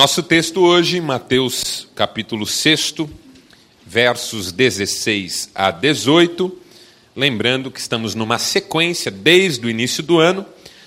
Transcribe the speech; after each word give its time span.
Nosso 0.00 0.22
texto 0.22 0.62
hoje, 0.62 0.98
Mateus 0.98 1.86
capítulo 1.94 2.46
6, 2.46 2.94
versos 3.84 4.50
16 4.50 5.50
a 5.54 5.70
18. 5.70 6.58
Lembrando 7.14 7.70
que 7.70 7.78
estamos 7.78 8.14
numa 8.14 8.38
sequência 8.38 9.10
desde 9.10 9.66
o 9.66 9.68
início 9.68 10.02
do 10.02 10.18
ano 10.18 10.46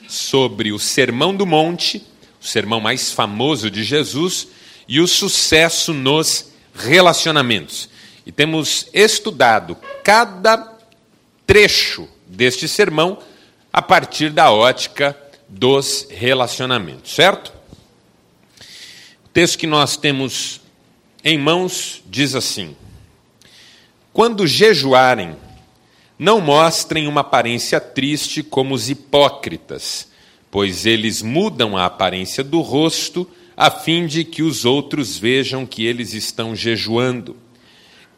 sobre 0.10 0.72
o 0.72 0.80
Sermão 0.80 1.36
do 1.36 1.46
Monte, 1.46 2.04
o 2.42 2.44
sermão 2.44 2.80
mais 2.80 3.12
famoso 3.12 3.70
de 3.70 3.84
Jesus, 3.84 4.48
e 4.88 5.00
o 5.00 5.08
sucesso 5.08 5.94
nos 5.94 6.48
relacionamentos. 6.74 7.88
E 8.26 8.32
temos 8.32 8.88
estudado 8.92 9.78
cada 10.04 10.76
trecho 11.46 12.10
deste 12.26 12.68
sermão 12.68 13.20
a 13.72 13.80
partir 13.80 14.32
da 14.32 14.52
ótica 14.52 15.16
dos 15.48 16.08
relacionamentos, 16.10 17.14
certo? 17.14 17.63
Texto 19.34 19.58
que 19.58 19.66
nós 19.66 19.98
temos 19.98 20.62
em 21.24 21.40
mãos 21.40 22.04
diz 22.08 22.36
assim: 22.36 22.76
Quando 24.14 24.46
jejuarem, 24.46 25.36
não 26.20 26.40
mostrem 26.40 27.08
uma 27.08 27.22
aparência 27.22 27.82
triste 27.82 28.44
como 28.44 28.76
os 28.76 28.92
hipócritas, 28.92 30.08
pois 30.52 30.86
eles 30.86 31.24
mudam 31.24 31.76
a 31.76 31.86
aparência 31.86 32.44
do 32.44 32.62
rosto 32.62 33.28
a 33.58 33.72
fim 33.72 34.06
de 34.06 34.24
que 34.24 34.44
os 34.44 34.66
outros 34.66 35.18
vejam 35.18 35.66
que 35.66 35.84
eles 35.84 36.14
estão 36.14 36.56
jejuando. 36.56 37.36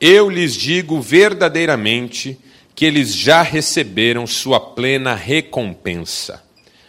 Eu 0.02 0.30
lhes 0.30 0.54
digo 0.54 1.00
verdadeiramente 1.00 2.38
que 2.76 2.84
eles 2.84 3.16
já 3.16 3.41
receberam 3.41 4.27
sua 4.27 4.60
plena 4.60 5.16
recompensa. 5.16 6.44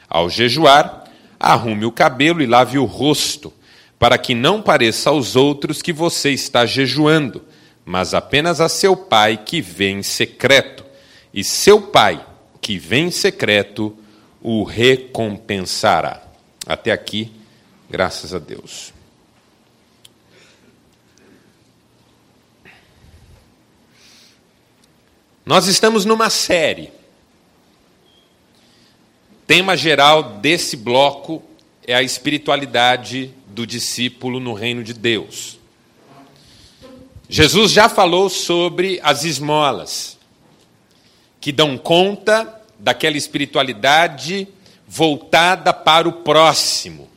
Ao 0.09 0.29
jejuar, 0.29 1.05
arrume 1.38 1.85
o 1.85 1.93
cabelo 1.93 2.43
e 2.43 2.46
lave 2.46 2.77
o 2.77 2.85
rosto, 2.85 3.52
para 3.99 4.19
que 4.19 4.35
não 4.35 4.61
pareça 4.61 5.11
aos 5.11 5.37
outros 5.37 5.80
que 5.80 5.93
você 5.93 6.30
está 6.30 6.66
jejuando, 6.66 7.45
mas 7.85 8.15
apenas 8.15 8.61
a 8.61 8.69
seu 8.69 8.97
pai 8.97 9.39
que 9.39 9.61
vem 9.61 10.01
em 10.01 10.02
secreto 10.02 10.85
e 11.33 11.43
seu 11.45 11.80
pai, 11.80 12.24
que 12.61 12.79
vem 12.79 13.07
em 13.07 13.11
secreto, 13.11 13.97
o 14.41 14.65
recompensará. 14.65 16.23
Até 16.67 16.93
aqui, 16.93 17.33
graças 17.89 18.35
a 18.35 18.39
Deus. 18.39 18.93
Nós 25.45 25.69
estamos 25.69 26.05
numa 26.05 26.29
série. 26.29 26.91
Tema 29.47 29.77
geral 29.77 30.39
desse 30.41 30.77
bloco 30.77 31.41
é 31.87 31.95
a 31.95 32.02
espiritualidade 32.02 33.32
do 33.46 33.65
discípulo 33.65 34.40
no 34.40 34.52
reino 34.52 34.82
de 34.82 34.92
Deus. 34.92 35.59
Jesus 37.28 37.70
já 37.70 37.88
falou 37.88 38.28
sobre 38.28 38.98
as 39.02 39.24
esmolas 39.24 40.18
que 41.40 41.52
dão 41.52 41.78
conta 41.78 42.60
daquela 42.78 43.16
espiritualidade 43.16 44.48
voltada 44.87 45.73
para 45.73 46.09
o 46.09 46.12
próximo, 46.12 47.09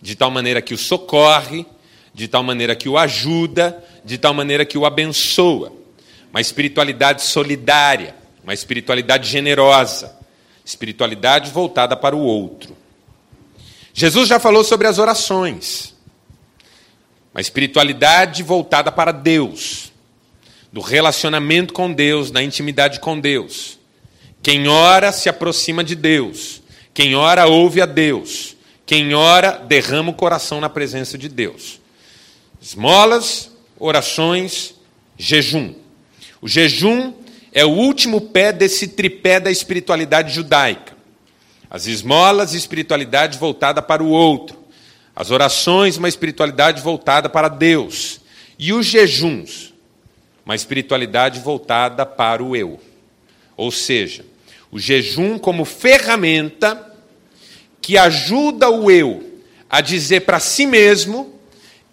de 0.00 0.14
tal 0.14 0.30
maneira 0.30 0.62
que 0.62 0.72
o 0.72 0.78
socorre, 0.78 1.66
de 2.14 2.26
tal 2.26 2.42
maneira 2.42 2.74
que 2.74 2.88
o 2.88 2.96
ajuda, 2.96 3.82
de 4.04 4.16
tal 4.16 4.32
maneira 4.32 4.64
que 4.64 4.78
o 4.78 4.86
abençoa. 4.86 5.72
Uma 6.30 6.40
espiritualidade 6.40 7.22
solidária, 7.22 8.14
uma 8.42 8.54
espiritualidade 8.54 9.28
generosa, 9.28 10.18
espiritualidade 10.64 11.50
voltada 11.50 11.94
para 11.96 12.16
o 12.16 12.20
outro. 12.20 12.83
Jesus 13.96 14.28
já 14.28 14.40
falou 14.40 14.64
sobre 14.64 14.88
as 14.88 14.98
orações, 14.98 15.94
uma 17.32 17.40
espiritualidade 17.40 18.42
voltada 18.42 18.90
para 18.90 19.12
Deus, 19.12 19.92
do 20.72 20.80
relacionamento 20.80 21.72
com 21.72 21.92
Deus, 21.92 22.32
da 22.32 22.42
intimidade 22.42 22.98
com 22.98 23.20
Deus. 23.20 23.78
Quem 24.42 24.66
ora 24.66 25.12
se 25.12 25.28
aproxima 25.28 25.84
de 25.84 25.94
Deus. 25.94 26.60
Quem 26.92 27.14
ora 27.14 27.46
ouve 27.46 27.80
a 27.80 27.86
Deus. 27.86 28.56
Quem 28.84 29.14
ora 29.14 29.52
derrama 29.52 30.10
o 30.10 30.14
coração 30.14 30.60
na 30.60 30.68
presença 30.68 31.16
de 31.16 31.28
Deus. 31.28 31.80
Esmolas, 32.60 33.52
orações, 33.78 34.74
jejum. 35.16 35.72
O 36.42 36.48
jejum 36.48 37.14
é 37.52 37.64
o 37.64 37.70
último 37.70 38.20
pé 38.20 38.52
desse 38.52 38.88
tripé 38.88 39.38
da 39.38 39.52
espiritualidade 39.52 40.34
judaica. 40.34 40.93
As 41.74 41.88
esmolas, 41.88 42.54
espiritualidade 42.54 43.36
voltada 43.36 43.82
para 43.82 44.00
o 44.00 44.08
outro. 44.08 44.56
As 45.12 45.32
orações, 45.32 45.96
uma 45.96 46.08
espiritualidade 46.08 46.80
voltada 46.80 47.28
para 47.28 47.48
Deus. 47.48 48.20
E 48.56 48.72
os 48.72 48.86
jejuns, 48.86 49.74
uma 50.46 50.54
espiritualidade 50.54 51.40
voltada 51.40 52.06
para 52.06 52.44
o 52.44 52.54
eu. 52.54 52.80
Ou 53.56 53.72
seja, 53.72 54.24
o 54.70 54.78
jejum 54.78 55.36
como 55.36 55.64
ferramenta 55.64 56.94
que 57.82 57.98
ajuda 57.98 58.70
o 58.70 58.88
eu 58.88 59.40
a 59.68 59.80
dizer 59.80 60.20
para 60.20 60.38
si 60.38 60.66
mesmo 60.66 61.40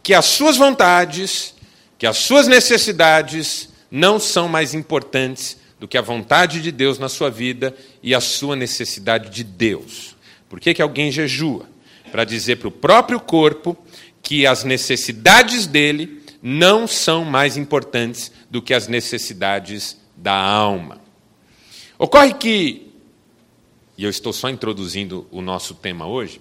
que 0.03 0.13
as 0.13 0.25
suas 0.25 0.58
vontades, 0.58 1.56
que 1.98 2.06
as 2.06 2.18
suas 2.18 2.48
necessidades 2.48 3.69
não 3.90 4.19
são 4.19 4.48
mais 4.48 4.75
importantes 4.75 5.58
do 5.81 5.88
que 5.88 5.97
a 5.97 6.02
vontade 6.02 6.62
de 6.62 6.72
Deus 6.72 7.00
na 7.00 7.09
sua 7.09 7.31
vida 7.31 7.75
e 8.03 8.14
a 8.14 8.22
sua 8.22 8.56
necessidade 8.56 9.31
de 9.31 9.44
Deus. 9.44 10.16
Por 10.47 10.59
que, 10.59 10.75
que 10.75 10.81
alguém 10.81 11.12
jejua? 11.12 11.66
Para 12.12 12.24
dizer 12.24 12.58
para 12.58 12.68
o 12.68 12.72
próprio 12.72 13.19
corpo 13.19 13.75
que 14.22 14.46
as 14.46 14.64
necessidades 14.64 15.66
dele 15.66 16.22
não 16.40 16.86
são 16.86 17.25
mais 17.25 17.58
importantes 17.58 18.31
do 18.47 18.62
que 18.62 18.75
as 18.75 18.88
necessidades 18.88 19.97
da 20.16 20.36
alma. 20.36 21.02
Ocorre 21.98 22.36
que, 22.36 22.94
e 23.98 24.03
eu 24.03 24.09
estou 24.12 24.31
só 24.31 24.52
introduzindo 24.52 25.28
o 25.31 25.42
nosso 25.42 25.74
tema 25.74 26.06
hoje, 26.06 26.40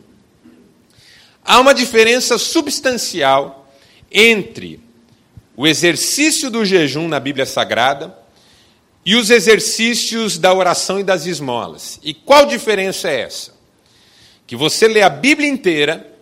há 1.43 1.59
uma 1.59 1.73
diferença 1.73 2.37
substancial 2.37 3.73
entre 4.13 4.81
o 5.57 5.67
exercício 5.67 6.51
do 6.51 6.63
jejum 6.63 7.09
na 7.09 7.19
Bíblia 7.19 7.47
Sagrada 7.47 8.20
e 9.05 9.17
os 9.17 9.31
exercícios 9.31 10.39
da 10.39 10.53
oração 10.53 11.01
e 11.01 11.05
das 11.05 11.27
esmolas. 11.27 11.99
E 12.03 12.13
qual 12.13 12.47
diferença 12.47 13.09
é 13.09 13.23
essa? 13.23 13.55
Que 14.47 14.57
você 14.57 14.87
lê 14.87 15.03
a 15.03 15.09
Bíblia 15.09 15.49
inteira 15.49 16.15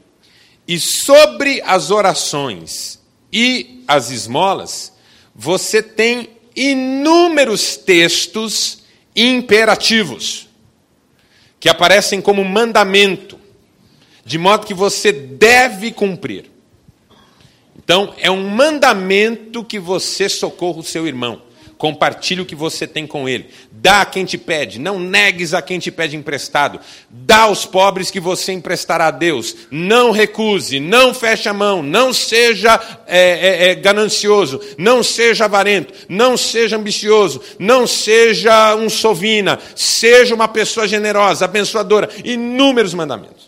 e 0.66 0.78
sobre 0.78 1.62
as 1.62 1.91
orações 1.91 3.00
e 3.33 3.83
as 3.87 4.11
esmolas, 4.11 4.93
você 5.34 5.83
tem 5.83 6.31
inúmeros 6.55 7.77
textos 7.77 8.83
imperativos 9.15 10.49
que 11.61 11.69
aparecem 11.69 12.21
como 12.21 12.44
mandamento, 12.44 13.38
de 14.25 14.38
modo 14.38 14.67
que 14.67 14.75
você 14.75 15.11
deve 15.11 15.91
cumprir. 15.91 16.50
Então, 17.77 18.15
é 18.19 18.31
um 18.31 18.49
mandamento 18.49 19.65
que 19.65 19.78
você 19.78 20.28
socorra 20.28 20.81
o 20.81 20.84
seu 20.84 21.06
irmão. 21.06 21.47
Compartilhe 21.78 22.41
o 22.41 22.44
que 22.44 22.56
você 22.56 22.89
tem 22.89 23.06
com 23.06 23.28
ele. 23.28 23.50
Dá 23.71 24.00
a 24.00 24.05
quem 24.05 24.25
te 24.25 24.37
pede. 24.37 24.81
Não 24.81 24.99
negues 24.99 25.55
a 25.55 25.62
quem 25.62 25.78
te 25.78 25.93
pede 25.93 26.16
emprestado. 26.16 26.81
Dá 27.09 27.43
aos 27.43 27.65
pobres 27.65 28.11
que 28.11 28.19
você 28.19 28.53
emprestará 28.53 29.06
a 29.06 29.12
Deus. 29.12 29.55
Não 29.71 30.11
recuse. 30.11 30.81
Não 30.81 31.15
feche 31.15 31.49
a 31.49 31.55
mão. 31.55 31.81
Não 31.81 32.12
seja 32.12 32.81
é, 33.06 33.21
é, 33.21 33.71
é, 33.71 33.75
ganancioso. 33.77 34.61
Não 34.77 35.05
seja 35.05 35.44
avarento. 35.44 35.94
Não 36.09 36.37
seja 36.37 36.77
ambicioso. 36.77 37.41
Não 37.61 37.87
seja 37.87 38.75
um 38.75 38.91
sovina. 38.91 39.61
Seja 39.77 40.34
uma 40.34 40.49
pessoa 40.49 40.88
generosa, 40.88 41.44
abençoadora. 41.44 42.11
Inúmeros 42.25 42.93
mandamentos. 42.93 43.48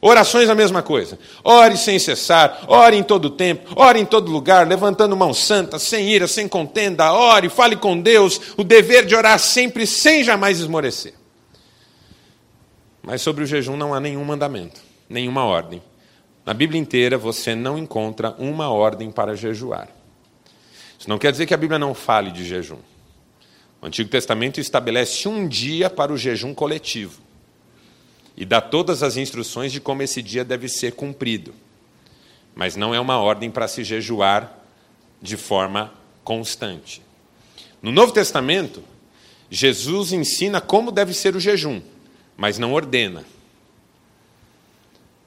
Orações 0.00 0.48
a 0.48 0.54
mesma 0.54 0.80
coisa. 0.80 1.18
Ore 1.42 1.76
sem 1.76 1.98
cessar, 1.98 2.64
ore 2.68 2.96
em 2.96 3.02
todo 3.02 3.30
tempo, 3.30 3.72
ore 3.74 3.98
em 3.98 4.04
todo 4.04 4.30
lugar, 4.30 4.66
levantando 4.66 5.16
mão 5.16 5.34
santa, 5.34 5.78
sem 5.78 6.08
ira, 6.10 6.28
sem 6.28 6.46
contenda, 6.46 7.12
ore, 7.12 7.48
fale 7.48 7.74
com 7.74 8.00
Deus, 8.00 8.40
o 8.56 8.62
dever 8.62 9.04
de 9.04 9.16
orar 9.16 9.38
sempre, 9.40 9.86
sem 9.86 10.22
jamais 10.22 10.60
esmorecer. 10.60 11.14
Mas 13.02 13.22
sobre 13.22 13.42
o 13.42 13.46
jejum 13.46 13.76
não 13.76 13.92
há 13.92 13.98
nenhum 13.98 14.24
mandamento, 14.24 14.80
nenhuma 15.08 15.44
ordem. 15.44 15.82
Na 16.46 16.54
Bíblia 16.54 16.80
inteira 16.80 17.18
você 17.18 17.54
não 17.56 17.76
encontra 17.76 18.36
uma 18.38 18.70
ordem 18.70 19.10
para 19.10 19.34
jejuar. 19.34 19.88
Isso 20.96 21.08
não 21.08 21.18
quer 21.18 21.32
dizer 21.32 21.46
que 21.46 21.54
a 21.54 21.58
Bíblia 21.58 21.78
não 21.78 21.92
fale 21.92 22.30
de 22.30 22.44
jejum. 22.44 22.78
O 23.82 23.86
Antigo 23.86 24.08
Testamento 24.10 24.60
estabelece 24.60 25.28
um 25.28 25.46
dia 25.46 25.90
para 25.90 26.12
o 26.12 26.16
jejum 26.16 26.54
coletivo 26.54 27.27
e 28.38 28.44
dá 28.44 28.60
todas 28.60 29.02
as 29.02 29.16
instruções 29.16 29.72
de 29.72 29.80
como 29.80 30.00
esse 30.00 30.22
dia 30.22 30.44
deve 30.44 30.68
ser 30.68 30.92
cumprido. 30.92 31.52
Mas 32.54 32.76
não 32.76 32.94
é 32.94 33.00
uma 33.00 33.18
ordem 33.18 33.50
para 33.50 33.66
se 33.66 33.82
jejuar 33.82 34.56
de 35.20 35.36
forma 35.36 35.92
constante. 36.22 37.02
No 37.82 37.90
Novo 37.90 38.12
Testamento, 38.12 38.80
Jesus 39.50 40.12
ensina 40.12 40.60
como 40.60 40.92
deve 40.92 41.12
ser 41.14 41.34
o 41.34 41.40
jejum, 41.40 41.82
mas 42.36 42.58
não 42.58 42.72
ordena. 42.72 43.24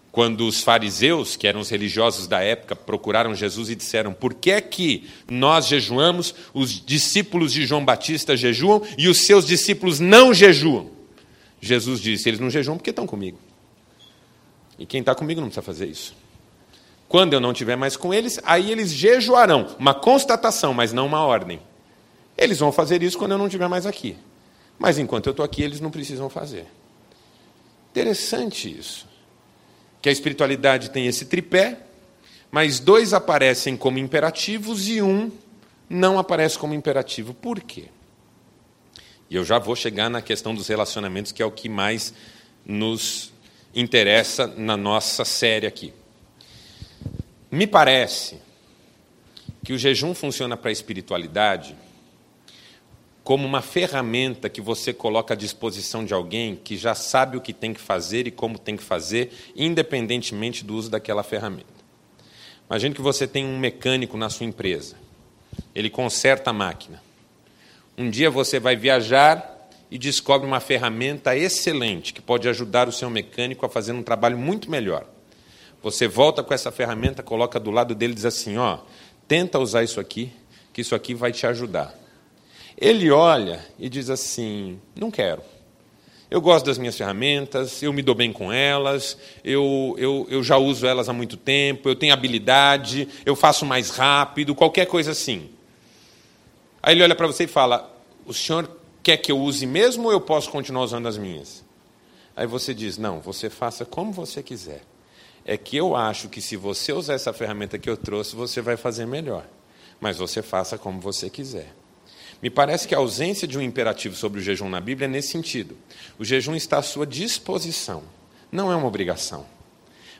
quando 0.09 0.45
os 0.45 0.61
fariseus, 0.61 1.37
que 1.37 1.47
eram 1.47 1.61
os 1.61 1.69
religiosos 1.69 2.27
da 2.27 2.41
época, 2.41 2.75
procuraram 2.75 3.35
Jesus 3.35 3.69
e 3.69 3.75
disseram: 3.75 4.13
Por 4.13 4.33
que 4.33 4.51
é 4.51 4.61
que 4.61 5.09
nós 5.29 5.67
jejuamos, 5.67 6.35
os 6.53 6.85
discípulos 6.85 7.51
de 7.51 7.65
João 7.65 7.83
Batista 7.83 8.35
jejuam 8.35 8.81
e 8.97 9.07
os 9.07 9.25
seus 9.25 9.45
discípulos 9.45 9.99
não 9.99 10.33
jejuam? 10.33 11.00
Jesus 11.61 12.01
disse: 12.01 12.27
Eles 12.27 12.39
não 12.39 12.49
jejuam 12.49 12.77
porque 12.77 12.89
estão 12.89 13.07
comigo. 13.07 13.37
E 14.77 14.85
quem 14.85 14.99
está 14.99 15.15
comigo 15.15 15.39
não 15.39 15.47
precisa 15.47 15.61
fazer 15.61 15.85
isso. 15.85 16.15
Quando 17.07 17.33
eu 17.33 17.39
não 17.39 17.51
estiver 17.51 17.75
mais 17.75 17.95
com 17.95 18.13
eles, 18.13 18.39
aí 18.43 18.71
eles 18.71 18.91
jejuarão. 18.91 19.75
Uma 19.77 19.93
constatação, 19.93 20.73
mas 20.73 20.91
não 20.91 21.05
uma 21.05 21.23
ordem. 21.23 21.61
Eles 22.37 22.59
vão 22.59 22.71
fazer 22.71 23.03
isso 23.03 23.17
quando 23.17 23.33
eu 23.33 23.37
não 23.37 23.45
estiver 23.45 23.67
mais 23.67 23.85
aqui. 23.85 24.17
Mas 24.79 24.97
enquanto 24.97 25.27
eu 25.27 25.31
estou 25.31 25.45
aqui, 25.45 25.61
eles 25.61 25.79
não 25.79 25.91
precisam 25.91 26.29
fazer. 26.29 26.65
Interessante 27.91 28.75
isso 28.75 29.11
que 30.01 30.09
a 30.09 30.11
espiritualidade 30.11 30.89
tem 30.89 31.05
esse 31.05 31.25
tripé, 31.25 31.77
mas 32.49 32.79
dois 32.79 33.13
aparecem 33.13 33.77
como 33.77 33.99
imperativos 33.99 34.89
e 34.89 35.01
um 35.01 35.31
não 35.89 36.17
aparece 36.17 36.57
como 36.57 36.73
imperativo. 36.73 37.33
Por 37.33 37.59
quê? 37.59 37.85
E 39.31 39.35
eu 39.37 39.45
já 39.45 39.57
vou 39.57 39.77
chegar 39.77 40.09
na 40.09 40.21
questão 40.21 40.53
dos 40.53 40.67
relacionamentos, 40.67 41.31
que 41.31 41.41
é 41.41 41.45
o 41.45 41.51
que 41.51 41.69
mais 41.69 42.13
nos 42.65 43.31
interessa 43.73 44.45
na 44.45 44.75
nossa 44.75 45.23
série 45.23 45.65
aqui. 45.65 45.93
Me 47.49 47.65
parece 47.65 48.39
que 49.63 49.71
o 49.71 49.77
jejum 49.77 50.13
funciona 50.13 50.57
para 50.57 50.69
a 50.69 50.71
espiritualidade 50.73 51.77
como 53.23 53.47
uma 53.47 53.61
ferramenta 53.61 54.49
que 54.49 54.59
você 54.59 54.91
coloca 54.91 55.33
à 55.33 55.37
disposição 55.37 56.03
de 56.03 56.13
alguém 56.13 56.57
que 56.57 56.75
já 56.75 56.93
sabe 56.93 57.37
o 57.37 57.41
que 57.41 57.53
tem 57.53 57.73
que 57.73 57.79
fazer 57.79 58.27
e 58.27 58.31
como 58.31 58.59
tem 58.59 58.75
que 58.75 58.83
fazer, 58.83 59.31
independentemente 59.55 60.65
do 60.65 60.75
uso 60.75 60.89
daquela 60.89 61.23
ferramenta. 61.23 61.71
Imagine 62.69 62.93
que 62.93 63.01
você 63.01 63.25
tem 63.25 63.45
um 63.45 63.57
mecânico 63.57 64.17
na 64.17 64.29
sua 64.29 64.45
empresa. 64.45 64.97
Ele 65.73 65.89
conserta 65.89 66.49
a 66.49 66.53
máquina. 66.53 67.01
Um 68.01 68.09
dia 68.09 68.31
você 68.31 68.59
vai 68.59 68.75
viajar 68.75 69.69
e 69.91 69.95
descobre 69.95 70.47
uma 70.47 70.59
ferramenta 70.59 71.37
excelente 71.37 72.15
que 72.15 72.19
pode 72.19 72.49
ajudar 72.49 72.87
o 72.87 72.91
seu 72.91 73.11
mecânico 73.11 73.63
a 73.63 73.69
fazer 73.69 73.91
um 73.91 74.01
trabalho 74.01 74.39
muito 74.39 74.71
melhor. 74.71 75.05
Você 75.83 76.07
volta 76.07 76.41
com 76.41 76.51
essa 76.51 76.71
ferramenta, 76.71 77.21
coloca 77.21 77.59
do 77.59 77.69
lado 77.69 77.93
dele 77.93 78.13
e 78.13 78.15
diz 78.15 78.25
assim: 78.25 78.57
ó, 78.57 78.79
tenta 79.27 79.59
usar 79.59 79.83
isso 79.83 79.99
aqui, 79.99 80.33
que 80.73 80.81
isso 80.81 80.95
aqui 80.95 81.13
vai 81.13 81.31
te 81.31 81.45
ajudar. 81.45 81.93
Ele 82.75 83.11
olha 83.11 83.63
e 83.77 83.87
diz 83.87 84.09
assim: 84.09 84.81
não 84.95 85.11
quero. 85.11 85.43
Eu 86.31 86.41
gosto 86.41 86.65
das 86.65 86.79
minhas 86.79 86.97
ferramentas, 86.97 87.83
eu 87.83 87.93
me 87.93 88.01
dou 88.01 88.15
bem 88.15 88.33
com 88.33 88.51
elas, 88.51 89.15
eu, 89.43 89.95
eu, 89.99 90.25
eu 90.27 90.43
já 90.43 90.57
uso 90.57 90.87
elas 90.87 91.07
há 91.07 91.13
muito 91.13 91.37
tempo, 91.37 91.87
eu 91.87 91.95
tenho 91.95 92.13
habilidade, 92.13 93.07
eu 93.23 93.35
faço 93.35 93.63
mais 93.63 93.91
rápido, 93.91 94.55
qualquer 94.55 94.87
coisa 94.87 95.11
assim. 95.11 95.51
Aí 96.81 96.95
ele 96.95 97.03
olha 97.03 97.15
para 97.15 97.27
você 97.27 97.43
e 97.43 97.47
fala: 97.47 97.90
O 98.31 98.33
senhor 98.33 98.77
quer 99.03 99.17
que 99.17 99.29
eu 99.29 99.37
use 99.37 99.65
mesmo 99.65 100.05
ou 100.05 100.11
eu 100.13 100.21
posso 100.21 100.49
continuar 100.49 100.85
usando 100.85 101.05
as 101.05 101.17
minhas? 101.17 101.65
Aí 102.33 102.47
você 102.47 102.73
diz: 102.73 102.97
Não, 102.97 103.19
você 103.19 103.49
faça 103.49 103.83
como 103.83 104.13
você 104.13 104.41
quiser. 104.41 104.83
É 105.43 105.57
que 105.57 105.75
eu 105.75 105.97
acho 105.97 106.29
que 106.29 106.39
se 106.39 106.55
você 106.55 106.93
usar 106.93 107.15
essa 107.15 107.33
ferramenta 107.33 107.77
que 107.77 107.89
eu 107.89 107.97
trouxe, 107.97 108.33
você 108.33 108.61
vai 108.61 108.77
fazer 108.77 109.05
melhor. 109.05 109.45
Mas 109.99 110.15
você 110.15 110.41
faça 110.41 110.77
como 110.77 111.01
você 111.01 111.29
quiser. 111.29 111.75
Me 112.41 112.49
parece 112.49 112.87
que 112.87 112.95
a 112.95 112.99
ausência 112.99 113.45
de 113.45 113.57
um 113.57 113.61
imperativo 113.61 114.15
sobre 114.15 114.39
o 114.39 114.41
jejum 114.41 114.69
na 114.69 114.79
Bíblia 114.79 115.07
é 115.07 115.09
nesse 115.09 115.27
sentido. 115.27 115.77
O 116.17 116.23
jejum 116.23 116.55
está 116.55 116.77
à 116.77 116.81
sua 116.81 117.05
disposição, 117.05 118.01
não 118.49 118.71
é 118.71 118.75
uma 118.77 118.87
obrigação. 118.87 119.45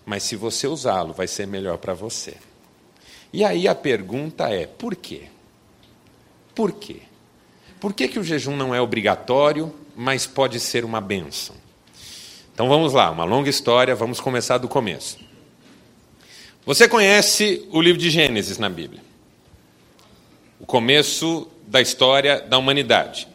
Mas 0.06 0.24
se 0.24 0.36
você 0.36 0.68
usá-lo, 0.68 1.14
vai 1.14 1.28
ser 1.28 1.48
melhor 1.48 1.78
para 1.78 1.94
você. 1.94 2.36
E 3.32 3.46
aí 3.46 3.70
a 3.70 3.74
pergunta 3.74 4.50
é: 4.50 4.68
por 4.68 4.98
quê? 4.98 5.30
Por 6.54 6.74
quê? 6.74 7.04
Por 7.82 7.94
que, 7.94 8.08
que 8.08 8.20
o 8.20 8.24
jejum 8.24 8.56
não 8.56 8.76
é 8.76 8.80
obrigatório, 8.80 9.74
mas 9.96 10.28
pode 10.28 10.60
ser 10.60 10.86
uma 10.86 11.02
bênção? 11.02 11.56
Então 12.54 12.70
vamos 12.70 12.94
lá, 12.94 13.10
uma 13.10 13.24
longa 13.24 13.50
história, 13.50 13.96
vamos 13.96 14.20
começar 14.20 14.60
do 14.60 14.68
começo. 14.68 15.18
Você 16.64 16.88
conhece 16.88 17.68
o 17.72 17.82
livro 17.82 18.00
de 18.00 18.12
Gênesis 18.12 18.60
na 18.60 18.70
Bíblia? 18.70 19.02
O 20.60 20.66
começo 20.68 21.48
da 21.66 21.82
história 21.82 22.40
da 22.40 22.56
humanidade. 22.60 23.28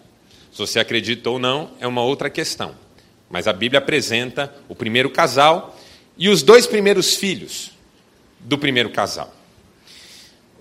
Se 0.53 0.59
você 0.59 0.79
acredita 0.79 1.29
ou 1.29 1.41
não, 1.41 1.73
é 1.81 1.87
uma 1.89 2.05
outra 2.05 2.31
questão. 2.31 2.73
Mas 3.29 3.49
a 3.49 3.53
Bíblia 3.53 3.81
apresenta 3.81 4.55
o 4.69 4.77
primeiro 4.77 5.11
casal 5.11 5.77
e 6.17 6.29
os 6.29 6.45
dois 6.45 6.69
primeiros 6.69 7.17
filhos 7.17 7.73
do 8.39 8.57
primeiro 8.57 8.91
casal. 8.91 9.35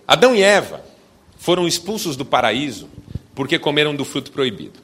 Adão 0.07 0.35
e 0.35 0.41
Eva 0.41 0.83
foram 1.37 1.67
expulsos 1.67 2.15
do 2.15 2.25
paraíso 2.25 2.89
porque 3.35 3.59
comeram 3.59 3.93
do 3.93 4.05
fruto 4.05 4.31
proibido. 4.31 4.79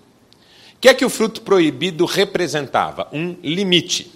O 0.76 0.80
que 0.82 0.90
é 0.90 0.94
que 0.94 1.06
o 1.06 1.10
fruto 1.10 1.42
proibido 1.42 2.06
representava? 2.06 3.08
Um 3.14 3.38
limite. 3.42 4.12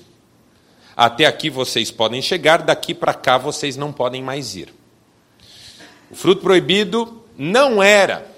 Até 0.95 1.25
aqui 1.25 1.49
vocês 1.49 1.89
podem 1.89 2.21
chegar, 2.21 2.61
daqui 2.61 2.93
para 2.93 3.13
cá 3.13 3.37
vocês 3.37 3.77
não 3.77 3.91
podem 3.91 4.21
mais 4.21 4.55
ir. 4.55 4.73
O 6.11 6.15
fruto 6.15 6.41
proibido 6.41 7.23
não 7.37 7.81
era 7.81 8.29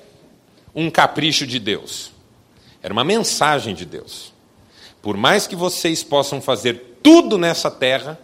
um 0.73 0.89
capricho 0.89 1.45
de 1.45 1.59
Deus. 1.59 2.11
Era 2.81 2.93
uma 2.93 3.03
mensagem 3.03 3.73
de 3.73 3.85
Deus. 3.85 4.33
Por 5.01 5.17
mais 5.17 5.47
que 5.47 5.55
vocês 5.55 6.03
possam 6.03 6.41
fazer 6.41 6.97
tudo 7.01 7.37
nessa 7.37 7.71
terra, 7.71 8.19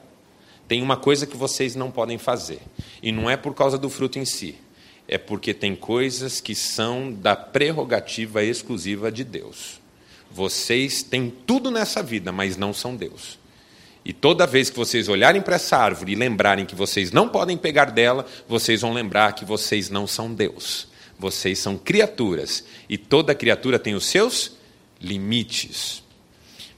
tem 0.68 0.82
uma 0.82 0.98
coisa 0.98 1.26
que 1.26 1.38
vocês 1.38 1.76
não 1.76 1.92
podem 1.92 2.18
fazer. 2.18 2.60
E 3.02 3.12
não 3.12 3.30
é 3.30 3.38
por 3.38 3.54
causa 3.54 3.78
do 3.78 3.90
fruto 3.90 4.20
em 4.20 4.26
si. 4.26 4.58
É 5.14 5.18
porque 5.20 5.54
tem 5.54 5.76
coisas 5.76 6.42
que 6.42 6.56
são 6.56 7.14
da 7.14 7.36
prerrogativa 7.36 8.44
exclusiva 8.44 9.12
de 9.12 9.24
Deus. 9.24 9.80
Vocês 10.32 11.04
têm 11.04 11.32
tudo 11.46 11.70
nessa 11.70 12.02
vida, 12.02 12.32
mas 12.32 12.58
não 12.58 12.74
são 12.74 12.96
Deus. 12.96 13.38
E 14.04 14.12
toda 14.12 14.48
vez 14.48 14.72
que 14.72 14.76
vocês 14.76 15.08
olharem 15.08 15.40
para 15.40 15.58
essa 15.58 15.78
árvore 15.78 16.14
e 16.14 16.16
lembrarem 16.16 16.66
que 16.66 16.74
vocês 16.74 17.12
não 17.12 17.30
podem 17.30 17.56
pegar 17.56 17.92
dela, 17.92 18.26
vocês 18.50 18.82
vão 18.82 18.92
lembrar 18.92 19.34
que 19.34 19.46
vocês 19.46 19.88
não 19.88 20.08
são 20.08 20.34
Deus. 20.34 20.88
Vocês 21.20 21.60
são 21.60 21.78
criaturas 21.78 22.64
e 22.90 22.98
toda 22.98 23.36
criatura 23.36 23.78
tem 23.78 23.94
os 23.94 24.08
seus 24.08 24.54
limites. 25.00 26.02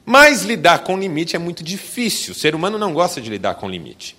Mas 0.06 0.44
lidar 0.44 0.80
com 0.80 1.00
limite 1.00 1.38
é 1.38 1.40
muito 1.40 1.64
difícil. 1.64 2.34
O 2.34 2.38
ser 2.38 2.54
humano 2.54 2.78
não 2.78 2.94
gosta 2.94 3.22
de 3.22 3.30
lidar 3.30 3.56
com 3.56 3.70
limite. 3.70 4.18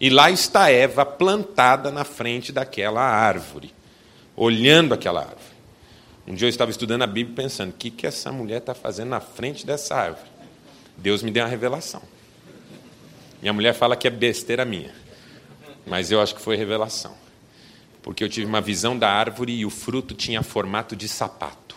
E 0.00 0.10
lá 0.10 0.30
está 0.30 0.70
Eva 0.70 1.04
plantada 1.06 1.90
na 1.90 2.04
frente 2.04 2.52
daquela 2.52 3.02
árvore, 3.02 3.72
olhando 4.36 4.92
aquela 4.92 5.20
árvore. 5.20 5.56
Um 6.26 6.34
dia 6.34 6.46
eu 6.46 6.50
estava 6.50 6.70
estudando 6.70 7.02
a 7.02 7.06
Bíblia 7.06 7.36
pensando: 7.36 7.70
o 7.70 7.74
que, 7.74 7.90
que 7.90 8.06
essa 8.06 8.30
mulher 8.30 8.58
está 8.58 8.74
fazendo 8.74 9.08
na 9.08 9.20
frente 9.20 9.64
dessa 9.66 9.94
árvore? 9.94 10.28
Deus 10.96 11.22
me 11.22 11.30
deu 11.30 11.44
uma 11.44 11.48
revelação. 11.48 12.02
Minha 13.40 13.52
mulher 13.52 13.74
fala 13.74 13.96
que 13.96 14.06
é 14.06 14.10
besteira 14.10 14.64
minha, 14.64 14.94
mas 15.86 16.10
eu 16.10 16.20
acho 16.20 16.34
que 16.34 16.40
foi 16.40 16.56
revelação 16.56 17.14
porque 18.06 18.22
eu 18.22 18.28
tive 18.28 18.46
uma 18.46 18.60
visão 18.60 18.96
da 18.96 19.10
árvore 19.10 19.52
e 19.52 19.66
o 19.66 19.68
fruto 19.68 20.14
tinha 20.14 20.40
formato 20.40 20.94
de 20.94 21.08
sapato. 21.08 21.74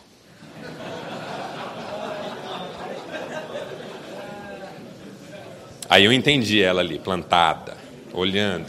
Aí 5.89 6.05
eu 6.05 6.13
entendi 6.13 6.61
ela 6.61 6.81
ali, 6.81 6.99
plantada, 6.99 7.75
olhando. 8.13 8.67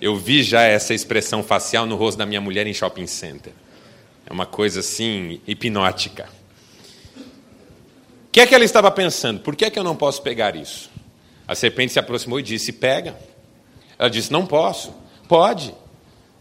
Eu 0.00 0.16
vi 0.16 0.42
já 0.42 0.62
essa 0.62 0.92
expressão 0.92 1.42
facial 1.42 1.86
no 1.86 1.96
rosto 1.96 2.18
da 2.18 2.26
minha 2.26 2.40
mulher 2.40 2.66
em 2.66 2.74
shopping 2.74 3.06
center. 3.06 3.52
É 4.26 4.32
uma 4.32 4.46
coisa 4.46 4.80
assim, 4.80 5.40
hipnótica. 5.46 6.28
O 7.16 8.30
que 8.32 8.40
é 8.40 8.46
que 8.46 8.54
ela 8.54 8.64
estava 8.64 8.90
pensando? 8.90 9.40
Por 9.40 9.56
que 9.56 9.64
é 9.64 9.70
que 9.70 9.78
eu 9.78 9.84
não 9.84 9.96
posso 9.96 10.20
pegar 10.22 10.54
isso? 10.56 10.90
A 11.48 11.54
serpente 11.54 11.92
se 11.92 11.98
aproximou 11.98 12.40
e 12.40 12.42
disse: 12.42 12.72
Pega. 12.72 13.16
Ela 13.98 14.10
disse: 14.10 14.32
Não 14.32 14.44
posso. 14.44 14.92
Pode. 15.28 15.74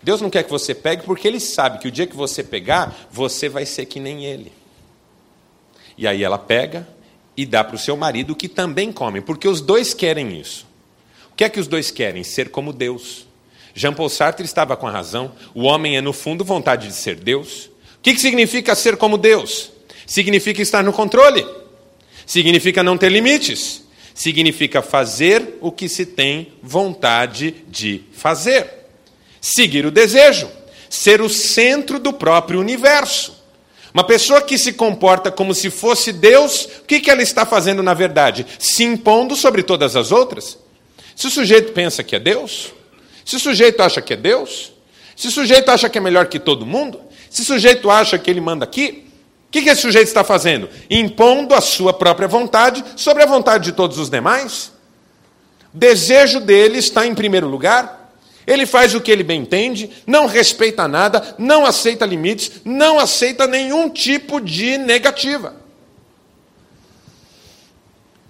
Deus 0.03 0.21
não 0.21 0.29
quer 0.29 0.43
que 0.43 0.51
você 0.51 0.75
pegue 0.75 1.03
porque 1.03 1.27
Ele 1.27 1.39
sabe 1.39 1.79
que 1.79 1.87
o 1.87 1.91
dia 1.91 2.05
que 2.05 2.15
você 2.15 2.43
pegar, 2.43 3.07
você 3.09 3.47
vai 3.47 3.65
ser 3.65 3.85
que 3.85 3.99
nem 3.99 4.25
Ele. 4.25 4.51
E 5.97 6.07
aí 6.07 6.23
ela 6.23 6.37
pega 6.37 6.87
e 7.37 7.45
dá 7.45 7.63
para 7.63 7.75
o 7.75 7.79
seu 7.79 7.95
marido, 7.95 8.35
que 8.35 8.47
também 8.47 8.91
come, 8.91 9.21
porque 9.21 9.47
os 9.47 9.61
dois 9.61 9.93
querem 9.93 10.39
isso. 10.39 10.67
O 11.35 11.37
que 11.37 11.43
é 11.43 11.49
que 11.49 11.59
os 11.59 11.67
dois 11.67 11.91
querem? 11.91 12.23
Ser 12.23 12.47
como 12.47 12.71
Deus. 12.71 13.27
Jean 13.73 13.93
Paul 13.93 14.07
Sartre 14.07 14.45
estava 14.45 14.77
com 14.77 14.87
a 14.87 14.91
razão. 14.91 15.33
O 15.53 15.63
homem 15.63 15.97
é, 15.97 16.01
no 16.01 16.13
fundo, 16.13 16.45
vontade 16.45 16.87
de 16.87 16.93
ser 16.93 17.15
Deus. 17.15 17.65
O 17.97 18.01
que, 18.01 18.13
que 18.13 18.21
significa 18.21 18.73
ser 18.73 18.95
como 18.95 19.17
Deus? 19.17 19.69
Significa 20.07 20.61
estar 20.61 20.81
no 20.81 20.93
controle. 20.93 21.45
Significa 22.25 22.81
não 22.81 22.97
ter 22.97 23.11
limites. 23.11 23.83
Significa 24.13 24.81
fazer 24.81 25.57
o 25.59 25.73
que 25.73 25.89
se 25.89 26.05
tem 26.05 26.53
vontade 26.63 27.53
de 27.67 28.05
fazer 28.13 28.85
seguir 29.45 29.85
o 29.85 29.91
desejo, 29.91 30.49
ser 30.89 31.21
o 31.21 31.29
centro 31.29 31.99
do 31.99 32.11
próprio 32.11 32.59
universo. 32.59 33.43
Uma 33.93 34.03
pessoa 34.03 34.41
que 34.41 34.57
se 34.57 34.73
comporta 34.73 35.29
como 35.29 35.53
se 35.53 35.69
fosse 35.69 36.11
Deus, 36.11 36.65
o 36.79 36.83
que, 36.87 36.99
que 36.99 37.11
ela 37.11 37.21
está 37.21 37.45
fazendo 37.45 37.83
na 37.83 37.93
verdade? 37.93 38.45
Se 38.57 38.83
impondo 38.83 39.35
sobre 39.35 39.61
todas 39.61 39.95
as 39.95 40.11
outras. 40.11 40.57
Se 41.15 41.27
o 41.27 41.31
sujeito 41.31 41.71
pensa 41.71 42.03
que 42.03 42.15
é 42.15 42.19
Deus, 42.19 42.73
se 43.23 43.37
o 43.37 43.39
sujeito 43.39 43.81
acha 43.81 44.01
que 44.01 44.13
é 44.13 44.17
Deus, 44.17 44.73
se 45.15 45.27
o 45.27 45.31
sujeito 45.31 45.69
acha 45.69 45.89
que 45.89 45.97
é 45.97 46.01
melhor 46.01 46.27
que 46.27 46.39
todo 46.39 46.65
mundo, 46.65 46.99
se 47.29 47.41
o 47.41 47.45
sujeito 47.45 47.89
acha 47.89 48.19
que 48.19 48.29
ele 48.29 48.41
manda 48.41 48.65
aqui, 48.65 49.05
o 49.47 49.51
que, 49.51 49.61
que 49.61 49.69
esse 49.69 49.81
sujeito 49.81 50.07
está 50.07 50.23
fazendo? 50.23 50.69
Impondo 50.89 51.53
a 51.53 51.61
sua 51.61 51.93
própria 51.93 52.27
vontade 52.27 52.83
sobre 52.97 53.23
a 53.23 53.25
vontade 53.25 53.63
de 53.63 53.71
todos 53.71 53.97
os 53.97 54.09
demais. 54.09 54.73
Desejo 55.73 56.41
dele 56.41 56.77
está 56.77 57.07
em 57.07 57.15
primeiro 57.15 57.47
lugar. 57.47 58.13
Ele 58.45 58.65
faz 58.65 58.93
o 58.93 59.01
que 59.01 59.09
ele 59.09 59.23
bem 59.23 59.41
entende, 59.41 59.89
não 60.05 60.27
respeita 60.27 60.87
nada, 60.87 61.35
não 61.37 61.65
aceita 61.65 62.05
limites, 62.05 62.51
não 62.63 62.99
aceita 62.99 63.47
nenhum 63.47 63.89
tipo 63.89 64.39
de 64.39 64.77
negativa. 64.77 65.55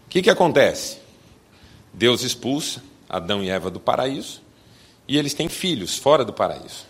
O 0.05 0.09
que, 0.09 0.21
que 0.21 0.29
acontece? 0.29 1.04
Deus 1.95 2.23
expulsa 2.23 2.83
Adão 3.07 3.41
e 3.41 3.49
Eva 3.49 3.71
do 3.71 3.79
paraíso 3.79 4.41
e 5.07 5.17
eles 5.17 5.33
têm 5.33 5.47
filhos 5.47 5.97
fora 5.97 6.25
do 6.25 6.33
paraíso. 6.33 6.85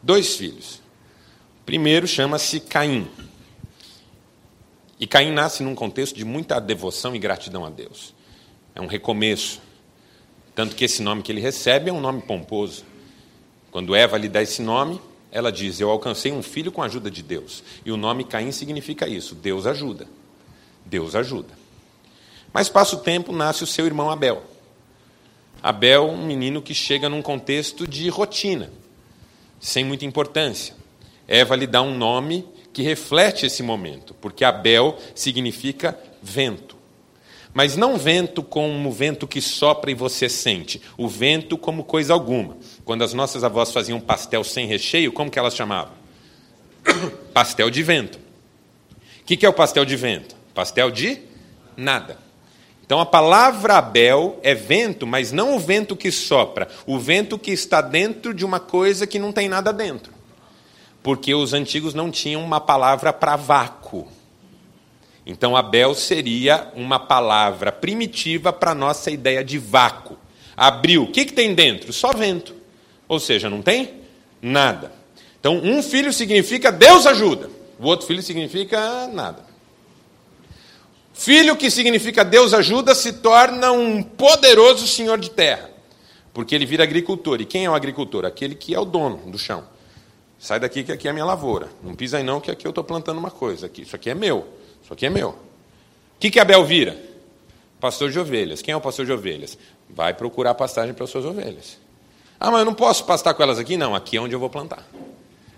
Dois 0.00 0.36
filhos. 0.36 0.76
O 1.60 1.64
primeiro 1.66 2.06
chama-se 2.06 2.60
Caim. 2.60 3.08
E 5.00 5.08
Caim 5.08 5.32
nasce 5.32 5.62
num 5.62 5.74
contexto 5.74 6.14
de 6.14 6.24
muita 6.24 6.60
devoção 6.60 7.16
e 7.16 7.18
gratidão 7.18 7.64
a 7.64 7.70
Deus. 7.70 8.14
É 8.76 8.80
um 8.80 8.86
recomeço. 8.86 9.60
Tanto 10.54 10.76
que 10.76 10.84
esse 10.84 11.02
nome 11.02 11.22
que 11.22 11.32
ele 11.32 11.40
recebe 11.40 11.90
é 11.90 11.92
um 11.92 12.00
nome 12.00 12.22
pomposo. 12.22 12.84
Quando 13.72 13.94
Eva 13.96 14.16
lhe 14.16 14.28
dá 14.28 14.40
esse 14.40 14.62
nome, 14.62 15.00
ela 15.32 15.50
diz: 15.50 15.80
Eu 15.80 15.90
alcancei 15.90 16.30
um 16.30 16.42
filho 16.42 16.70
com 16.70 16.80
a 16.80 16.86
ajuda 16.86 17.10
de 17.10 17.24
Deus. 17.24 17.64
E 17.84 17.90
o 17.90 17.96
nome 17.96 18.22
Caim 18.22 18.52
significa 18.52 19.08
isso: 19.08 19.34
Deus 19.34 19.66
ajuda. 19.66 20.06
Deus 20.86 21.16
ajuda. 21.16 21.63
Mas 22.54 22.68
passa 22.68 22.94
o 22.94 23.00
tempo, 23.00 23.32
nasce 23.32 23.64
o 23.64 23.66
seu 23.66 23.84
irmão 23.84 24.08
Abel. 24.08 24.44
Abel, 25.60 26.08
um 26.08 26.24
menino 26.24 26.62
que 26.62 26.72
chega 26.72 27.08
num 27.08 27.20
contexto 27.20 27.84
de 27.84 28.08
rotina, 28.08 28.70
sem 29.58 29.84
muita 29.84 30.04
importância. 30.04 30.76
Eva 31.26 31.56
lhe 31.56 31.66
dá 31.66 31.82
um 31.82 31.96
nome 31.96 32.46
que 32.72 32.82
reflete 32.82 33.44
esse 33.44 33.60
momento, 33.60 34.14
porque 34.14 34.44
Abel 34.44 34.96
significa 35.16 35.98
vento. 36.22 36.76
Mas 37.52 37.76
não 37.76 37.96
vento 37.96 38.40
como 38.42 38.88
o 38.88 38.92
vento 38.92 39.26
que 39.26 39.40
sopra 39.40 39.90
e 39.90 39.94
você 39.94 40.28
sente, 40.28 40.80
o 40.96 41.08
vento 41.08 41.58
como 41.58 41.82
coisa 41.82 42.12
alguma. 42.12 42.56
Quando 42.84 43.02
as 43.02 43.12
nossas 43.12 43.42
avós 43.42 43.72
faziam 43.72 44.00
pastel 44.00 44.44
sem 44.44 44.66
recheio, 44.66 45.12
como 45.12 45.30
que 45.30 45.38
elas 45.40 45.56
chamavam? 45.56 45.94
pastel 47.34 47.68
de 47.68 47.82
vento. 47.82 48.18
O 49.22 49.24
que 49.24 49.44
é 49.44 49.48
o 49.48 49.52
pastel 49.52 49.84
de 49.84 49.96
vento? 49.96 50.36
Pastel 50.52 50.90
de 50.90 51.20
nada. 51.76 52.22
Então 52.84 53.00
a 53.00 53.06
palavra 53.06 53.78
Abel 53.78 54.38
é 54.42 54.54
vento, 54.54 55.06
mas 55.06 55.32
não 55.32 55.56
o 55.56 55.58
vento 55.58 55.96
que 55.96 56.10
sopra, 56.12 56.68
o 56.86 56.98
vento 56.98 57.38
que 57.38 57.50
está 57.50 57.80
dentro 57.80 58.34
de 58.34 58.44
uma 58.44 58.60
coisa 58.60 59.06
que 59.06 59.18
não 59.18 59.32
tem 59.32 59.48
nada 59.48 59.72
dentro. 59.72 60.12
Porque 61.02 61.34
os 61.34 61.54
antigos 61.54 61.94
não 61.94 62.10
tinham 62.10 62.42
uma 62.42 62.60
palavra 62.60 63.12
para 63.12 63.36
vácuo. 63.36 64.06
Então, 65.26 65.56
Abel 65.56 65.94
seria 65.94 66.70
uma 66.74 66.98
palavra 66.98 67.72
primitiva 67.72 68.52
para 68.52 68.72
a 68.72 68.74
nossa 68.74 69.10
ideia 69.10 69.42
de 69.42 69.56
vácuo. 69.58 70.18
Abriu, 70.54 71.04
o 71.04 71.10
que, 71.10 71.24
que 71.24 71.32
tem 71.32 71.54
dentro? 71.54 71.92
Só 71.92 72.12
vento. 72.12 72.54
Ou 73.08 73.18
seja, 73.18 73.48
não 73.48 73.62
tem 73.62 73.94
nada. 74.40 74.92
Então, 75.40 75.56
um 75.56 75.82
filho 75.82 76.12
significa 76.12 76.70
Deus 76.70 77.06
ajuda, 77.06 77.50
o 77.78 77.86
outro 77.86 78.06
filho 78.06 78.22
significa 78.22 79.06
nada. 79.08 79.43
Filho, 81.14 81.56
que 81.56 81.70
significa 81.70 82.24
Deus 82.24 82.52
ajuda, 82.52 82.92
se 82.92 83.12
torna 83.14 83.70
um 83.70 84.02
poderoso 84.02 84.86
senhor 84.88 85.16
de 85.16 85.30
terra, 85.30 85.70
porque 86.34 86.52
ele 86.54 86.66
vira 86.66 86.82
agricultor. 86.82 87.40
E 87.40 87.46
quem 87.46 87.64
é 87.64 87.70
o 87.70 87.74
agricultor? 87.74 88.24
Aquele 88.24 88.56
que 88.56 88.74
é 88.74 88.80
o 88.80 88.84
dono 88.84 89.30
do 89.30 89.38
chão. 89.38 89.64
Sai 90.40 90.58
daqui 90.58 90.82
que 90.82 90.90
aqui 90.90 91.06
é 91.06 91.12
a 91.12 91.14
minha 91.14 91.24
lavoura. 91.24 91.68
Não 91.82 91.94
pisa 91.94 92.18
aí 92.18 92.24
não, 92.24 92.40
que 92.40 92.50
aqui 92.50 92.66
eu 92.66 92.70
estou 92.70 92.82
plantando 92.82 93.18
uma 93.18 93.30
coisa. 93.30 93.66
Aqui, 93.66 93.82
isso 93.82 93.94
aqui 93.94 94.10
é 94.10 94.14
meu. 94.14 94.46
Isso 94.82 94.92
aqui 94.92 95.06
é 95.06 95.10
meu. 95.10 95.30
O 95.30 95.36
que, 96.18 96.32
que 96.32 96.40
Abel 96.40 96.64
vira? 96.64 97.00
Pastor 97.78 98.10
de 98.10 98.18
ovelhas. 98.18 98.60
Quem 98.60 98.72
é 98.72 98.76
o 98.76 98.80
pastor 98.80 99.06
de 99.06 99.12
ovelhas? 99.12 99.56
Vai 99.88 100.12
procurar 100.14 100.52
pastagem 100.54 100.92
para 100.92 101.04
as 101.04 101.10
suas 101.10 101.24
ovelhas. 101.24 101.78
Ah, 102.40 102.50
mas 102.50 102.58
eu 102.58 102.66
não 102.66 102.74
posso 102.74 103.04
pastar 103.04 103.34
com 103.34 103.42
elas 103.42 103.58
aqui? 103.58 103.76
Não, 103.76 103.94
aqui 103.94 104.16
é 104.16 104.20
onde 104.20 104.34
eu 104.34 104.40
vou 104.40 104.50
plantar. 104.50 104.84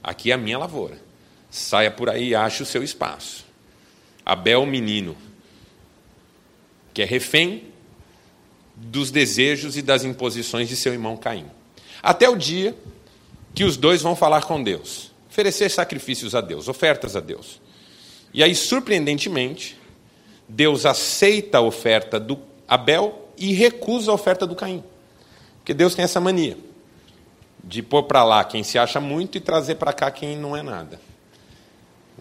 Aqui 0.02 0.30
é 0.30 0.34
a 0.34 0.38
minha 0.38 0.58
lavoura. 0.58 0.98
Saia 1.50 1.90
por 1.90 2.10
aí 2.10 2.34
ache 2.34 2.62
o 2.62 2.66
seu 2.66 2.82
espaço. 2.82 3.46
Abel, 4.24 4.66
menino, 4.66 5.16
que 6.96 7.02
é 7.02 7.04
refém 7.04 7.64
dos 8.74 9.10
desejos 9.10 9.76
e 9.76 9.82
das 9.82 10.02
imposições 10.02 10.66
de 10.66 10.74
seu 10.74 10.94
irmão 10.94 11.14
Caim. 11.14 11.44
Até 12.02 12.26
o 12.26 12.34
dia 12.34 12.74
que 13.54 13.64
os 13.64 13.76
dois 13.76 14.00
vão 14.00 14.16
falar 14.16 14.44
com 14.44 14.62
Deus, 14.62 15.12
oferecer 15.28 15.70
sacrifícios 15.70 16.34
a 16.34 16.40
Deus, 16.40 16.68
ofertas 16.68 17.14
a 17.14 17.20
Deus. 17.20 17.60
E 18.32 18.42
aí, 18.42 18.54
surpreendentemente, 18.54 19.76
Deus 20.48 20.86
aceita 20.86 21.58
a 21.58 21.60
oferta 21.60 22.18
do 22.18 22.38
Abel 22.66 23.28
e 23.36 23.52
recusa 23.52 24.10
a 24.10 24.14
oferta 24.14 24.46
do 24.46 24.56
Caim. 24.56 24.82
Porque 25.58 25.74
Deus 25.74 25.94
tem 25.94 26.02
essa 26.02 26.18
mania 26.18 26.56
de 27.62 27.82
pôr 27.82 28.04
para 28.04 28.24
lá 28.24 28.42
quem 28.42 28.64
se 28.64 28.78
acha 28.78 29.00
muito 29.02 29.36
e 29.36 29.40
trazer 29.42 29.74
para 29.74 29.92
cá 29.92 30.10
quem 30.10 30.34
não 30.34 30.56
é 30.56 30.62
nada. 30.62 30.98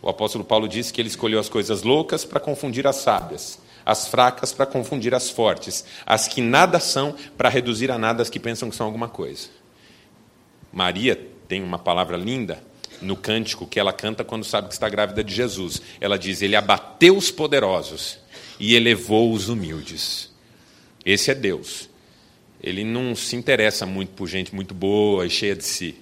O 0.01 0.09
apóstolo 0.09 0.43
Paulo 0.43 0.67
disse 0.67 0.91
que 0.91 0.99
ele 0.99 1.07
escolheu 1.07 1.39
as 1.39 1.47
coisas 1.47 1.81
loucas 1.81 2.25
para 2.25 2.41
confundir 2.41 2.85
as 2.85 2.97
sábias, 2.97 3.63
as 3.85 4.07
fracas 4.07 4.51
para 4.51 4.65
confundir 4.65 5.13
as 5.13 5.29
fortes, 5.29 5.85
as 6.05 6.27
que 6.27 6.41
nada 6.41 6.79
são 6.79 7.15
para 7.37 7.49
reduzir 7.49 7.91
a 7.91 7.97
nada 7.97 8.21
as 8.23 8.29
que 8.29 8.39
pensam 8.39 8.69
que 8.69 8.75
são 8.75 8.85
alguma 8.85 9.07
coisa. 9.07 9.49
Maria 10.73 11.15
tem 11.47 11.63
uma 11.63 11.77
palavra 11.77 12.17
linda 12.17 12.61
no 13.01 13.15
cântico 13.15 13.67
que 13.67 13.79
ela 13.79 13.93
canta 13.93 14.23
quando 14.23 14.43
sabe 14.43 14.67
que 14.67 14.73
está 14.73 14.89
grávida 14.89 15.23
de 15.23 15.33
Jesus. 15.33 15.81
Ela 16.01 16.17
diz: 16.17 16.41
Ele 16.41 16.55
abateu 16.55 17.15
os 17.15 17.29
poderosos 17.29 18.17
e 18.59 18.75
elevou 18.75 19.31
os 19.31 19.49
humildes. 19.49 20.33
Esse 21.05 21.29
é 21.29 21.35
Deus. 21.35 21.89
Ele 22.61 22.83
não 22.83 23.15
se 23.15 23.35
interessa 23.35 23.85
muito 23.85 24.13
por 24.13 24.27
gente 24.27 24.55
muito 24.55 24.73
boa 24.73 25.25
e 25.25 25.29
cheia 25.29 25.55
de 25.55 25.63
si. 25.63 25.95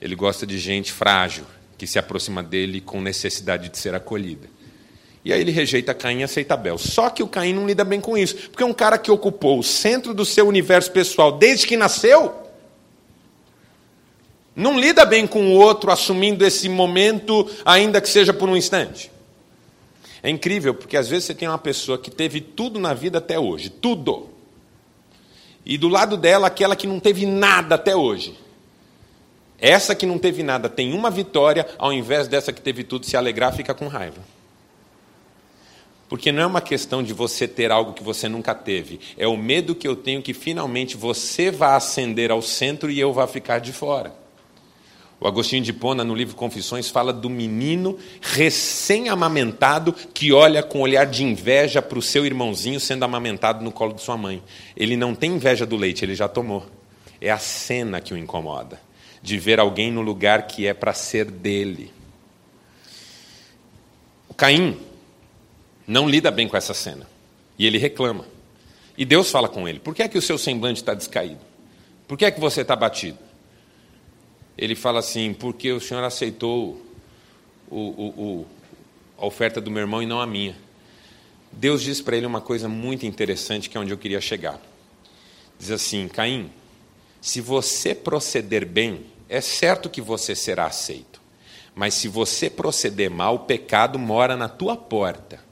Ele 0.00 0.14
gosta 0.14 0.46
de 0.46 0.58
gente 0.58 0.92
frágil, 0.92 1.44
que 1.76 1.86
se 1.86 1.98
aproxima 1.98 2.42
dele 2.42 2.80
com 2.80 3.00
necessidade 3.00 3.68
de 3.68 3.76
ser 3.76 3.94
acolhida. 3.94 4.48
E 5.26 5.32
aí 5.32 5.40
ele 5.40 5.50
rejeita 5.50 5.92
Caim 5.92 6.20
e 6.20 6.22
aceita 6.22 6.54
Abel. 6.54 6.78
Só 6.78 7.10
que 7.10 7.20
o 7.20 7.26
Caim 7.26 7.52
não 7.52 7.66
lida 7.66 7.82
bem 7.82 8.00
com 8.00 8.16
isso, 8.16 8.48
porque 8.48 8.62
é 8.62 8.66
um 8.66 8.72
cara 8.72 8.96
que 8.96 9.10
ocupou 9.10 9.58
o 9.58 9.62
centro 9.62 10.14
do 10.14 10.24
seu 10.24 10.46
universo 10.46 10.92
pessoal 10.92 11.32
desde 11.32 11.66
que 11.66 11.76
nasceu, 11.76 12.32
não 14.54 14.78
lida 14.78 15.04
bem 15.04 15.26
com 15.26 15.48
o 15.48 15.54
outro 15.54 15.90
assumindo 15.90 16.46
esse 16.46 16.68
momento, 16.68 17.50
ainda 17.64 18.00
que 18.00 18.08
seja 18.08 18.32
por 18.32 18.48
um 18.48 18.56
instante. 18.56 19.10
É 20.22 20.30
incrível, 20.30 20.72
porque 20.72 20.96
às 20.96 21.08
vezes 21.08 21.24
você 21.24 21.34
tem 21.34 21.48
uma 21.48 21.58
pessoa 21.58 21.98
que 21.98 22.08
teve 22.08 22.40
tudo 22.40 22.78
na 22.78 22.94
vida 22.94 23.18
até 23.18 23.36
hoje, 23.36 23.68
tudo. 23.68 24.28
E 25.64 25.76
do 25.76 25.88
lado 25.88 26.16
dela, 26.16 26.46
aquela 26.46 26.76
que 26.76 26.86
não 26.86 27.00
teve 27.00 27.26
nada 27.26 27.74
até 27.74 27.96
hoje. 27.96 28.38
Essa 29.58 29.92
que 29.92 30.06
não 30.06 30.20
teve 30.20 30.44
nada 30.44 30.68
tem 30.68 30.92
uma 30.92 31.10
vitória, 31.10 31.66
ao 31.78 31.92
invés 31.92 32.28
dessa 32.28 32.52
que 32.52 32.60
teve 32.60 32.84
tudo 32.84 33.06
se 33.06 33.16
alegrar, 33.16 33.52
fica 33.52 33.74
com 33.74 33.88
raiva. 33.88 34.35
Porque 36.08 36.30
não 36.30 36.42
é 36.42 36.46
uma 36.46 36.60
questão 36.60 37.02
de 37.02 37.12
você 37.12 37.48
ter 37.48 37.72
algo 37.72 37.92
que 37.92 38.02
você 38.02 38.28
nunca 38.28 38.54
teve. 38.54 39.00
É 39.16 39.26
o 39.26 39.36
medo 39.36 39.74
que 39.74 39.88
eu 39.88 39.96
tenho 39.96 40.22
que 40.22 40.32
finalmente 40.32 40.96
você 40.96 41.50
vá 41.50 41.74
ascender 41.74 42.30
ao 42.30 42.40
centro 42.40 42.90
e 42.90 43.00
eu 43.00 43.12
vá 43.12 43.26
ficar 43.26 43.58
de 43.58 43.72
fora. 43.72 44.14
O 45.18 45.26
Agostinho 45.26 45.62
de 45.62 45.72
Pona, 45.72 46.04
no 46.04 46.14
livro 46.14 46.36
Confissões, 46.36 46.90
fala 46.90 47.12
do 47.12 47.30
menino 47.30 47.98
recém-amamentado 48.20 49.92
que 49.92 50.30
olha 50.32 50.62
com 50.62 50.80
olhar 50.80 51.06
de 51.06 51.24
inveja 51.24 51.80
para 51.80 51.98
o 51.98 52.02
seu 52.02 52.26
irmãozinho 52.26 52.78
sendo 52.78 53.04
amamentado 53.04 53.64
no 53.64 53.72
colo 53.72 53.94
de 53.94 54.02
sua 54.02 54.16
mãe. 54.16 54.42
Ele 54.76 54.96
não 54.96 55.14
tem 55.14 55.32
inveja 55.32 55.64
do 55.64 55.74
leite, 55.74 56.04
ele 56.04 56.14
já 56.14 56.28
tomou. 56.28 56.66
É 57.18 57.30
a 57.30 57.38
cena 57.38 58.00
que 58.00 58.12
o 58.12 58.16
incomoda, 58.16 58.78
de 59.22 59.38
ver 59.38 59.58
alguém 59.58 59.90
no 59.90 60.02
lugar 60.02 60.46
que 60.46 60.66
é 60.66 60.74
para 60.74 60.92
ser 60.92 61.30
dele. 61.30 61.90
O 64.28 64.34
Caim 64.34 64.76
não 65.86 66.08
lida 66.08 66.30
bem 66.30 66.48
com 66.48 66.56
essa 66.56 66.74
cena 66.74 67.06
e 67.58 67.66
ele 67.66 67.78
reclama. 67.78 68.26
E 68.96 69.04
Deus 69.04 69.30
fala 69.30 69.48
com 69.48 69.68
ele: 69.68 69.78
por 69.78 69.94
que 69.94 70.02
é 70.02 70.08
que 70.08 70.18
o 70.18 70.22
seu 70.22 70.38
semblante 70.38 70.80
está 70.80 70.94
descaído? 70.94 71.40
Por 72.08 72.16
que 72.16 72.24
é 72.24 72.30
que 72.30 72.40
você 72.40 72.62
está 72.62 72.74
batido? 72.76 73.18
ele 74.56 74.74
fala 74.74 75.00
assim: 75.00 75.34
porque 75.34 75.72
o 75.72 75.80
senhor 75.80 76.02
aceitou 76.02 76.80
o, 77.70 77.76
o, 77.76 78.06
o, 78.16 78.46
a 79.18 79.26
oferta 79.26 79.60
do 79.60 79.70
meu 79.70 79.82
irmão 79.82 80.02
e 80.02 80.06
não 80.06 80.20
a 80.20 80.26
minha. 80.26 80.56
Deus 81.52 81.82
diz 81.82 82.00
para 82.00 82.16
ele 82.16 82.26
uma 82.26 82.40
coisa 82.40 82.68
muito 82.68 83.06
interessante, 83.06 83.68
que 83.68 83.76
é 83.76 83.80
onde 83.80 83.92
eu 83.92 83.98
queria 83.98 84.20
chegar. 84.20 84.60
Diz 85.58 85.70
assim: 85.70 86.08
Caim, 86.08 86.50
se 87.20 87.40
você 87.40 87.94
proceder 87.94 88.64
bem, 88.64 89.04
é 89.28 89.40
certo 89.40 89.90
que 89.90 90.00
você 90.00 90.34
será 90.34 90.66
aceito. 90.66 91.20
Mas 91.74 91.92
se 91.92 92.08
você 92.08 92.48
proceder 92.48 93.10
mal, 93.10 93.34
o 93.34 93.40
pecado 93.40 93.98
mora 93.98 94.36
na 94.36 94.48
tua 94.48 94.76
porta. 94.76 95.44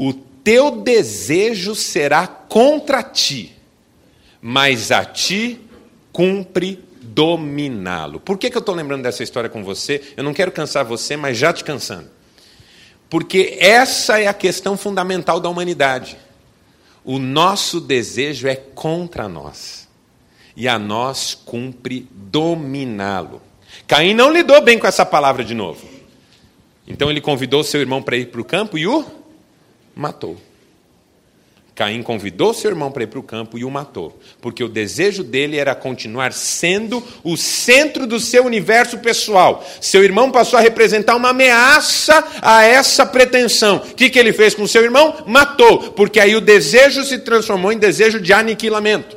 O 0.00 0.14
teu 0.14 0.70
desejo 0.70 1.74
será 1.74 2.24
contra 2.24 3.02
ti, 3.02 3.52
mas 4.40 4.92
a 4.92 5.04
ti 5.04 5.60
cumpre 6.12 6.78
dominá-lo. 7.02 8.20
Por 8.20 8.38
que, 8.38 8.48
que 8.48 8.56
eu 8.56 8.60
estou 8.60 8.76
lembrando 8.76 9.02
dessa 9.02 9.24
história 9.24 9.50
com 9.50 9.64
você? 9.64 10.00
Eu 10.16 10.22
não 10.22 10.32
quero 10.32 10.52
cansar 10.52 10.84
você, 10.84 11.16
mas 11.16 11.36
já 11.36 11.52
te 11.52 11.64
cansando. 11.64 12.08
Porque 13.10 13.56
essa 13.58 14.20
é 14.20 14.28
a 14.28 14.32
questão 14.34 14.76
fundamental 14.76 15.40
da 15.40 15.48
humanidade. 15.48 16.16
O 17.04 17.18
nosso 17.18 17.80
desejo 17.80 18.46
é 18.46 18.54
contra 18.54 19.26
nós. 19.28 19.88
E 20.54 20.68
a 20.68 20.78
nós 20.78 21.34
cumpre 21.34 22.06
dominá-lo. 22.12 23.42
Caim 23.88 24.14
não 24.14 24.32
lidou 24.32 24.60
bem 24.60 24.78
com 24.78 24.86
essa 24.86 25.04
palavra 25.04 25.44
de 25.44 25.54
novo. 25.54 25.88
Então 26.86 27.10
ele 27.10 27.20
convidou 27.20 27.64
seu 27.64 27.80
irmão 27.80 28.00
para 28.00 28.16
ir 28.16 28.26
para 28.26 28.40
o 28.40 28.44
campo 28.44 28.78
e 28.78 28.86
o 28.86 29.18
matou. 29.98 30.36
Caim 31.74 32.02
convidou 32.02 32.54
seu 32.54 32.70
irmão 32.70 32.90
para 32.90 33.04
ir 33.04 33.06
para 33.06 33.18
o 33.18 33.22
campo 33.22 33.56
e 33.58 33.64
o 33.64 33.70
matou, 33.70 34.18
porque 34.40 34.64
o 34.64 34.68
desejo 34.68 35.22
dele 35.22 35.58
era 35.58 35.76
continuar 35.76 36.32
sendo 36.32 37.02
o 37.22 37.36
centro 37.36 38.04
do 38.04 38.18
seu 38.18 38.44
universo 38.44 38.98
pessoal. 38.98 39.64
Seu 39.80 40.02
irmão 40.02 40.30
passou 40.32 40.58
a 40.58 40.62
representar 40.62 41.14
uma 41.14 41.30
ameaça 41.30 42.24
a 42.42 42.64
essa 42.64 43.06
pretensão. 43.06 43.76
O 43.76 43.94
que, 43.94 44.10
que 44.10 44.18
ele 44.18 44.32
fez 44.32 44.54
com 44.54 44.66
seu 44.66 44.82
irmão? 44.82 45.22
Matou, 45.26 45.92
porque 45.92 46.18
aí 46.18 46.34
o 46.34 46.40
desejo 46.40 47.04
se 47.04 47.18
transformou 47.18 47.72
em 47.72 47.78
desejo 47.78 48.20
de 48.20 48.32
aniquilamento. 48.32 49.16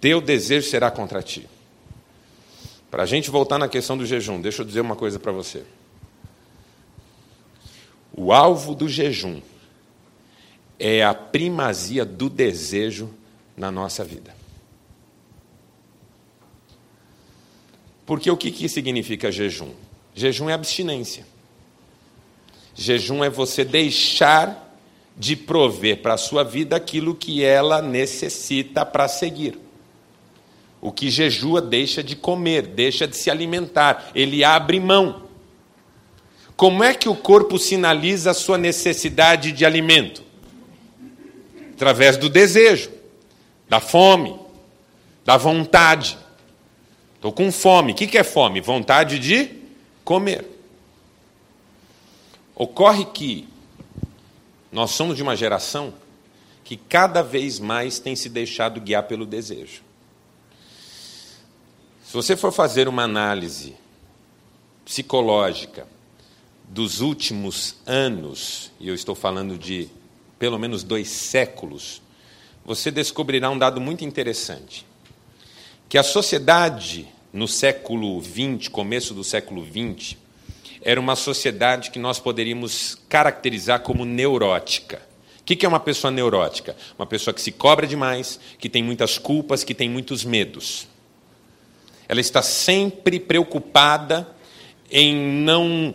Teu 0.00 0.20
desejo 0.20 0.68
será 0.68 0.90
contra 0.90 1.22
ti. 1.22 1.48
Para 2.90 3.04
a 3.04 3.06
gente 3.06 3.30
voltar 3.30 3.58
na 3.58 3.68
questão 3.68 3.96
do 3.96 4.04
jejum, 4.04 4.40
deixa 4.40 4.62
eu 4.62 4.66
dizer 4.66 4.80
uma 4.80 4.96
coisa 4.96 5.20
para 5.20 5.30
você. 5.30 5.62
O 8.16 8.32
alvo 8.32 8.74
do 8.74 8.88
jejum 8.88 9.42
é 10.78 11.04
a 11.04 11.14
primazia 11.14 12.04
do 12.04 12.30
desejo 12.30 13.10
na 13.56 13.70
nossa 13.70 14.02
vida. 14.02 14.34
Porque 18.06 18.30
o 18.30 18.36
que, 18.36 18.50
que 18.50 18.68
significa 18.68 19.30
jejum? 19.30 19.72
Jejum 20.14 20.48
é 20.48 20.54
abstinência. 20.54 21.26
Jejum 22.74 23.22
é 23.22 23.28
você 23.28 23.64
deixar 23.64 24.62
de 25.16 25.34
prover 25.34 26.02
para 26.02 26.14
a 26.14 26.18
sua 26.18 26.44
vida 26.44 26.76
aquilo 26.76 27.14
que 27.14 27.42
ela 27.42 27.82
necessita 27.82 28.84
para 28.84 29.08
seguir. 29.08 29.58
O 30.80 30.92
que 30.92 31.10
jejua 31.10 31.60
deixa 31.60 32.02
de 32.02 32.14
comer, 32.14 32.66
deixa 32.66 33.08
de 33.08 33.16
se 33.16 33.30
alimentar, 33.30 34.10
ele 34.14 34.44
abre 34.44 34.78
mão. 34.78 35.25
Como 36.56 36.82
é 36.82 36.94
que 36.94 37.08
o 37.08 37.14
corpo 37.14 37.58
sinaliza 37.58 38.30
a 38.30 38.34
sua 38.34 38.56
necessidade 38.56 39.52
de 39.52 39.64
alimento? 39.64 40.26
através 41.76 42.16
do 42.16 42.30
desejo, 42.30 42.90
da 43.68 43.80
fome, 43.80 44.34
da 45.26 45.36
vontade. 45.36 46.18
Estou 47.14 47.30
com 47.30 47.52
fome. 47.52 47.92
O 47.92 47.94
que 47.94 48.16
é 48.16 48.24
fome? 48.24 48.62
Vontade 48.62 49.18
de 49.18 49.50
comer. 50.02 50.46
Ocorre 52.54 53.04
que 53.04 53.46
nós 54.72 54.92
somos 54.92 55.16
de 55.16 55.22
uma 55.22 55.36
geração 55.36 55.92
que 56.64 56.78
cada 56.78 57.22
vez 57.22 57.60
mais 57.60 57.98
tem 57.98 58.16
se 58.16 58.30
deixado 58.30 58.80
guiar 58.80 59.02
pelo 59.02 59.26
desejo. 59.26 59.82
Se 62.04 62.12
você 62.14 62.34
for 62.34 62.52
fazer 62.52 62.88
uma 62.88 63.02
análise 63.02 63.76
psicológica 64.82 65.86
dos 66.68 67.00
últimos 67.00 67.76
anos, 67.86 68.70
e 68.80 68.88
eu 68.88 68.94
estou 68.94 69.14
falando 69.14 69.58
de 69.58 69.88
pelo 70.38 70.58
menos 70.58 70.82
dois 70.82 71.08
séculos, 71.08 72.02
você 72.64 72.90
descobrirá 72.90 73.48
um 73.50 73.58
dado 73.58 73.80
muito 73.80 74.04
interessante: 74.04 74.84
que 75.88 75.96
a 75.96 76.02
sociedade 76.02 77.08
no 77.32 77.46
século 77.46 78.20
XX, 78.22 78.68
começo 78.68 79.12
do 79.12 79.22
século 79.22 79.64
XX, 79.64 80.16
era 80.80 80.98
uma 80.98 81.14
sociedade 81.14 81.90
que 81.90 81.98
nós 81.98 82.18
poderíamos 82.18 82.96
caracterizar 83.08 83.80
como 83.80 84.04
neurótica. 84.04 85.02
O 85.40 85.44
que 85.44 85.64
é 85.64 85.68
uma 85.68 85.78
pessoa 85.78 86.10
neurótica? 86.10 86.74
Uma 86.98 87.06
pessoa 87.06 87.34
que 87.34 87.40
se 87.40 87.52
cobra 87.52 87.86
demais, 87.86 88.40
que 88.58 88.68
tem 88.68 88.82
muitas 88.82 89.18
culpas, 89.18 89.62
que 89.62 89.74
tem 89.74 89.88
muitos 89.88 90.24
medos. 90.24 90.88
Ela 92.08 92.20
está 92.20 92.42
sempre 92.42 93.20
preocupada 93.20 94.26
em 94.90 95.14
não 95.14 95.94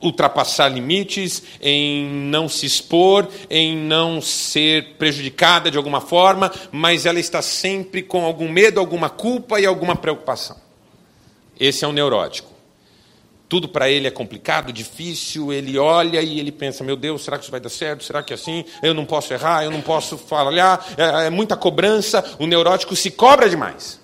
ultrapassar 0.00 0.68
limites, 0.68 1.42
em 1.60 2.06
não 2.06 2.48
se 2.48 2.66
expor, 2.66 3.28
em 3.48 3.76
não 3.76 4.20
ser 4.20 4.94
prejudicada 4.98 5.70
de 5.70 5.76
alguma 5.76 6.00
forma, 6.00 6.52
mas 6.70 7.06
ela 7.06 7.18
está 7.18 7.40
sempre 7.40 8.02
com 8.02 8.24
algum 8.24 8.48
medo, 8.48 8.78
alguma 8.78 9.08
culpa 9.08 9.60
e 9.60 9.66
alguma 9.66 9.96
preocupação. 9.96 10.56
Esse 11.58 11.84
é 11.84 11.88
um 11.88 11.92
neurótico. 11.92 12.54
Tudo 13.48 13.68
para 13.68 13.88
ele 13.88 14.08
é 14.08 14.10
complicado, 14.10 14.72
difícil, 14.72 15.52
ele 15.52 15.78
olha 15.78 16.20
e 16.20 16.40
ele 16.40 16.50
pensa: 16.50 16.82
meu 16.82 16.96
Deus, 16.96 17.22
será 17.22 17.38
que 17.38 17.44
isso 17.44 17.50
vai 17.50 17.60
dar 17.60 17.68
certo? 17.68 18.02
Será 18.02 18.22
que 18.22 18.32
é 18.32 18.34
assim? 18.34 18.64
Eu 18.82 18.92
não 18.92 19.04
posso 19.04 19.32
errar, 19.32 19.62
eu 19.62 19.70
não 19.70 19.80
posso 19.80 20.18
falhar, 20.18 20.84
é, 20.96 21.26
é 21.26 21.30
muita 21.30 21.56
cobrança. 21.56 22.24
O 22.40 22.46
neurótico 22.46 22.96
se 22.96 23.10
cobra 23.10 23.48
demais. 23.48 24.00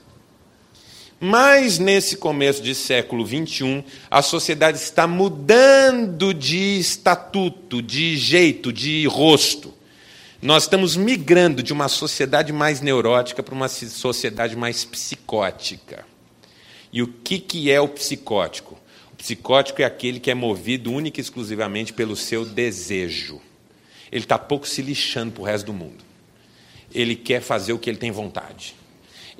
Mas 1.24 1.78
nesse 1.78 2.16
começo 2.16 2.60
de 2.60 2.74
século 2.74 3.24
XXI, 3.24 3.84
a 4.10 4.20
sociedade 4.22 4.78
está 4.78 5.06
mudando 5.06 6.34
de 6.34 6.80
estatuto, 6.80 7.80
de 7.80 8.16
jeito, 8.16 8.72
de 8.72 9.06
rosto. 9.06 9.72
Nós 10.42 10.64
estamos 10.64 10.96
migrando 10.96 11.62
de 11.62 11.72
uma 11.72 11.86
sociedade 11.86 12.52
mais 12.52 12.80
neurótica 12.80 13.40
para 13.40 13.54
uma 13.54 13.68
sociedade 13.68 14.56
mais 14.56 14.84
psicótica. 14.84 16.04
E 16.92 17.04
o 17.04 17.06
que, 17.06 17.38
que 17.38 17.70
é 17.70 17.80
o 17.80 17.86
psicótico? 17.86 18.76
O 19.12 19.16
psicótico 19.16 19.80
é 19.80 19.84
aquele 19.84 20.18
que 20.18 20.28
é 20.32 20.34
movido 20.34 20.90
única 20.90 21.20
e 21.20 21.22
exclusivamente 21.22 21.92
pelo 21.92 22.16
seu 22.16 22.44
desejo. 22.44 23.40
Ele 24.10 24.24
está 24.24 24.40
pouco 24.40 24.66
se 24.66 24.82
lixando 24.82 25.30
para 25.30 25.42
o 25.42 25.46
resto 25.46 25.66
do 25.66 25.72
mundo. 25.72 26.02
Ele 26.92 27.14
quer 27.14 27.40
fazer 27.40 27.72
o 27.72 27.78
que 27.78 27.88
ele 27.88 27.98
tem 27.98 28.10
vontade 28.10 28.81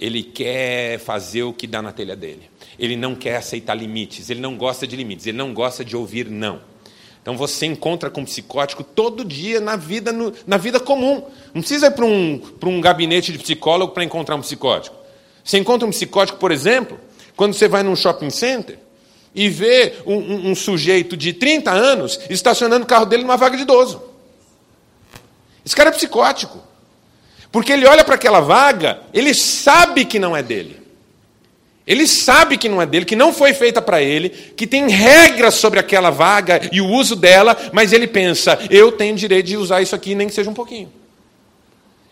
ele 0.03 0.25
quer 0.25 0.99
fazer 0.99 1.45
o 1.45 1.53
que 1.53 1.65
dá 1.65 1.81
na 1.81 1.93
telha 1.93 2.17
dele. 2.17 2.51
Ele 2.77 2.97
não 2.97 3.15
quer 3.15 3.37
aceitar 3.37 3.73
limites, 3.75 4.29
ele 4.29 4.41
não 4.41 4.57
gosta 4.57 4.85
de 4.85 4.97
limites, 4.97 5.29
ele 5.29 5.39
não 5.39 5.55
gosta 5.55 5.85
de 5.85 5.97
ouvir 5.97 6.29
não. 6.29 6.61
Então 7.23 7.37
você 7.37 7.67
encontra 7.67 8.11
com 8.11 8.23
um 8.23 8.25
psicótico 8.25 8.83
todo 8.83 9.25
dia 9.25 9.61
na 9.61 9.77
vida, 9.77 10.11
no, 10.11 10.35
na 10.45 10.57
vida 10.57 10.81
comum. 10.81 11.23
Não 11.55 11.63
precisa 11.63 11.87
ir 11.87 11.93
para 11.93 12.05
um, 12.05 12.37
para 12.37 12.69
um 12.69 12.81
gabinete 12.81 13.31
de 13.31 13.39
psicólogo 13.39 13.93
para 13.93 14.03
encontrar 14.03 14.35
um 14.35 14.41
psicótico. 14.41 14.97
Você 15.45 15.59
encontra 15.59 15.87
um 15.87 15.91
psicótico, 15.93 16.37
por 16.37 16.51
exemplo, 16.51 16.99
quando 17.37 17.55
você 17.55 17.69
vai 17.69 17.85
num 17.85 17.95
shopping 17.95 18.31
center 18.31 18.81
e 19.33 19.49
vê 19.49 19.95
um, 20.05 20.17
um, 20.17 20.51
um 20.51 20.55
sujeito 20.57 21.17
de 21.17 21.33
30 21.33 21.71
anos 21.71 22.19
estacionando 22.29 22.85
o 22.85 22.89
carro 22.89 23.07
dele 23.07 23.23
numa 23.23 23.37
vaga 23.37 23.57
de 23.57 23.63
idoso. 23.63 24.03
Esse 25.65 25.77
cara 25.77 25.91
é 25.91 25.93
psicótico. 25.93 26.72
Porque 27.53 27.71
ele 27.71 27.87
olha 27.87 28.03
para 28.03 28.15
aquela 28.15 28.41
vaga, 28.41 29.01
ele 29.13 29.35
sabe 29.35 30.07
que 30.07 30.19
não 30.19 30.35
é 30.35 30.43
dele. 30.43 30.81
Ele 31.87 32.07
sabe 32.07 32.57
que 32.57 32.69
não 32.69 32.81
é 32.81 32.87
dele, 32.87 33.05
que 33.05 33.15
não 33.15 33.33
foi 33.33 33.53
feita 33.53 33.83
para 33.83 34.01
ele, 34.01 34.31
que 34.31 34.67
tem 34.67 34.89
regras 34.89 35.55
sobre 35.55 35.79
aquela 35.79 36.11
vaga 36.11 36.69
e 36.73 36.81
o 36.81 36.89
uso 36.89 37.15
dela, 37.15 37.57
mas 37.73 37.93
ele 37.93 38.07
pensa: 38.07 38.59
eu 38.71 38.93
tenho 38.93 39.15
direito 39.17 39.47
de 39.47 39.57
usar 39.57 39.83
isso 39.83 39.95
aqui, 39.95 40.15
nem 40.15 40.29
que 40.29 40.35
seja 40.35 40.49
um 40.49 40.55
pouquinho. 40.55 40.91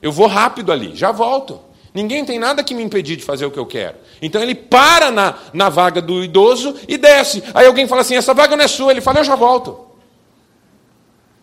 Eu 0.03 0.12
vou 0.12 0.26
rápido 0.26 0.72
ali, 0.72 0.94
já 0.94 1.11
volto. 1.11 1.61
Ninguém 1.94 2.24
tem 2.24 2.38
nada 2.38 2.62
que 2.62 2.74
me 2.74 2.83
impedir 2.83 3.16
de 3.16 3.24
fazer 3.24 3.46
o 3.46 3.50
que 3.50 3.59
eu 3.59 3.66
quero. 3.66 3.96
Então 4.20 4.42
ele 4.42 4.55
para 4.55 5.11
na, 5.11 5.35
na 5.53 5.68
vaga 5.68 6.03
do 6.03 6.22
idoso 6.22 6.74
e 6.87 6.98
desce. 6.98 7.42
Aí 7.55 7.66
alguém 7.66 7.87
fala 7.87 8.03
assim: 8.03 8.16
essa 8.16 8.35
vaga 8.35 8.57
não 8.57 8.64
é 8.64 8.68
sua. 8.68 8.90
Ele 8.90 9.00
fala: 9.00 9.20
eu 9.20 9.24
já 9.24 9.37
volto. 9.37 9.87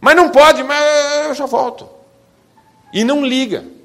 Mas 0.01 0.15
não 0.15 0.29
pode, 0.29 0.63
mas 0.63 1.25
eu 1.25 1.33
já 1.33 1.45
volto. 1.45 1.89
E 2.93 3.03
não 3.03 3.25
liga. 3.25 3.76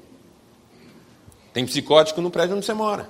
Tem 1.53 1.65
psicótico 1.65 2.19
no 2.19 2.31
prédio 2.31 2.55
onde 2.57 2.65
você 2.65 2.73
mora. 2.73 3.09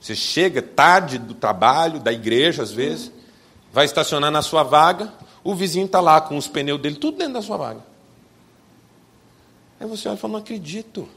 Você 0.00 0.14
chega 0.14 0.62
tarde 0.62 1.18
do 1.18 1.34
trabalho, 1.34 2.00
da 2.00 2.10
igreja, 2.10 2.62
às 2.62 2.72
vezes, 2.72 3.12
vai 3.70 3.84
estacionar 3.84 4.30
na 4.30 4.40
sua 4.40 4.62
vaga, 4.62 5.12
o 5.44 5.54
vizinho 5.54 5.86
está 5.86 6.00
lá 6.00 6.20
com 6.20 6.36
os 6.36 6.48
pneus 6.48 6.80
dele, 6.80 6.96
tudo 6.96 7.18
dentro 7.18 7.34
da 7.34 7.42
sua 7.42 7.58
vaga. 7.58 7.80
Aí 9.78 9.86
você 9.86 10.08
olha 10.08 10.16
e 10.16 10.18
fala, 10.18 10.32
não 10.32 10.40
acredito. 10.40 11.08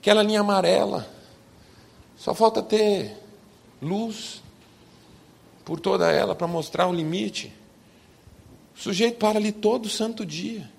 Aquela 0.00 0.22
linha 0.22 0.40
amarela. 0.40 1.06
Só 2.16 2.34
falta 2.34 2.62
ter 2.62 3.16
luz 3.80 4.42
por 5.64 5.80
toda 5.80 6.10
ela 6.10 6.34
para 6.34 6.46
mostrar 6.46 6.86
o 6.86 6.92
limite. 6.92 7.52
O 8.76 8.80
sujeito 8.80 9.18
para 9.18 9.38
ali 9.38 9.52
todo 9.52 9.88
santo 9.88 10.24
dia. 10.24 10.70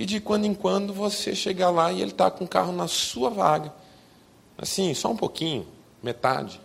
E 0.00 0.06
de 0.06 0.18
quando 0.18 0.46
em 0.46 0.54
quando 0.54 0.94
você 0.94 1.34
chega 1.34 1.68
lá 1.68 1.92
e 1.92 2.00
ele 2.00 2.12
está 2.12 2.30
com 2.30 2.46
o 2.46 2.48
carro 2.48 2.72
na 2.72 2.88
sua 2.88 3.28
vaga. 3.28 3.70
Assim, 4.56 4.94
só 4.94 5.10
um 5.10 5.16
pouquinho, 5.16 5.66
metade. 6.02 6.58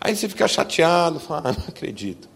Aí 0.00 0.14
você 0.14 0.28
fica 0.28 0.46
chateado, 0.46 1.18
fala, 1.18 1.48
ah, 1.48 1.52
não 1.52 1.64
acredito. 1.66 2.28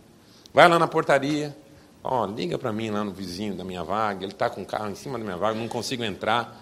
Vai 0.53 0.69
lá 0.69 0.77
na 0.77 0.89
portaria, 0.89 1.57
Ó, 2.03 2.27
liga 2.27 2.59
para 2.59 2.73
mim 2.73 2.91
lá 2.91 3.05
no 3.05 3.13
vizinho 3.13 3.55
da 3.55 3.63
minha 3.63 3.85
vaga, 3.85 4.25
ele 4.25 4.33
está 4.33 4.51
com 4.51 4.63
o 4.63 4.67
carro 4.67 4.91
em 4.91 4.97
cima 4.97 5.19
da 5.19 5.25
minha 5.25 5.37
vaga, 5.37 5.57
não 5.57 5.69
consigo 5.69 6.03
entrar. 6.03 6.61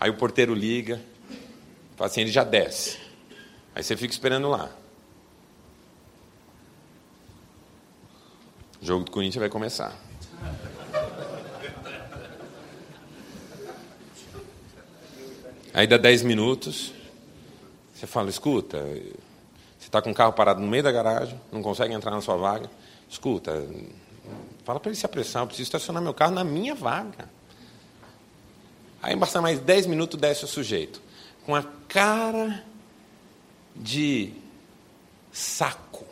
Aí 0.00 0.08
o 0.08 0.14
porteiro 0.14 0.54
liga, 0.54 0.98
fala 1.96 2.10
assim, 2.10 2.22
ele 2.22 2.30
já 2.30 2.44
desce. 2.44 2.98
Aí 3.74 3.82
você 3.82 3.94
fica 3.94 4.12
esperando 4.12 4.48
lá. 4.48 4.70
O 8.82 8.84
jogo 8.84 9.04
do 9.04 9.12
Corinthians 9.12 9.40
vai 9.40 9.48
começar. 9.48 9.96
Aí 15.72 15.86
dá 15.86 15.96
10 15.96 16.24
minutos, 16.24 16.92
você 17.94 18.06
fala, 18.06 18.28
escuta, 18.28 18.78
você 18.78 19.86
está 19.86 20.02
com 20.02 20.10
o 20.10 20.14
carro 20.14 20.32
parado 20.32 20.60
no 20.60 20.66
meio 20.66 20.82
da 20.82 20.90
garagem, 20.90 21.40
não 21.52 21.62
consegue 21.62 21.94
entrar 21.94 22.10
na 22.10 22.20
sua 22.20 22.36
vaga. 22.36 22.68
Escuta, 23.08 23.64
fala 24.64 24.80
para 24.80 24.90
ele 24.90 24.98
se 24.98 25.06
apressar, 25.06 25.44
eu 25.44 25.46
preciso 25.46 25.68
estacionar 25.68 26.02
meu 26.02 26.12
carro 26.12 26.32
na 26.32 26.42
minha 26.42 26.74
vaga. 26.74 27.30
Aí 29.00 29.14
basta 29.14 29.40
mais 29.40 29.60
10 29.60 29.86
minutos, 29.86 30.20
desce 30.20 30.44
o 30.44 30.48
sujeito. 30.48 31.00
Com 31.46 31.54
a 31.54 31.62
cara 31.88 32.64
de 33.76 34.32
saco. 35.32 36.11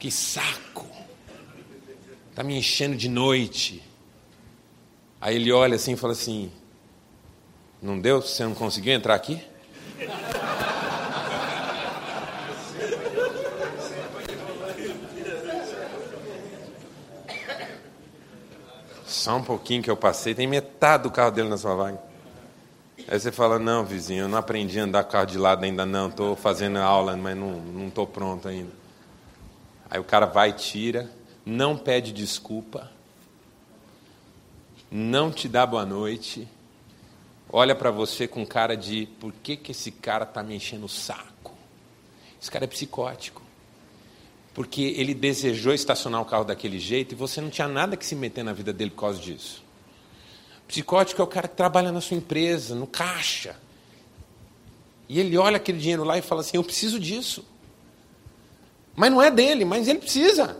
Que 0.00 0.10
saco. 0.10 0.86
Está 2.30 2.42
me 2.42 2.56
enchendo 2.56 2.96
de 2.96 3.06
noite. 3.06 3.82
Aí 5.20 5.36
ele 5.36 5.52
olha 5.52 5.76
assim 5.76 5.92
e 5.92 5.96
fala 5.96 6.14
assim: 6.14 6.50
não 7.82 8.00
deu? 8.00 8.22
Você 8.22 8.42
não 8.42 8.54
conseguiu 8.54 8.94
entrar 8.94 9.14
aqui? 9.14 9.44
Só 19.06 19.36
um 19.36 19.42
pouquinho 19.42 19.82
que 19.82 19.90
eu 19.90 19.96
passei, 19.98 20.34
tem 20.34 20.46
metade 20.46 21.02
do 21.02 21.10
carro 21.10 21.30
dele 21.30 21.50
na 21.50 21.58
sua 21.58 21.74
vaga. 21.74 22.00
Aí 23.06 23.20
você 23.20 23.30
fala, 23.30 23.58
não, 23.58 23.84
vizinho, 23.84 24.22
eu 24.22 24.28
não 24.28 24.38
aprendi 24.38 24.80
a 24.80 24.84
andar 24.84 25.04
carro 25.04 25.26
de 25.26 25.36
lado 25.36 25.62
ainda 25.62 25.84
não, 25.84 26.08
estou 26.08 26.34
fazendo 26.34 26.78
aula, 26.78 27.14
mas 27.18 27.36
não 27.36 27.88
estou 27.88 28.06
pronto 28.06 28.48
ainda. 28.48 28.79
Aí 29.90 29.98
o 29.98 30.04
cara 30.04 30.24
vai 30.24 30.50
e 30.50 30.52
tira, 30.52 31.10
não 31.44 31.76
pede 31.76 32.12
desculpa, 32.12 32.90
não 34.88 35.32
te 35.32 35.48
dá 35.48 35.66
boa 35.66 35.84
noite, 35.84 36.46
olha 37.52 37.74
para 37.74 37.90
você 37.90 38.28
com 38.28 38.46
cara 38.46 38.76
de 38.76 39.06
por 39.18 39.32
que, 39.32 39.56
que 39.56 39.72
esse 39.72 39.90
cara 39.90 40.22
está 40.22 40.44
me 40.44 40.54
enchendo 40.54 40.86
o 40.86 40.88
saco? 40.88 41.52
Esse 42.40 42.50
cara 42.50 42.64
é 42.64 42.68
psicótico. 42.68 43.42
Porque 44.54 44.82
ele 44.96 45.14
desejou 45.14 45.72
estacionar 45.72 46.20
o 46.20 46.24
carro 46.24 46.44
daquele 46.44 46.78
jeito 46.78 47.12
e 47.12 47.16
você 47.16 47.40
não 47.40 47.50
tinha 47.50 47.68
nada 47.68 47.96
que 47.96 48.06
se 48.06 48.14
meter 48.14 48.44
na 48.44 48.52
vida 48.52 48.72
dele 48.72 48.90
por 48.90 49.00
causa 49.00 49.20
disso. 49.20 49.62
Psicótico 50.66 51.20
é 51.20 51.24
o 51.24 51.28
cara 51.28 51.48
que 51.48 51.56
trabalha 51.56 51.90
na 51.90 52.00
sua 52.00 52.16
empresa, 52.16 52.74
no 52.74 52.86
caixa. 52.86 53.56
E 55.08 55.18
ele 55.18 55.36
olha 55.36 55.56
aquele 55.56 55.78
dinheiro 55.78 56.04
lá 56.04 56.16
e 56.16 56.22
fala 56.22 56.40
assim: 56.40 56.56
Eu 56.56 56.64
preciso 56.64 56.98
disso. 56.98 57.44
Mas 59.00 59.10
não 59.10 59.22
é 59.22 59.30
dele, 59.30 59.64
mas 59.64 59.88
ele 59.88 59.98
precisa. 59.98 60.58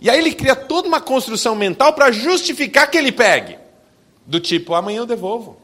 E 0.00 0.08
aí 0.08 0.18
ele 0.18 0.32
cria 0.32 0.56
toda 0.56 0.88
uma 0.88 1.02
construção 1.02 1.54
mental 1.54 1.92
para 1.92 2.10
justificar 2.10 2.90
que 2.90 2.96
ele 2.96 3.12
pegue. 3.12 3.58
Do 4.24 4.40
tipo, 4.40 4.72
amanhã 4.72 5.00
eu 5.00 5.06
devolvo. 5.06 5.58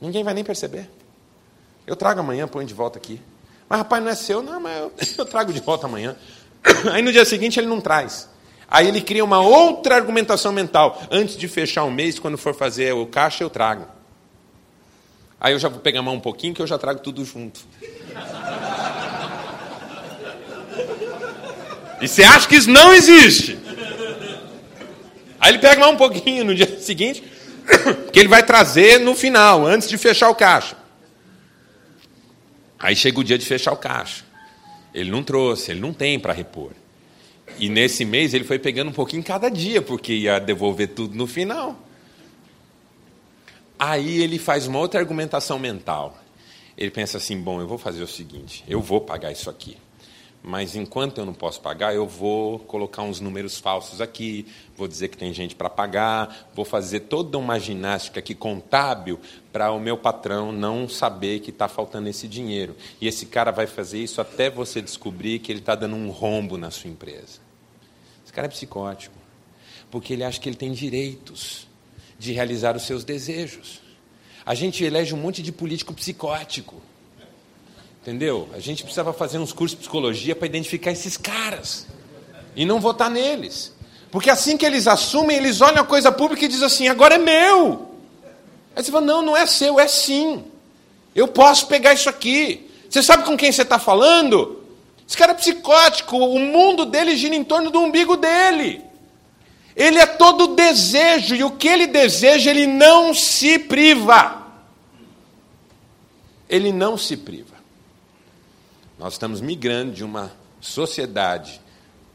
Ninguém 0.00 0.22
vai 0.22 0.32
nem 0.32 0.44
perceber. 0.44 0.88
Eu 1.84 1.96
trago 1.96 2.20
amanhã, 2.20 2.46
põe 2.46 2.64
de 2.64 2.72
volta 2.72 2.98
aqui. 2.98 3.20
Mas 3.68 3.80
rapaz, 3.80 4.00
não 4.00 4.12
é 4.12 4.14
seu, 4.14 4.40
não, 4.40 4.60
mas 4.60 4.78
eu, 4.78 4.92
eu 5.18 5.24
trago 5.24 5.52
de 5.52 5.58
volta 5.58 5.86
amanhã. 5.86 6.14
Aí 6.94 7.02
no 7.02 7.10
dia 7.10 7.24
seguinte 7.24 7.58
ele 7.58 7.66
não 7.66 7.80
traz. 7.80 8.28
Aí 8.68 8.86
ele 8.86 9.00
cria 9.00 9.24
uma 9.24 9.40
outra 9.40 9.96
argumentação 9.96 10.52
mental. 10.52 11.02
Antes 11.10 11.36
de 11.36 11.48
fechar 11.48 11.82
o 11.82 11.90
mês, 11.90 12.20
quando 12.20 12.38
for 12.38 12.54
fazer 12.54 12.94
o 12.94 13.06
caixa, 13.06 13.42
eu 13.42 13.50
trago. 13.50 13.86
Aí 15.40 15.52
eu 15.52 15.58
já 15.58 15.68
vou 15.68 15.80
pegar 15.80 16.00
mão 16.00 16.14
um 16.14 16.20
pouquinho 16.20 16.54
que 16.54 16.62
eu 16.62 16.66
já 16.66 16.78
trago 16.78 17.00
tudo 17.00 17.24
junto. 17.24 17.58
E 22.00 22.06
você 22.06 22.22
acha 22.22 22.46
que 22.46 22.56
isso 22.56 22.70
não 22.70 22.92
existe? 22.92 23.58
Aí 25.40 25.52
ele 25.52 25.58
pega 25.58 25.80
mais 25.80 25.92
um 25.92 25.96
pouquinho 25.96 26.44
no 26.44 26.54
dia 26.54 26.78
seguinte, 26.80 27.22
que 28.12 28.18
ele 28.18 28.28
vai 28.28 28.44
trazer 28.44 29.00
no 29.00 29.14
final, 29.14 29.66
antes 29.66 29.88
de 29.88 29.96
fechar 29.96 30.28
o 30.28 30.34
caixa. 30.34 30.76
Aí 32.78 32.94
chega 32.94 33.18
o 33.18 33.24
dia 33.24 33.38
de 33.38 33.46
fechar 33.46 33.72
o 33.72 33.76
caixa. 33.76 34.24
Ele 34.92 35.10
não 35.10 35.22
trouxe, 35.22 35.70
ele 35.70 35.80
não 35.80 35.92
tem 35.92 36.18
para 36.18 36.32
repor. 36.32 36.72
E 37.58 37.68
nesse 37.68 38.04
mês 38.04 38.34
ele 38.34 38.44
foi 38.44 38.58
pegando 38.58 38.88
um 38.88 38.94
pouquinho 38.94 39.22
cada 39.22 39.48
dia, 39.48 39.80
porque 39.80 40.12
ia 40.12 40.38
devolver 40.38 40.88
tudo 40.88 41.16
no 41.16 41.26
final. 41.26 41.80
Aí 43.78 44.20
ele 44.20 44.38
faz 44.38 44.66
uma 44.66 44.78
outra 44.78 45.00
argumentação 45.00 45.58
mental. 45.58 46.18
Ele 46.76 46.90
pensa 46.90 47.16
assim: 47.16 47.40
bom, 47.40 47.60
eu 47.60 47.66
vou 47.66 47.78
fazer 47.78 48.02
o 48.02 48.06
seguinte, 48.06 48.64
eu 48.68 48.80
vou 48.80 49.00
pagar 49.00 49.32
isso 49.32 49.48
aqui 49.48 49.76
mas 50.46 50.76
enquanto 50.76 51.18
eu 51.18 51.26
não 51.26 51.34
posso 51.34 51.60
pagar, 51.60 51.92
eu 51.92 52.06
vou 52.06 52.60
colocar 52.60 53.02
uns 53.02 53.18
números 53.18 53.58
falsos 53.58 54.00
aqui, 54.00 54.46
vou 54.76 54.86
dizer 54.86 55.08
que 55.08 55.16
tem 55.18 55.34
gente 55.34 55.56
para 55.56 55.68
pagar, 55.68 56.48
vou 56.54 56.64
fazer 56.64 57.00
toda 57.00 57.36
uma 57.36 57.58
ginástica 57.58 58.20
aqui 58.20 58.32
contábil 58.32 59.18
para 59.52 59.72
o 59.72 59.80
meu 59.80 59.98
patrão 59.98 60.52
não 60.52 60.88
saber 60.88 61.40
que 61.40 61.50
está 61.50 61.66
faltando 61.66 62.08
esse 62.08 62.28
dinheiro. 62.28 62.76
E 63.00 63.08
esse 63.08 63.26
cara 63.26 63.50
vai 63.50 63.66
fazer 63.66 63.98
isso 63.98 64.20
até 64.20 64.48
você 64.48 64.80
descobrir 64.80 65.40
que 65.40 65.50
ele 65.50 65.58
está 65.58 65.74
dando 65.74 65.96
um 65.96 66.10
rombo 66.10 66.56
na 66.56 66.70
sua 66.70 66.90
empresa. 66.90 67.40
Esse 68.22 68.32
cara 68.32 68.46
é 68.46 68.50
psicótico, 68.50 69.16
porque 69.90 70.12
ele 70.12 70.22
acha 70.22 70.40
que 70.40 70.48
ele 70.48 70.54
tem 70.54 70.70
direitos 70.70 71.66
de 72.20 72.32
realizar 72.32 72.76
os 72.76 72.84
seus 72.84 73.02
desejos. 73.02 73.80
A 74.44 74.54
gente 74.54 74.84
elege 74.84 75.12
um 75.12 75.18
monte 75.18 75.42
de 75.42 75.50
político 75.50 75.92
psicótico 75.92 76.80
Entendeu? 78.06 78.48
A 78.54 78.60
gente 78.60 78.84
precisava 78.84 79.12
fazer 79.12 79.36
uns 79.38 79.52
cursos 79.52 79.76
de 79.76 79.80
psicologia 79.80 80.36
para 80.36 80.46
identificar 80.46 80.92
esses 80.92 81.16
caras 81.16 81.88
e 82.54 82.64
não 82.64 82.78
votar 82.78 83.10
neles. 83.10 83.72
Porque 84.12 84.30
assim 84.30 84.56
que 84.56 84.64
eles 84.64 84.86
assumem, 84.86 85.36
eles 85.36 85.60
olham 85.60 85.82
a 85.82 85.84
coisa 85.84 86.12
pública 86.12 86.44
e 86.44 86.48
dizem 86.48 86.66
assim: 86.66 86.86
agora 86.86 87.16
é 87.16 87.18
meu. 87.18 87.96
Aí 88.76 88.84
você 88.84 88.92
fala: 88.92 89.04
não, 89.04 89.22
não 89.22 89.36
é 89.36 89.44
seu, 89.44 89.80
é 89.80 89.88
sim. 89.88 90.44
Eu 91.16 91.26
posso 91.26 91.66
pegar 91.66 91.94
isso 91.94 92.08
aqui. 92.08 92.70
Você 92.88 93.02
sabe 93.02 93.24
com 93.24 93.36
quem 93.36 93.50
você 93.50 93.62
está 93.62 93.76
falando? 93.76 94.62
Esse 95.04 95.16
cara 95.16 95.32
é 95.32 95.34
psicótico, 95.34 96.16
o 96.16 96.38
mundo 96.38 96.86
dele 96.86 97.16
gira 97.16 97.34
em 97.34 97.42
torno 97.42 97.72
do 97.72 97.80
umbigo 97.80 98.16
dele. 98.16 98.84
Ele 99.74 99.98
é 99.98 100.06
todo 100.06 100.54
desejo, 100.54 101.34
e 101.34 101.42
o 101.42 101.50
que 101.50 101.66
ele 101.66 101.88
deseja, 101.88 102.52
ele 102.52 102.68
não 102.68 103.12
se 103.12 103.58
priva. 103.58 104.46
Ele 106.48 106.70
não 106.70 106.96
se 106.96 107.16
priva. 107.16 107.55
Nós 108.98 109.14
estamos 109.14 109.40
migrando 109.40 109.92
de 109.92 110.02
uma 110.02 110.32
sociedade 110.60 111.60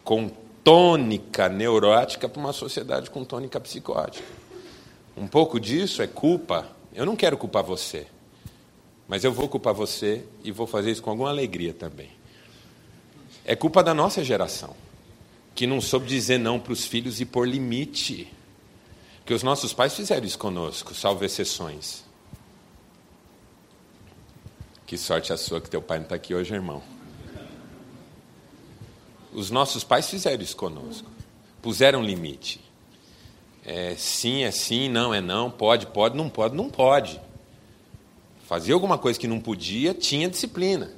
com 0.03 0.29
tônica 0.63 1.47
neurótica 1.47 2.27
para 2.27 2.39
uma 2.39 2.53
sociedade 2.53 3.09
com 3.09 3.23
tônica 3.23 3.59
psicótica. 3.59 4.27
Um 5.15 5.27
pouco 5.27 5.59
disso 5.59 6.01
é 6.01 6.07
culpa. 6.07 6.67
Eu 6.93 7.05
não 7.05 7.15
quero 7.15 7.37
culpar 7.37 7.63
você, 7.63 8.07
mas 9.07 9.23
eu 9.23 9.31
vou 9.31 9.47
culpar 9.47 9.73
você 9.73 10.25
e 10.43 10.51
vou 10.51 10.65
fazer 10.65 10.91
isso 10.91 11.03
com 11.03 11.11
alguma 11.11 11.29
alegria 11.29 11.73
também. 11.73 12.09
É 13.45 13.55
culpa 13.55 13.83
da 13.83 13.93
nossa 13.93 14.23
geração, 14.23 14.75
que 15.53 15.67
não 15.67 15.81
soube 15.81 16.07
dizer 16.07 16.37
não 16.37 16.59
para 16.59 16.73
os 16.73 16.85
filhos 16.85 17.21
e 17.21 17.25
pôr 17.25 17.47
limite. 17.47 18.27
Que 19.25 19.33
os 19.33 19.43
nossos 19.43 19.71
pais 19.71 19.95
fizeram 19.95 20.25
isso 20.25 20.37
conosco, 20.37 20.95
salvo 20.95 21.23
exceções. 21.23 22.03
Que 24.91 24.97
sorte 24.97 25.31
a 25.31 25.37
sua 25.37 25.61
que 25.61 25.69
teu 25.69 25.81
pai 25.81 25.99
não 25.99 26.03
está 26.03 26.15
aqui 26.15 26.35
hoje, 26.35 26.53
irmão. 26.53 26.83
Os 29.31 29.49
nossos 29.49 29.85
pais 29.85 30.09
fizeram 30.09 30.43
isso 30.43 30.57
conosco. 30.57 31.09
Puseram 31.61 32.03
limite. 32.03 32.59
É, 33.65 33.95
sim 33.97 34.43
é 34.43 34.51
sim, 34.51 34.89
não 34.89 35.13
é 35.13 35.21
não, 35.21 35.49
pode, 35.49 35.87
pode, 35.87 36.17
não 36.17 36.27
pode, 36.27 36.57
não 36.57 36.69
pode. 36.69 37.21
Fazia 38.45 38.73
alguma 38.73 38.97
coisa 38.97 39.17
que 39.17 39.29
não 39.29 39.39
podia, 39.39 39.93
tinha 39.93 40.29
disciplina. 40.29 40.91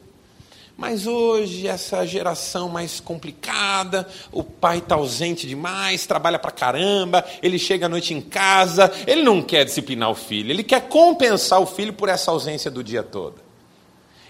Mas 0.75 1.05
hoje, 1.05 1.67
essa 1.67 2.03
geração 2.03 2.69
mais 2.69 2.99
complicada, 2.99 4.09
o 4.31 4.43
pai 4.43 4.79
está 4.79 4.95
ausente 4.95 5.45
demais, 5.45 6.07
trabalha 6.07 6.39
para 6.39 6.49
caramba, 6.49 7.23
ele 7.43 7.59
chega 7.59 7.85
à 7.85 7.89
noite 7.89 8.11
em 8.11 8.21
casa, 8.21 8.91
ele 9.05 9.21
não 9.21 9.39
quer 9.39 9.63
disciplinar 9.63 10.09
o 10.09 10.15
filho, 10.15 10.49
ele 10.49 10.63
quer 10.63 10.87
compensar 10.89 11.61
o 11.61 11.67
filho 11.67 11.93
por 11.93 12.09
essa 12.09 12.31
ausência 12.31 12.71
do 12.71 12.83
dia 12.83 13.03
todo. 13.03 13.52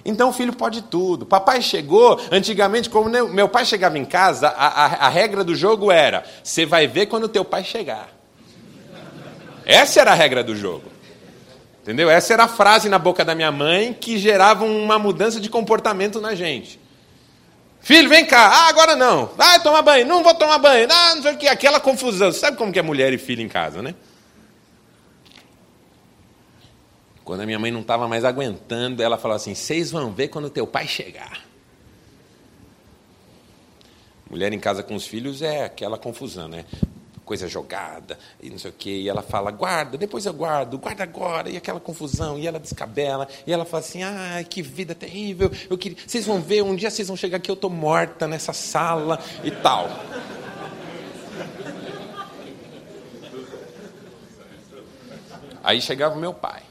Então 0.06 0.30
o 0.30 0.34
filho 0.34 0.54
pode 0.54 0.82
tudo. 0.82 1.26
Papai 1.26 1.62
chegou, 1.62 2.20
antigamente, 2.32 2.90
como 2.90 3.10
meu 3.10 3.48
pai 3.48 3.66
chegava 3.66 3.98
em 3.98 4.06
casa, 4.06 4.50
a, 4.50 4.68
a, 4.68 4.86
a 5.08 5.10
regra 5.10 5.44
do 5.44 5.56
jogo 5.56 5.92
era: 5.92 6.24
você 6.44 6.66
vai 6.66 6.88
ver 6.88 7.06
quando 7.06 7.28
teu 7.28 7.46
pai 7.46 7.64
chegar. 7.64 8.10
Essa 9.66 10.02
era 10.02 10.12
a 10.12 10.16
regra 10.16 10.44
do 10.44 10.56
jogo. 10.56 10.92
Entendeu? 11.82 12.10
Essa 12.10 12.34
era 12.34 12.44
a 12.46 12.48
frase 12.48 12.88
na 12.88 12.98
boca 12.98 13.26
da 13.26 13.36
minha 13.36 13.52
mãe 13.52 13.94
que 13.94 14.18
gerava 14.18 14.64
uma 14.64 14.98
mudança 14.98 15.40
de 15.40 15.50
comportamento 15.50 16.20
na 16.22 16.34
gente. 16.34 16.80
Filho, 17.82 18.08
vem 18.08 18.26
cá. 18.26 18.48
Ah, 18.48 18.70
agora 18.70 18.96
não. 18.96 19.30
Vai 19.36 19.62
tomar 19.62 19.82
banho. 19.82 20.06
Não 20.06 20.24
vou 20.24 20.34
tomar 20.34 20.58
banho. 20.58 20.88
Ah, 20.90 21.16
não 21.16 21.22
sei 21.22 21.34
o 21.34 21.38
que. 21.38 21.48
Aquela 21.48 21.82
confusão. 21.82 22.32
Você 22.32 22.40
sabe 22.40 22.56
como 22.56 22.72
que 22.72 22.80
é 22.80 22.82
mulher 22.82 23.12
e 23.12 23.18
filho 23.18 23.42
em 23.42 23.50
casa, 23.50 23.82
né? 23.82 23.94
Quando 27.24 27.42
a 27.42 27.46
minha 27.46 27.60
mãe 27.60 27.72
não 27.72 27.82
estava 27.82 28.08
mais 28.08 28.26
aguentando, 28.26 29.02
ela 29.02 29.18
falou 29.18 29.36
assim: 29.36 29.56
Vocês 29.56 29.92
vão 29.92 30.12
ver 30.12 30.28
quando 30.28 30.50
teu 30.50 30.68
pai 30.68 30.88
chegar. 30.88 31.46
Mulher 34.30 34.52
em 34.52 34.60
casa 34.60 34.82
com 34.82 34.96
os 34.96 35.06
filhos 35.06 35.42
é 35.42 35.64
aquela 35.64 35.98
confusão, 35.98 36.48
né? 36.48 36.66
coisa 37.24 37.48
jogada 37.48 38.18
e 38.42 38.50
não 38.50 38.58
sei 38.58 38.70
o 38.70 38.74
quê. 38.74 38.90
E 38.90 39.10
ela 39.10 39.22
fala, 39.22 39.52
guarda, 39.52 39.98
depois 39.98 40.26
eu 40.26 40.34
guardo, 40.34 40.78
guarda 40.78 41.04
agora. 41.04 41.50
E 41.50 41.58
aquela 41.58 41.80
confusão, 41.80 42.38
e 42.38 42.48
ela 42.48 42.60
descabela. 42.60 43.28
E 43.48 43.54
ela 43.54 43.66
fala 43.66 43.82
assim, 43.82 44.04
ai, 44.04 44.44
que 44.44 44.62
vida 44.62 44.94
terrível. 44.94 45.52
Eu 45.70 45.78
queria... 45.78 45.98
Vocês 46.06 46.26
vão 46.26 46.42
ver, 46.42 46.62
um 46.62 46.76
dia 46.76 46.90
vocês 46.90 47.08
vão 47.08 47.18
chegar 47.18 47.38
aqui, 47.38 47.50
eu 47.50 47.56
estou 47.56 47.70
morta 47.70 48.28
nessa 48.28 48.54
sala 48.54 49.20
e 49.44 49.52
tal. 49.52 49.90
Aí 55.64 55.82
chegava 55.82 56.16
o 56.16 56.20
meu 56.20 56.34
pai. 56.34 56.62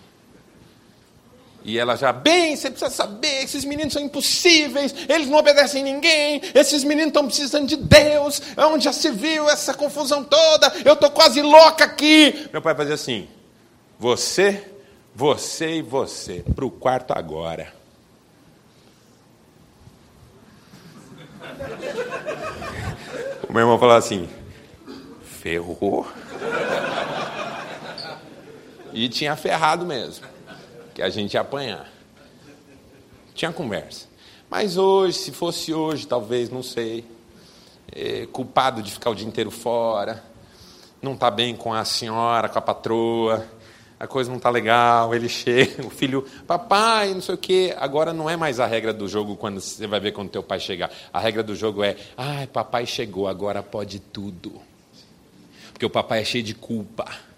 E 1.64 1.78
ela 1.78 1.94
já, 1.94 2.12
bem, 2.12 2.56
você 2.56 2.70
precisa 2.70 2.90
saber, 2.90 3.44
esses 3.44 3.64
meninos 3.64 3.92
são 3.92 4.02
impossíveis, 4.02 4.92
eles 5.08 5.28
não 5.28 5.38
obedecem 5.38 5.84
ninguém, 5.84 6.42
esses 6.54 6.82
meninos 6.82 7.08
estão 7.08 7.26
precisando 7.26 7.68
de 7.68 7.76
Deus, 7.76 8.42
onde 8.56 8.84
já 8.84 8.92
se 8.92 9.10
viu 9.10 9.48
essa 9.48 9.72
confusão 9.72 10.24
toda, 10.24 10.72
eu 10.84 10.94
estou 10.94 11.10
quase 11.10 11.40
louca 11.40 11.84
aqui. 11.84 12.48
Meu 12.52 12.60
pai 12.60 12.74
fazia 12.74 12.94
assim: 12.94 13.28
você, 13.96 14.72
você 15.14 15.76
e 15.76 15.82
você, 15.82 16.44
para 16.54 16.64
o 16.64 16.70
quarto 16.70 17.12
agora. 17.12 17.72
O 23.48 23.52
meu 23.52 23.60
irmão 23.60 23.78
falava 23.78 24.00
assim: 24.00 24.28
ferrou. 25.22 26.08
E 28.92 29.08
tinha 29.08 29.36
ferrado 29.36 29.86
mesmo 29.86 30.32
que 30.94 31.02
a 31.02 31.08
gente 31.08 31.34
ia 31.34 31.40
apanhar. 31.40 31.90
Tinha 33.34 33.52
conversa. 33.52 34.06
Mas 34.50 34.76
hoje, 34.76 35.16
se 35.16 35.32
fosse 35.32 35.72
hoje, 35.72 36.06
talvez, 36.06 36.50
não 36.50 36.62
sei, 36.62 37.04
é, 37.90 38.26
culpado 38.26 38.82
de 38.82 38.90
ficar 38.90 39.10
o 39.10 39.14
dia 39.14 39.26
inteiro 39.26 39.50
fora, 39.50 40.22
não 41.00 41.14
está 41.14 41.30
bem 41.30 41.56
com 41.56 41.72
a 41.72 41.84
senhora, 41.84 42.48
com 42.48 42.58
a 42.58 42.62
patroa, 42.62 43.46
a 43.98 44.06
coisa 44.06 44.28
não 44.28 44.36
está 44.36 44.50
legal, 44.50 45.14
ele 45.14 45.28
chega, 45.28 45.84
o 45.86 45.90
filho, 45.90 46.26
papai, 46.46 47.14
não 47.14 47.22
sei 47.22 47.34
o 47.34 47.38
quê. 47.38 47.74
Agora 47.78 48.12
não 48.12 48.28
é 48.28 48.36
mais 48.36 48.60
a 48.60 48.66
regra 48.66 48.92
do 48.92 49.08
jogo 49.08 49.36
quando 49.36 49.60
você 49.60 49.86
vai 49.86 50.00
ver 50.00 50.12
quando 50.12 50.28
teu 50.28 50.42
pai 50.42 50.60
chegar. 50.60 50.90
A 51.12 51.18
regra 51.18 51.42
do 51.42 51.54
jogo 51.56 51.82
é, 51.82 51.96
ai, 52.16 52.46
papai 52.46 52.84
chegou, 52.84 53.26
agora 53.26 53.62
pode 53.62 54.00
tudo. 54.00 54.60
Porque 55.72 55.86
o 55.86 55.90
papai 55.90 56.20
é 56.20 56.24
cheio 56.24 56.44
de 56.44 56.54
culpa 56.54 57.31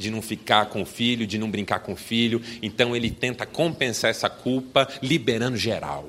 de 0.00 0.10
não 0.10 0.20
ficar 0.20 0.66
com 0.66 0.82
o 0.82 0.86
filho, 0.86 1.26
de 1.26 1.38
não 1.38 1.50
brincar 1.50 1.80
com 1.80 1.92
o 1.92 1.96
filho. 1.96 2.42
Então 2.62 2.96
ele 2.96 3.10
tenta 3.10 3.46
compensar 3.46 4.10
essa 4.10 4.28
culpa 4.28 4.88
liberando 5.02 5.56
geral. 5.56 6.08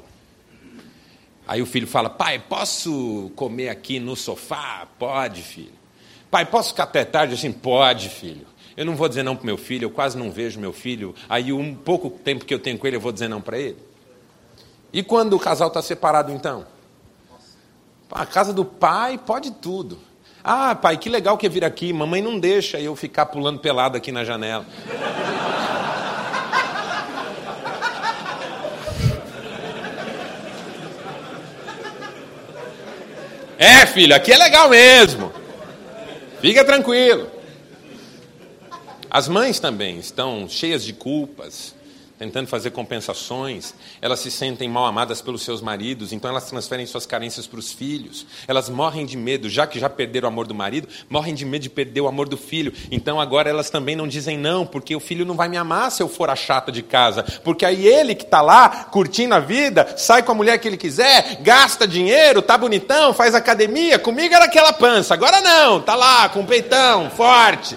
Aí 1.47 1.61
o 1.61 1.65
filho 1.65 1.85
fala: 1.85 2.09
Pai, 2.09 2.39
posso 2.39 3.31
comer 3.35 3.69
aqui 3.69 3.99
no 3.99 4.15
sofá? 4.15 4.87
Pode, 4.97 5.41
filho. 5.41 5.73
Pai, 6.31 6.45
posso 6.45 6.69
ficar 6.69 6.83
até 6.83 7.03
tarde? 7.03 7.33
Assim, 7.33 7.51
pode, 7.51 8.09
filho. 8.09 8.47
Eu 8.77 8.85
não 8.85 8.95
vou 8.95 9.09
dizer 9.09 9.21
não 9.21 9.35
para 9.35 9.45
meu 9.45 9.57
filho, 9.57 9.85
eu 9.85 9.91
quase 9.91 10.17
não 10.17 10.31
vejo 10.31 10.59
meu 10.59 10.71
filho. 10.71 11.13
Aí, 11.27 11.51
um 11.51 11.75
pouco 11.75 12.09
tempo 12.09 12.45
que 12.45 12.53
eu 12.53 12.59
tenho 12.59 12.77
com 12.77 12.87
ele, 12.87 12.95
eu 12.95 13.01
vou 13.01 13.11
dizer 13.11 13.27
não 13.27 13.41
para 13.41 13.59
ele. 13.59 13.77
E 14.93 15.03
quando 15.03 15.33
o 15.33 15.39
casal 15.39 15.67
está 15.67 15.81
separado, 15.81 16.31
então? 16.31 16.65
A 18.09 18.25
casa 18.25 18.53
do 18.53 18.63
pai 18.63 19.17
pode 19.17 19.51
tudo. 19.51 19.99
Ah, 20.43 20.73
pai, 20.73 20.97
que 20.97 21.09
legal 21.09 21.37
que 21.37 21.45
é 21.45 21.49
vir 21.49 21.63
aqui. 21.63 21.93
Mamãe 21.93 22.21
não 22.21 22.39
deixa 22.39 22.79
eu 22.79 22.95
ficar 22.95 23.27
pulando 23.27 23.59
pelado 23.59 23.97
aqui 23.97 24.11
na 24.11 24.23
janela. 24.23 24.65
É, 33.63 33.85
filho, 33.85 34.15
aqui 34.15 34.33
é 34.33 34.37
legal 34.37 34.67
mesmo. 34.69 35.31
Fica 36.41 36.65
tranquilo. 36.65 37.29
As 39.07 39.27
mães 39.27 39.59
também 39.59 39.99
estão 39.99 40.49
cheias 40.49 40.83
de 40.83 40.93
culpas, 40.93 41.75
tentando 42.21 42.45
fazer 42.45 42.69
compensações, 42.69 43.73
elas 43.99 44.19
se 44.19 44.29
sentem 44.29 44.69
mal 44.69 44.85
amadas 44.85 45.23
pelos 45.23 45.41
seus 45.41 45.59
maridos, 45.59 46.13
então 46.13 46.29
elas 46.29 46.47
transferem 46.47 46.85
suas 46.85 47.03
carências 47.03 47.47
para 47.47 47.57
os 47.57 47.71
filhos. 47.71 48.27
Elas 48.47 48.69
morrem 48.69 49.07
de 49.07 49.17
medo, 49.17 49.49
já 49.49 49.65
que 49.65 49.79
já 49.79 49.89
perderam 49.89 50.29
o 50.29 50.31
amor 50.31 50.45
do 50.45 50.53
marido, 50.53 50.87
morrem 51.09 51.33
de 51.33 51.43
medo 51.43 51.63
de 51.63 51.69
perder 51.71 51.99
o 51.99 52.07
amor 52.07 52.29
do 52.29 52.37
filho. 52.37 52.71
Então 52.91 53.19
agora 53.19 53.49
elas 53.49 53.71
também 53.71 53.95
não 53.95 54.07
dizem 54.07 54.37
não, 54.37 54.67
porque 54.67 54.95
o 54.95 54.99
filho 54.99 55.25
não 55.25 55.33
vai 55.33 55.49
me 55.49 55.57
amar 55.57 55.89
se 55.89 56.03
eu 56.03 56.07
for 56.07 56.29
a 56.29 56.35
chata 56.35 56.71
de 56.71 56.83
casa. 56.83 57.23
Porque 57.43 57.65
aí 57.65 57.87
ele 57.87 58.13
que 58.13 58.23
está 58.23 58.39
lá, 58.39 58.69
curtindo 58.91 59.33
a 59.33 59.39
vida, 59.39 59.95
sai 59.97 60.21
com 60.21 60.31
a 60.31 60.35
mulher 60.35 60.59
que 60.59 60.67
ele 60.67 60.77
quiser, 60.77 61.39
gasta 61.41 61.87
dinheiro, 61.87 62.43
tá 62.43 62.55
bonitão, 62.55 63.15
faz 63.15 63.33
academia, 63.33 63.97
comigo 63.97 64.35
era 64.35 64.45
aquela 64.45 64.71
pança. 64.71 65.15
Agora 65.15 65.41
não, 65.41 65.81
tá 65.81 65.95
lá 65.95 66.29
com 66.29 66.41
o 66.41 66.45
peitão, 66.45 67.09
forte. 67.09 67.75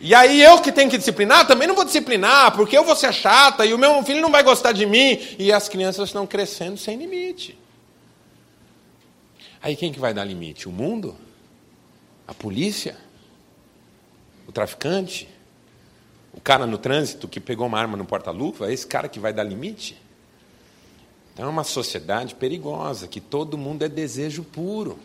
E 0.00 0.14
aí 0.14 0.40
eu 0.40 0.58
que 0.62 0.72
tenho 0.72 0.90
que 0.90 0.96
disciplinar, 0.96 1.46
também 1.46 1.68
não 1.68 1.74
vou 1.74 1.84
disciplinar, 1.84 2.56
porque 2.56 2.76
eu 2.76 2.82
vou 2.82 2.96
ser 2.96 3.12
chata 3.12 3.66
e 3.66 3.74
o 3.74 3.78
meu 3.78 4.02
filho 4.02 4.22
não 4.22 4.30
vai 4.30 4.42
gostar 4.42 4.72
de 4.72 4.86
mim. 4.86 5.20
E 5.38 5.52
as 5.52 5.68
crianças 5.68 6.08
estão 6.08 6.26
crescendo 6.26 6.78
sem 6.78 6.96
limite. 6.96 7.58
Aí 9.62 9.76
quem 9.76 9.92
que 9.92 10.00
vai 10.00 10.14
dar 10.14 10.24
limite? 10.24 10.66
O 10.66 10.72
mundo? 10.72 11.14
A 12.26 12.32
polícia? 12.32 12.96
O 14.48 14.52
traficante? 14.52 15.28
O 16.32 16.40
cara 16.40 16.66
no 16.66 16.78
trânsito 16.78 17.28
que 17.28 17.38
pegou 17.38 17.66
uma 17.66 17.78
arma 17.78 17.96
no 17.96 18.06
porta-luva? 18.06 18.70
É 18.70 18.72
esse 18.72 18.86
cara 18.86 19.06
que 19.06 19.20
vai 19.20 19.34
dar 19.34 19.44
limite? 19.44 20.00
Então 21.34 21.44
é 21.44 21.48
uma 21.48 21.64
sociedade 21.64 22.34
perigosa, 22.34 23.06
que 23.06 23.20
todo 23.20 23.58
mundo 23.58 23.84
é 23.84 23.88
desejo 23.88 24.44
puro. 24.44 24.98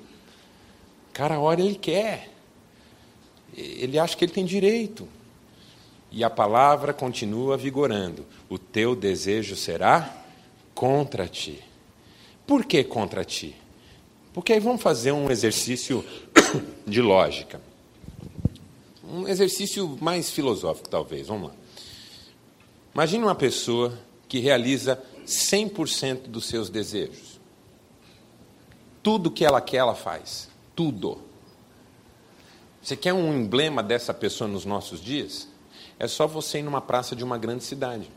O 1.10 1.14
cara 1.14 1.38
olha, 1.38 1.62
ele 1.62 1.76
quer 1.76 2.35
ele 3.58 3.98
acha 3.98 4.16
que 4.16 4.26
ele 4.26 4.32
tem 4.32 4.46
direito. 4.46 5.08
E 6.12 6.24
a 6.24 6.30
palavra 6.30 6.94
continua 6.94 7.58
vigorando: 7.58 8.26
o 8.50 8.58
teu 8.58 8.96
desejo 8.96 9.56
será 9.56 10.24
contra 10.74 11.28
ti. 11.28 11.60
Por 12.46 12.66
que 12.66 12.84
contra 12.84 13.24
ti? 13.24 13.56
Porque 14.34 14.54
aí 14.54 14.60
vamos 14.60 14.82
fazer 14.82 15.12
um 15.12 15.32
exercício 15.32 16.04
de 16.86 17.02
lógica. 17.02 17.62
Um 19.04 19.28
exercício 19.28 19.98
mais 20.02 20.30
filosófico, 20.30 20.90
talvez. 20.90 21.28
Vamos 21.28 21.50
lá. 21.50 21.56
Imagine 22.94 23.24
uma 23.24 23.36
pessoa 23.36 23.98
que 24.28 24.40
realiza 24.40 25.02
100% 25.26 26.28
dos 26.28 26.46
seus 26.46 26.70
desejos. 26.70 27.40
Tudo 29.02 29.32
que 29.32 29.46
ela 29.46 29.62
quer, 29.62 29.78
ela 29.78 29.96
faz. 29.96 30.50
Tudo. 30.76 31.20
Você 32.86 32.96
quer 32.96 33.14
um 33.14 33.34
emblema 33.34 33.82
dessa 33.82 34.14
pessoa 34.14 34.48
nos 34.48 34.64
nossos 34.64 35.02
dias? 35.02 35.48
É 35.98 36.08
só 36.08 36.28
você 36.28 36.60
ir 36.60 36.62
numa 36.62 36.80
praça 36.80 37.16
de 37.16 37.24
uma 37.24 37.36
grande 37.36 37.64
cidade 37.64 38.08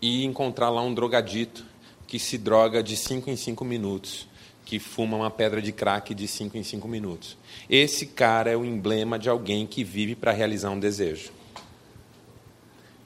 e 0.00 0.24
encontrar 0.24 0.70
lá 0.70 0.80
um 0.80 0.94
drogadito 0.94 1.62
que 2.06 2.18
se 2.18 2.38
droga 2.38 2.82
de 2.82 2.96
5 2.96 3.28
em 3.28 3.36
5 3.36 3.62
minutos, 3.66 4.26
que 4.64 4.78
fuma 4.78 5.14
uma 5.14 5.30
pedra 5.30 5.60
de 5.60 5.72
crack 5.72 6.14
de 6.14 6.26
5 6.26 6.56
em 6.56 6.62
5 6.62 6.88
minutos. 6.88 7.36
Esse 7.68 8.06
cara 8.06 8.50
é 8.50 8.56
o 8.56 8.64
emblema 8.64 9.18
de 9.18 9.28
alguém 9.28 9.66
que 9.66 9.84
vive 9.84 10.16
para 10.16 10.32
realizar 10.32 10.70
um 10.70 10.80
desejo. 10.80 11.30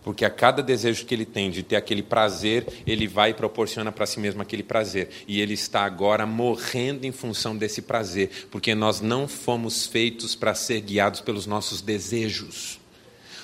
Porque 0.03 0.25
a 0.25 0.31
cada 0.31 0.63
desejo 0.63 1.07
que 1.07 1.15
ele 1.15 1.25
tem 1.25 1.51
de 1.51 1.63
ter 1.63 1.77
aquele 1.77 2.03
prazer, 2.03 2.67
ele 2.87 3.07
vai 3.07 3.31
e 3.31 3.35
proporciona 3.35 3.93
para 3.93 4.05
si 4.05 4.19
mesmo 4.19 4.43
aquele 4.43 4.63
prazer. 4.63 5.11
E 5.29 5.41
ele 5.41 5.55
está 5.55 5.85
agora 5.85 6.27
morrendo 6.27 7.07
em 7.07 7.13
função 7.13 7.57
desse 7.57 7.83
prazer, 7.83 8.49
porque 8.51 8.75
nós 8.75 9.01
não 9.01 9.29
fomos 9.29 9.87
feitos 9.87 10.35
para 10.35 10.55
ser 10.55 10.81
guiados 10.81 11.21
pelos 11.21 11.47
nossos 11.47 11.81
desejos. 11.81 12.81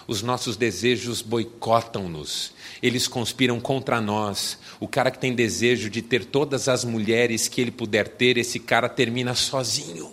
Os 0.09 0.23
nossos 0.23 0.57
desejos 0.57 1.21
boicotam-nos, 1.21 2.55
eles 2.83 3.07
conspiram 3.07 3.61
contra 3.61 4.01
nós. 4.01 4.59
O 4.81 4.89
cara 4.89 5.11
que 5.11 5.19
tem 5.19 5.35
desejo 5.35 5.91
de 5.91 6.01
ter 6.01 6.25
todas 6.25 6.67
as 6.67 6.83
mulheres 6.83 7.47
que 7.47 7.61
ele 7.61 7.71
puder 7.71 8.09
ter, 8.09 8.39
esse 8.39 8.59
cara 8.59 8.89
termina 8.89 9.35
sozinho, 9.35 10.11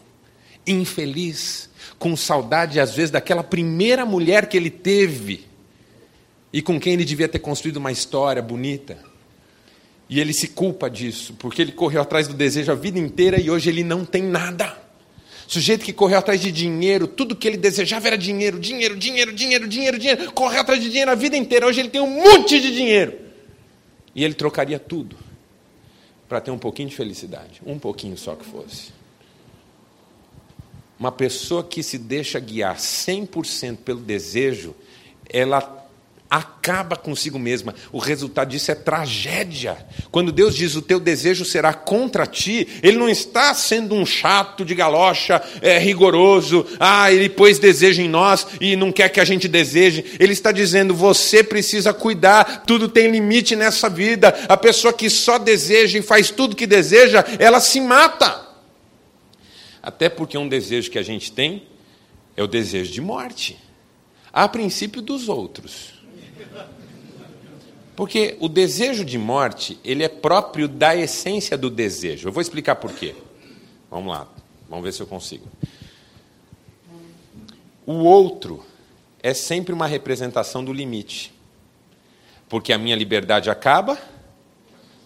infeliz, 0.68 1.70
com 1.98 2.16
saudade 2.16 2.80
às 2.80 2.94
vezes 2.94 3.10
daquela 3.10 3.42
primeira 3.42 4.06
mulher 4.06 4.48
que 4.48 4.58
ele 4.58 4.70
teve 4.70 5.55
e 6.56 6.62
com 6.62 6.80
quem 6.80 6.94
ele 6.94 7.04
devia 7.04 7.28
ter 7.28 7.40
construído 7.40 7.76
uma 7.76 7.92
história 7.92 8.42
bonita. 8.42 8.98
E 10.10 10.22
ele 10.22 10.32
se 10.32 10.48
culpa 10.48 10.90
disso, 10.90 11.34
porque 11.34 11.62
ele 11.62 11.74
correu 11.74 12.02
atrás 12.02 12.30
do 12.30 12.34
desejo 12.34 12.72
a 12.72 12.76
vida 12.76 12.98
inteira 12.98 13.38
e 13.38 13.50
hoje 13.50 13.70
ele 13.70 13.84
não 13.84 14.06
tem 14.06 14.24
nada. 14.24 14.82
Sujeito 15.46 15.84
que 15.84 15.92
correu 15.92 16.18
atrás 16.18 16.40
de 16.40 16.54
dinheiro, 16.54 17.08
tudo 17.08 17.36
que 17.36 17.46
ele 17.46 17.58
desejava 17.58 18.08
era 18.08 18.18
dinheiro, 18.18 18.58
dinheiro, 18.58 18.96
dinheiro, 18.96 19.34
dinheiro, 19.34 19.68
dinheiro, 19.68 20.00
dinheiro. 20.00 20.32
Correu 20.32 20.62
atrás 20.62 20.82
de 20.82 20.88
dinheiro 20.88 21.12
a 21.12 21.16
vida 21.16 21.36
inteira. 21.36 21.68
Hoje 21.68 21.82
ele 21.82 21.90
tem 21.90 22.00
um 22.00 22.24
monte 22.24 22.62
de 22.62 22.74
dinheiro. 22.74 23.20
E 24.16 24.24
ele 24.24 24.34
trocaria 24.34 24.80
tudo 24.80 25.18
para 26.30 26.40
ter 26.40 26.52
um 26.52 26.58
pouquinho 26.58 26.88
de 26.88 26.96
felicidade, 26.96 27.62
um 27.66 27.78
pouquinho 27.78 28.18
só 28.18 28.34
que 28.34 28.46
fosse. 28.46 28.94
Uma 30.98 31.12
pessoa 31.12 31.66
que 31.66 31.84
se 31.84 31.98
deixa 31.98 32.40
guiar 32.40 32.78
100% 32.78 33.80
pelo 33.80 34.00
desejo, 34.00 34.74
ela 35.30 35.85
acaba 36.36 36.98
consigo 36.98 37.40
mesma. 37.40 37.74
O 37.92 37.98
resultado 37.98 38.50
disso 38.50 38.70
é 38.70 38.76
tragédia. 38.76 39.78
Quando 40.12 40.32
Deus 40.32 40.54
diz 40.54 40.76
o 40.76 40.82
teu 40.82 41.00
desejo 41.00 41.46
será 41.46 41.74
contra 41.74 42.28
ti, 42.28 42.68
Ele 42.84 42.98
não 42.98 43.08
está 43.10 43.54
sendo 43.54 43.96
um 43.96 44.06
chato 44.06 44.66
de 44.66 44.76
galocha, 44.76 45.42
é, 45.62 45.80
rigoroso, 45.80 46.66
ah, 46.80 47.12
Ele 47.12 47.30
pôs 47.30 47.58
desejo 47.58 48.02
em 48.02 48.10
nós 48.10 48.46
e 48.60 48.76
não 48.76 48.92
quer 48.92 49.10
que 49.10 49.22
a 49.22 49.26
gente 49.26 49.48
deseje. 49.48 50.04
Ele 50.20 50.34
está 50.34 50.52
dizendo, 50.52 50.94
você 50.94 51.42
precisa 51.42 51.94
cuidar, 51.94 52.64
tudo 52.66 52.90
tem 52.90 53.10
limite 53.10 53.56
nessa 53.56 53.90
vida. 53.90 54.30
A 54.50 54.58
pessoa 54.58 54.94
que 54.94 55.10
só 55.10 55.38
deseja 55.38 56.00
e 56.00 56.02
faz 56.02 56.30
tudo 56.30 56.56
que 56.56 56.68
deseja, 56.68 57.24
ela 57.40 57.62
se 57.62 57.80
mata. 57.80 58.46
Até 59.82 60.10
porque 60.10 60.38
um 60.38 60.50
desejo 60.50 60.92
que 60.92 61.00
a 61.00 61.04
gente 61.04 61.32
tem 61.32 61.64
é 62.36 62.44
o 62.44 62.48
desejo 62.48 62.92
de 62.92 63.00
morte, 63.00 63.58
a 64.34 64.50
princípio 64.50 65.02
dos 65.02 65.30
outros. 65.30 65.95
Porque 67.96 68.36
o 68.40 68.50
desejo 68.50 69.06
de 69.06 69.18
morte, 69.18 69.80
ele 69.84 70.04
é 70.04 70.10
próprio 70.10 70.68
da 70.68 70.96
essência 70.96 71.58
do 71.58 71.70
desejo. 71.70 72.28
Eu 72.28 72.32
vou 72.32 72.42
explicar 72.42 72.76
por 72.76 72.92
quê. 72.92 73.16
Vamos 73.90 74.14
lá, 74.14 74.28
vamos 74.70 74.84
ver 74.84 74.92
se 74.92 75.02
eu 75.02 75.08
consigo. 75.08 75.48
O 77.86 77.94
outro 78.04 78.66
é 79.22 79.34
sempre 79.34 79.74
uma 79.74 79.88
representação 79.88 80.64
do 80.64 80.74
limite. 80.74 81.34
Porque 82.50 82.74
a 82.74 82.78
minha 82.78 82.96
liberdade 82.96 83.50
acaba 83.50 83.98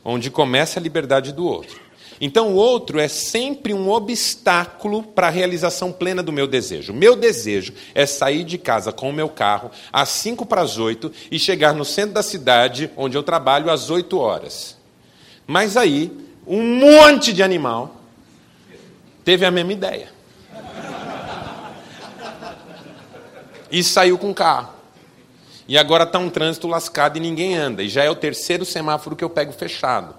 onde 0.04 0.32
começa 0.32 0.80
a 0.80 0.84
liberdade 0.84 1.32
do 1.32 1.46
outro. 1.46 1.80
Então, 2.22 2.54
o 2.54 2.56
outro 2.56 3.00
é 3.00 3.08
sempre 3.08 3.74
um 3.74 3.90
obstáculo 3.90 5.04
para 5.04 5.28
a 5.28 5.30
realização 5.32 5.92
plena 5.92 6.22
do 6.22 6.34
meu 6.34 6.48
desejo. 6.48 6.94
Meu 6.94 7.16
desejo 7.16 7.74
é 7.96 8.06
sair 8.06 8.44
de 8.44 8.58
casa 8.58 8.92
com 8.92 9.10
o 9.10 9.14
meu 9.14 9.30
carro 9.30 9.72
às 9.92 10.10
5 10.10 10.46
para 10.46 10.62
as 10.62 10.78
8 10.78 11.12
e 11.32 11.40
chegar 11.40 11.74
no 11.74 11.86
centro 11.86 12.14
da 12.14 12.24
cidade, 12.24 12.92
onde 12.98 13.16
eu 13.16 13.24
trabalho, 13.24 13.72
às 13.72 13.90
8 13.90 14.18
horas. 14.18 14.78
Mas 15.48 15.78
aí, 15.78 16.12
um 16.46 16.62
monte 16.62 17.32
de 17.32 17.42
animal 17.42 17.96
teve 19.24 19.46
a 19.46 19.52
mesma 19.52 19.72
ideia. 19.72 20.10
E 23.72 23.84
saiu 23.84 24.18
com 24.18 24.32
o 24.32 24.36
carro. 24.36 24.74
E 25.68 25.78
agora 25.78 26.04
está 26.04 26.18
um 26.18 26.30
trânsito 26.30 26.68
lascado 26.68 27.18
e 27.18 27.20
ninguém 27.20 27.56
anda. 27.56 27.84
E 27.84 27.88
já 27.88 28.04
é 28.04 28.10
o 28.10 28.16
terceiro 28.16 28.66
semáforo 28.66 29.16
que 29.16 29.24
eu 29.24 29.30
pego 29.30 29.54
fechado. 29.54 30.16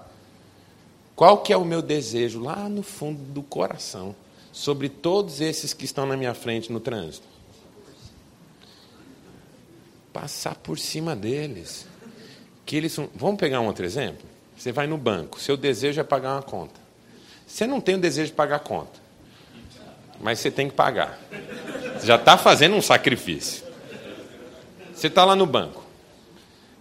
Qual 1.21 1.37
que 1.37 1.53
é 1.53 1.55
o 1.55 1.63
meu 1.63 1.83
desejo 1.83 2.41
lá 2.41 2.67
no 2.67 2.81
fundo 2.81 3.21
do 3.31 3.43
coração 3.43 4.15
sobre 4.51 4.89
todos 4.89 5.39
esses 5.39 5.71
que 5.71 5.85
estão 5.85 6.03
na 6.03 6.17
minha 6.17 6.33
frente 6.33 6.71
no 6.71 6.79
trânsito? 6.79 7.27
Passar 10.11 10.55
por 10.55 10.79
cima 10.79 11.15
deles. 11.15 11.85
Que 12.65 12.75
eles. 12.75 12.97
Vamos 13.13 13.39
pegar 13.39 13.61
um 13.61 13.67
outro 13.67 13.85
exemplo? 13.85 14.27
Você 14.57 14.71
vai 14.71 14.87
no 14.87 14.97
banco, 14.97 15.39
seu 15.39 15.55
desejo 15.55 16.01
é 16.01 16.03
pagar 16.03 16.37
uma 16.37 16.41
conta. 16.41 16.81
Você 17.45 17.67
não 17.67 17.79
tem 17.79 17.93
o 17.93 18.01
desejo 18.01 18.31
de 18.31 18.35
pagar 18.35 18.55
a 18.55 18.59
conta, 18.59 18.99
mas 20.19 20.39
você 20.39 20.49
tem 20.49 20.69
que 20.69 20.75
pagar. 20.75 21.19
Você 21.99 22.07
já 22.07 22.15
está 22.15 22.35
fazendo 22.35 22.75
um 22.75 22.81
sacrifício. 22.81 23.63
Você 24.91 25.05
está 25.05 25.23
lá 25.23 25.35
no 25.35 25.45
banco, 25.45 25.85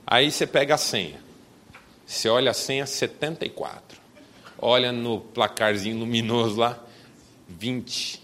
aí 0.06 0.32
você 0.32 0.46
pega 0.46 0.76
a 0.76 0.78
senha. 0.78 1.20
Você 2.06 2.26
olha 2.30 2.52
a 2.52 2.54
senha 2.54 2.86
74 2.86 3.99
olha 4.60 4.92
no 4.92 5.20
placarzinho 5.20 5.98
luminoso 5.98 6.58
lá, 6.58 6.78
20. 7.48 8.20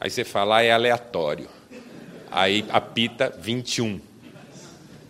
Aí 0.00 0.10
você 0.10 0.24
fala, 0.24 0.58
ah, 0.58 0.62
é 0.62 0.72
aleatório. 0.72 1.48
Aí 2.30 2.64
apita 2.68 3.34
21. 3.38 4.00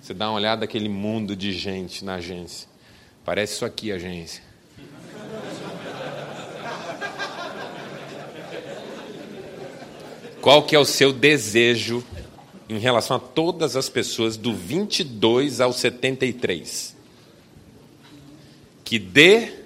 Você 0.01 0.15
dá 0.15 0.29
uma 0.29 0.37
olhada 0.37 0.63
naquele 0.63 0.89
mundo 0.89 1.35
de 1.35 1.53
gente 1.53 2.05
na 2.05 2.15
agência. 2.15 2.69
Parece 3.25 3.55
isso 3.55 3.65
aqui, 3.65 3.93
agência. 3.93 4.43
Qual 10.41 10.65
que 10.65 10.75
é 10.75 10.79
o 10.79 10.85
seu 10.85 11.13
desejo 11.13 12.05
em 12.69 12.79
relação 12.79 13.17
a 13.17 13.21
todas 13.21 13.77
as 13.77 13.89
pessoas 13.89 14.37
do 14.37 14.53
22 14.53 15.61
ao 15.61 15.73
73? 15.73 16.97
Que 18.85 18.99
dê 18.99 19.62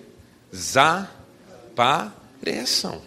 desapareçam. 0.50 3.00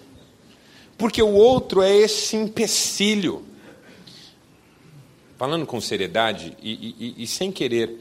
Porque 0.97 1.21
o 1.21 1.33
outro 1.33 1.81
é 1.81 1.95
esse 1.95 2.35
empecilho. 2.35 3.45
Falando 5.37 5.65
com 5.65 5.79
seriedade 5.79 6.57
e, 6.61 7.15
e, 7.17 7.23
e 7.23 7.27
sem 7.27 7.51
querer, 7.51 7.97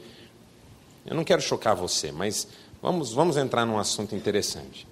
eu 1.05 1.15
não 1.15 1.23
quero 1.23 1.41
chocar 1.41 1.75
você, 1.75 2.11
mas 2.11 2.47
vamos, 2.81 3.13
vamos 3.13 3.37
entrar 3.37 3.65
num 3.65 3.79
assunto 3.79 4.13
interessante. 4.13 4.85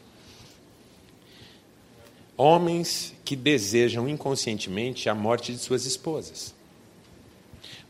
Homens 2.37 3.13
que 3.25 3.35
desejam 3.35 4.07
inconscientemente 4.07 5.09
a 5.09 5.15
morte 5.15 5.51
de 5.51 5.59
suas 5.59 5.85
esposas, 5.85 6.55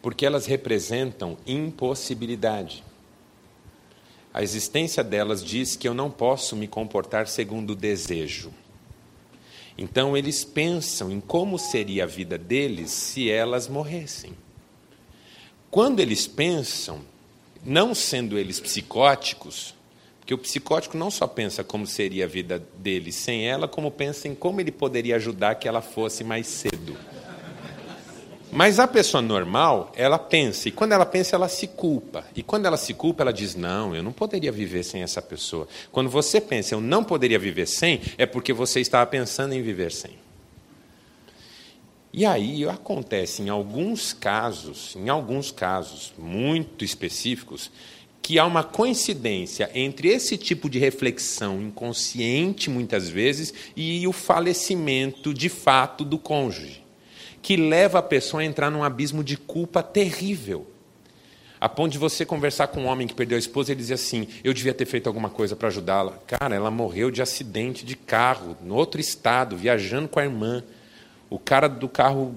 porque 0.02 0.26
elas 0.26 0.48
representam 0.48 1.38
impossibilidade. 1.46 2.84
A 4.38 4.44
existência 4.44 5.04
delas 5.04 5.44
diz 5.44 5.76
que 5.76 5.88
eu 5.88 5.96
não 5.96 6.12
posso 6.12 6.56
me 6.56 6.68
comportar 6.68 7.28
segundo 7.28 7.72
o 7.72 7.76
desejo. 7.76 8.54
Então 9.76 10.16
eles 10.16 10.46
pensam 10.46 11.10
em 11.12 11.20
como 11.20 11.58
seria 11.58 12.04
a 12.04 12.06
vida 12.06 12.38
deles 12.38 12.92
se 12.92 13.32
elas 13.32 13.68
morressem. 13.68 14.34
Quando 15.72 16.02
eles 16.02 16.28
pensam, 16.28 17.02
não 17.66 17.96
sendo 17.96 18.38
eles 18.38 18.60
psicóticos, 18.60 19.74
porque 20.20 20.36
o 20.36 20.38
psicótico 20.38 20.96
não 20.96 21.10
só 21.10 21.26
pensa 21.26 21.64
como 21.64 21.88
seria 21.88 22.26
a 22.26 22.28
vida 22.28 22.64
dele 22.78 23.12
sem 23.12 23.50
ela, 23.50 23.68
como 23.68 23.90
pensa 23.90 24.28
em 24.28 24.36
como 24.36 24.62
ele 24.62 24.72
poderia 24.72 25.16
ajudar 25.16 25.56
que 25.56 25.68
ela 25.68 25.82
fosse 25.82 26.24
mais 26.24 26.46
cedo. 26.46 26.96
Mas 28.58 28.80
a 28.80 28.88
pessoa 28.88 29.22
normal, 29.22 29.92
ela 29.96 30.18
pensa, 30.18 30.68
e 30.68 30.72
quando 30.72 30.92
ela 30.92 31.06
pensa, 31.06 31.36
ela 31.36 31.48
se 31.48 31.68
culpa. 31.68 32.26
E 32.36 32.42
quando 32.42 32.66
ela 32.66 32.76
se 32.76 32.92
culpa, 32.92 33.22
ela 33.22 33.32
diz: 33.32 33.54
Não, 33.54 33.96
eu 33.96 34.02
não 34.02 34.12
poderia 34.12 34.52
viver 34.52 34.82
sem 34.82 35.04
essa 35.04 35.22
pessoa. 35.22 35.68
Quando 35.92 36.10
você 36.10 36.42
pensa, 36.42 36.74
eu 36.74 36.82
não 36.82 37.04
poderia 37.04 37.38
viver 37.38 37.68
sem, 37.68 38.02
é 38.18 38.26
porque 38.26 38.52
você 38.52 38.82
estava 38.82 39.06
pensando 39.06 39.54
em 39.54 39.62
viver 39.62 39.92
sem. 39.92 40.14
E 42.12 42.26
aí 42.26 42.68
acontece 42.68 43.44
em 43.44 43.50
alguns 43.50 44.12
casos, 44.12 44.96
em 44.96 45.08
alguns 45.08 45.52
casos 45.52 46.12
muito 46.18 46.84
específicos, 46.84 47.70
que 48.24 48.40
há 48.40 48.46
uma 48.48 48.64
coincidência 48.64 49.70
entre 49.76 50.08
esse 50.08 50.36
tipo 50.36 50.68
de 50.68 50.80
reflexão 50.80 51.62
inconsciente, 51.62 52.72
muitas 52.72 53.08
vezes, 53.08 53.54
e 53.76 54.08
o 54.08 54.12
falecimento 54.12 55.32
de 55.32 55.48
fato 55.48 56.04
do 56.04 56.18
cônjuge 56.18 56.87
que 57.42 57.56
leva 57.56 58.00
a 58.00 58.04
pessoa 58.04 58.42
a 58.42 58.46
entrar 58.46 58.70
num 58.70 58.84
abismo 58.84 59.24
de 59.24 59.38
culpa 59.38 59.82
terrível. 59.84 60.68
A 61.60 61.68
ponto 61.68 61.92
de 61.92 61.98
você 61.98 62.24
conversar 62.24 62.68
com 62.68 62.82
um 62.82 62.86
homem 62.86 63.08
que 63.08 63.16
perdeu 63.16 63.36
a 63.36 63.40
esposa 63.40 63.72
e 63.72 63.76
dizer 63.76 63.96
assim: 63.96 64.28
Eu 64.44 64.54
devia 64.54 64.74
ter 64.74 64.86
feito 64.86 65.08
alguma 65.08 65.30
coisa 65.30 65.56
para 65.56 65.70
ajudá-la. 65.70 66.14
Cara, 66.28 66.56
ela 66.56 66.70
morreu 66.70 67.10
de 67.10 67.22
acidente 67.22 67.84
de 67.84 67.96
carro, 67.96 68.56
no 68.62 68.76
outro 68.76 69.02
estado, 69.02 69.58
viajando 69.58 70.08
com 70.08 70.20
a 70.20 70.24
irmã. 70.24 70.64
O 71.30 71.40
cara 71.40 71.68
do 71.68 71.90
carro 71.90 72.36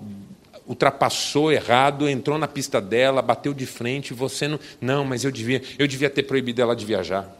ultrapassou 0.66 1.52
errado, 1.52 2.08
entrou 2.08 2.38
na 2.38 2.48
pista 2.48 2.80
dela, 2.80 3.20
bateu 3.20 3.52
de 3.52 3.66
frente, 3.66 4.14
você 4.14 4.48
não. 4.48 4.58
Não, 4.80 5.04
mas 5.04 5.22
eu 5.22 5.30
devia, 5.30 5.62
eu 5.78 5.86
devia 5.86 6.08
ter 6.08 6.22
proibido 6.22 6.62
ela 6.62 6.74
de 6.74 6.86
viajar. 6.86 7.36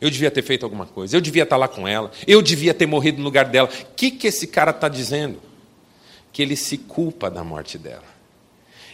Eu 0.00 0.10
devia 0.10 0.30
ter 0.30 0.42
feito 0.42 0.64
alguma 0.64 0.86
coisa, 0.86 1.16
eu 1.16 1.20
devia 1.20 1.42
estar 1.42 1.56
lá 1.56 1.66
com 1.66 1.86
ela, 1.86 2.10
eu 2.26 2.40
devia 2.40 2.72
ter 2.72 2.86
morrido 2.86 3.18
no 3.18 3.24
lugar 3.24 3.46
dela. 3.46 3.68
O 3.68 3.94
que, 3.94 4.10
que 4.10 4.28
esse 4.28 4.46
cara 4.46 4.70
está 4.70 4.88
dizendo? 4.88 5.47
Que 6.32 6.42
ele 6.42 6.56
se 6.56 6.78
culpa 6.78 7.30
da 7.30 7.42
morte 7.42 7.78
dela. 7.78 8.18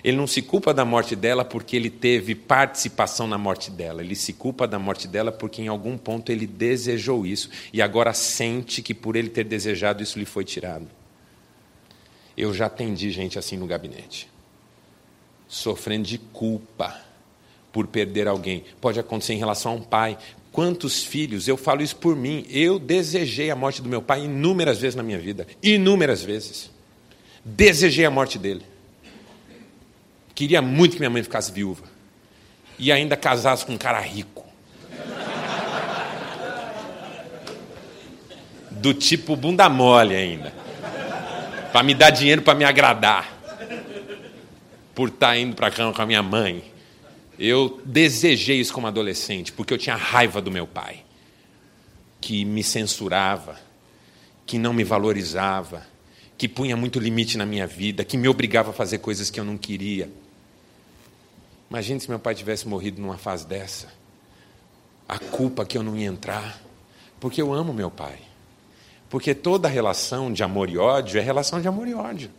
Ele 0.04 0.18
não 0.18 0.26
se 0.26 0.42
culpa 0.42 0.74
da 0.74 0.84
morte 0.84 1.16
dela 1.16 1.46
porque 1.46 1.74
ele 1.74 1.88
teve 1.88 2.34
participação 2.34 3.26
na 3.26 3.38
morte 3.38 3.70
dela. 3.70 4.02
Ele 4.02 4.14
se 4.14 4.34
culpa 4.34 4.68
da 4.68 4.78
morte 4.78 5.08
dela 5.08 5.32
porque 5.32 5.62
em 5.62 5.68
algum 5.68 5.96
ponto 5.96 6.30
ele 6.30 6.46
desejou 6.46 7.24
isso 7.24 7.48
e 7.72 7.80
agora 7.80 8.12
sente 8.12 8.82
que 8.82 8.92
por 8.92 9.16
ele 9.16 9.30
ter 9.30 9.44
desejado 9.44 10.02
isso 10.02 10.18
lhe 10.18 10.26
foi 10.26 10.44
tirado. 10.44 10.86
Eu 12.36 12.52
já 12.52 12.66
atendi 12.66 13.10
gente 13.10 13.38
assim 13.38 13.56
no 13.56 13.66
gabinete, 13.66 14.28
sofrendo 15.48 16.06
de 16.06 16.18
culpa 16.18 17.00
por 17.72 17.86
perder 17.86 18.28
alguém. 18.28 18.62
Pode 18.82 19.00
acontecer 19.00 19.32
em 19.32 19.38
relação 19.38 19.72
a 19.72 19.74
um 19.76 19.82
pai. 19.82 20.18
Quantos 20.52 21.02
filhos, 21.02 21.48
eu 21.48 21.56
falo 21.56 21.82
isso 21.82 21.96
por 21.96 22.14
mim, 22.14 22.44
eu 22.50 22.78
desejei 22.78 23.50
a 23.50 23.56
morte 23.56 23.80
do 23.80 23.88
meu 23.88 24.02
pai 24.02 24.24
inúmeras 24.24 24.78
vezes 24.78 24.94
na 24.94 25.02
minha 25.02 25.18
vida, 25.18 25.46
inúmeras 25.62 26.22
vezes. 26.22 26.73
Desejei 27.44 28.04
a 28.04 28.10
morte 28.10 28.38
dele. 28.38 28.64
Queria 30.34 30.62
muito 30.62 30.92
que 30.92 30.98
minha 30.98 31.10
mãe 31.10 31.22
ficasse 31.22 31.52
viúva. 31.52 31.84
E 32.78 32.90
ainda 32.90 33.16
casasse 33.16 33.64
com 33.66 33.74
um 33.74 33.78
cara 33.78 34.00
rico. 34.00 34.44
Do 38.70 38.94
tipo 38.94 39.36
bunda 39.36 39.68
mole 39.68 40.14
ainda. 40.14 40.52
Para 41.72 41.82
me 41.82 41.94
dar 41.94 42.10
dinheiro 42.10 42.42
para 42.42 42.54
me 42.54 42.64
agradar. 42.64 43.32
Por 44.94 45.08
estar 45.08 45.36
indo 45.36 45.54
para 45.54 45.70
cama 45.70 45.92
com 45.92 46.02
a 46.02 46.06
minha 46.06 46.22
mãe. 46.22 46.72
Eu 47.38 47.80
desejei 47.84 48.60
isso 48.60 48.72
como 48.72 48.86
adolescente, 48.86 49.52
porque 49.52 49.74
eu 49.74 49.78
tinha 49.78 49.96
raiva 49.96 50.40
do 50.40 50.52
meu 50.52 50.66
pai, 50.68 51.02
que 52.20 52.44
me 52.44 52.62
censurava, 52.62 53.58
que 54.46 54.56
não 54.56 54.72
me 54.72 54.84
valorizava, 54.84 55.84
que 56.44 56.48
punha 56.48 56.76
muito 56.76 57.00
limite 57.00 57.38
na 57.38 57.46
minha 57.46 57.66
vida, 57.66 58.04
que 58.04 58.18
me 58.18 58.28
obrigava 58.28 58.68
a 58.68 58.72
fazer 58.74 58.98
coisas 58.98 59.30
que 59.30 59.40
eu 59.40 59.44
não 59.44 59.56
queria. 59.56 60.10
Imagine 61.70 61.98
se 61.98 62.10
meu 62.10 62.18
pai 62.18 62.34
tivesse 62.34 62.68
morrido 62.68 63.00
numa 63.00 63.16
fase 63.16 63.46
dessa. 63.46 63.90
A 65.08 65.18
culpa 65.18 65.64
que 65.64 65.78
eu 65.78 65.82
não 65.82 65.96
ia 65.96 66.06
entrar, 66.06 66.60
porque 67.18 67.40
eu 67.40 67.50
amo 67.50 67.72
meu 67.72 67.90
pai. 67.90 68.18
Porque 69.08 69.34
toda 69.34 69.68
relação 69.68 70.30
de 70.30 70.42
amor 70.42 70.68
e 70.68 70.76
ódio 70.76 71.18
é 71.18 71.22
relação 71.22 71.62
de 71.62 71.66
amor 71.66 71.88
e 71.88 71.94
ódio. 71.94 72.30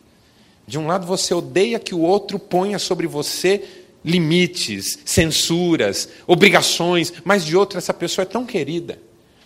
De 0.68 0.78
um 0.78 0.86
lado 0.86 1.08
você 1.08 1.34
odeia 1.34 1.80
que 1.80 1.96
o 1.96 2.02
outro 2.02 2.38
ponha 2.38 2.78
sobre 2.78 3.08
você 3.08 3.88
limites, 4.04 5.00
censuras, 5.04 6.10
obrigações, 6.28 7.12
mas 7.24 7.44
de 7.44 7.58
outro 7.58 7.80
essa 7.80 7.92
pessoa 7.92 8.22
é 8.22 8.28
tão 8.28 8.46
querida. 8.46 9.00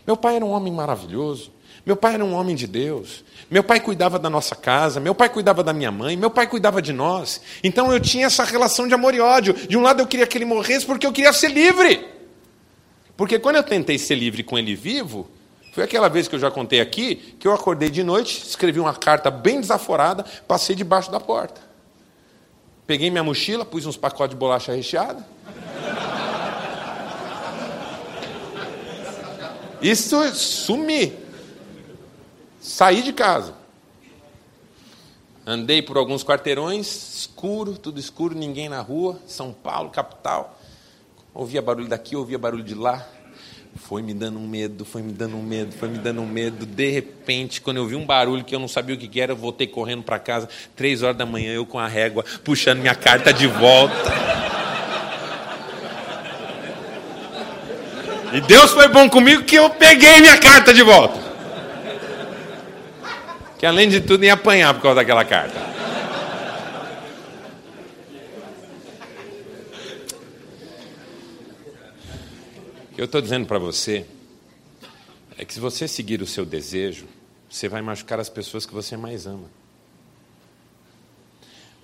Meu 0.05 0.17
pai 0.17 0.35
era 0.35 0.43
um 0.43 0.51
homem 0.51 0.73
maravilhoso. 0.73 1.49
Meu 1.85 1.95
pai 1.95 2.15
era 2.15 2.25
um 2.25 2.33
homem 2.33 2.55
de 2.55 2.67
Deus. 2.67 3.23
Meu 3.49 3.63
pai 3.63 3.79
cuidava 3.79 4.19
da 4.19 4.29
nossa 4.29 4.55
casa, 4.55 4.99
meu 4.99 5.15
pai 5.15 5.29
cuidava 5.29 5.63
da 5.63 5.73
minha 5.73 5.91
mãe, 5.91 6.15
meu 6.15 6.29
pai 6.29 6.47
cuidava 6.47 6.81
de 6.81 6.93
nós. 6.93 7.41
Então 7.63 7.91
eu 7.91 7.99
tinha 7.99 8.27
essa 8.27 8.43
relação 8.43 8.87
de 8.87 8.93
amor 8.93 9.15
e 9.15 9.19
ódio. 9.19 9.53
De 9.53 9.77
um 9.77 9.81
lado 9.81 10.01
eu 10.01 10.07
queria 10.07 10.27
que 10.27 10.37
ele 10.37 10.45
morresse 10.45 10.85
porque 10.85 11.07
eu 11.07 11.11
queria 11.11 11.33
ser 11.33 11.49
livre. 11.49 12.07
Porque 13.17 13.39
quando 13.39 13.57
eu 13.57 13.63
tentei 13.63 13.97
ser 13.97 14.15
livre 14.15 14.43
com 14.43 14.57
ele 14.57 14.75
vivo, 14.75 15.29
foi 15.73 15.83
aquela 15.83 16.09
vez 16.09 16.27
que 16.27 16.35
eu 16.35 16.39
já 16.39 16.51
contei 16.51 16.79
aqui, 16.79 17.15
que 17.39 17.47
eu 17.47 17.53
acordei 17.53 17.89
de 17.89 18.03
noite, 18.03 18.43
escrevi 18.45 18.79
uma 18.79 18.93
carta 18.93 19.31
bem 19.31 19.59
desaforada, 19.59 20.23
passei 20.47 20.75
debaixo 20.75 21.11
da 21.11 21.19
porta. 21.19 21.61
Peguei 22.85 23.09
minha 23.09 23.23
mochila, 23.23 23.63
pus 23.63 23.85
uns 23.85 23.97
pacotes 23.97 24.35
de 24.35 24.39
bolacha 24.39 24.73
recheada. 24.73 25.25
Isso 29.81 30.35
sumi. 30.35 31.28
Saí 32.69 33.01
de 33.01 33.11
casa. 33.11 33.55
Andei 35.43 35.81
por 35.81 35.97
alguns 35.97 36.23
quarteirões, 36.23 37.15
escuro, 37.15 37.73
tudo 37.73 37.99
escuro, 37.99 38.35
ninguém 38.35 38.69
na 38.69 38.79
rua, 38.79 39.19
São 39.25 39.51
Paulo, 39.51 39.89
capital. 39.89 40.55
Ouvia 41.33 41.63
barulho 41.63 41.87
daqui, 41.87 42.15
ouvia 42.15 42.37
barulho 42.37 42.63
de 42.63 42.75
lá. 42.75 43.03
Foi 43.75 44.03
me 44.03 44.13
dando 44.13 44.37
um 44.37 44.47
medo, 44.47 44.85
foi 44.85 45.01
me 45.01 45.11
dando 45.11 45.35
um 45.35 45.41
medo, 45.41 45.71
foi 45.71 45.89
me 45.89 45.97
dando 45.97 46.21
um 46.21 46.27
medo. 46.27 46.63
De 46.63 46.91
repente, 46.91 47.59
quando 47.59 47.77
eu 47.77 47.87
vi 47.87 47.95
um 47.95 48.05
barulho 48.05 48.43
que 48.43 48.53
eu 48.53 48.59
não 48.59 48.67
sabia 48.67 48.93
o 48.93 48.99
que 48.99 49.19
era, 49.19 49.31
eu 49.31 49.37
voltei 49.37 49.65
correndo 49.65 50.03
para 50.03 50.19
casa. 50.19 50.47
Três 50.75 51.01
horas 51.01 51.17
da 51.17 51.25
manhã, 51.25 51.51
eu 51.51 51.65
com 51.65 51.79
a 51.79 51.87
régua, 51.87 52.23
puxando 52.43 52.81
minha 52.81 52.95
carta 52.95 53.33
de 53.33 53.47
volta. 53.47 54.13
E 58.31 58.41
Deus 58.41 58.69
foi 58.71 58.87
bom 58.87 59.09
comigo 59.09 59.41
que 59.41 59.55
eu 59.55 59.71
peguei 59.71 60.21
minha 60.21 60.37
carta 60.37 60.71
de 60.71 60.83
volta 60.83 61.28
que 63.59 63.65
além 63.65 63.89
de 63.89 63.99
tudo 63.99 64.23
ia 64.23 64.33
apanhar 64.33 64.73
por 64.73 64.81
causa 64.81 64.95
daquela 64.95 65.25
carta. 65.25 65.59
O 72.89 72.95
que 72.95 73.01
eu 73.01 73.05
estou 73.05 73.19
dizendo 73.19 73.45
para 73.45 73.59
você 73.59 74.05
é 75.37 75.43
que 75.43 75.53
se 75.53 75.59
você 75.59 75.89
seguir 75.89 76.21
o 76.21 76.25
seu 76.25 76.45
desejo, 76.45 77.05
você 77.49 77.67
vai 77.67 77.81
machucar 77.81 78.17
as 78.17 78.29
pessoas 78.29 78.65
que 78.65 78.73
você 78.73 78.95
mais 78.95 79.27
ama. 79.27 79.51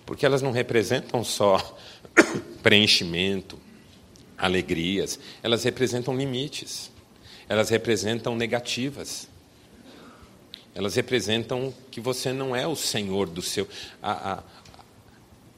Porque 0.06 0.26
elas 0.26 0.42
não 0.42 0.52
representam 0.52 1.26
só 1.26 1.78
preenchimento, 2.64 3.60
alegrias, 4.38 5.20
elas 5.44 5.64
representam 5.66 6.16
limites, 6.16 6.90
elas 7.50 7.70
representam 7.70 8.34
negativas. 8.34 9.28
Elas 10.76 10.94
representam 10.96 11.74
que 11.90 12.02
você 12.02 12.34
não 12.34 12.54
é 12.54 12.68
o 12.68 12.76
senhor 12.76 13.28
do 13.30 13.42
seu. 13.42 13.66
A, 14.04 14.34
a, 14.34 14.44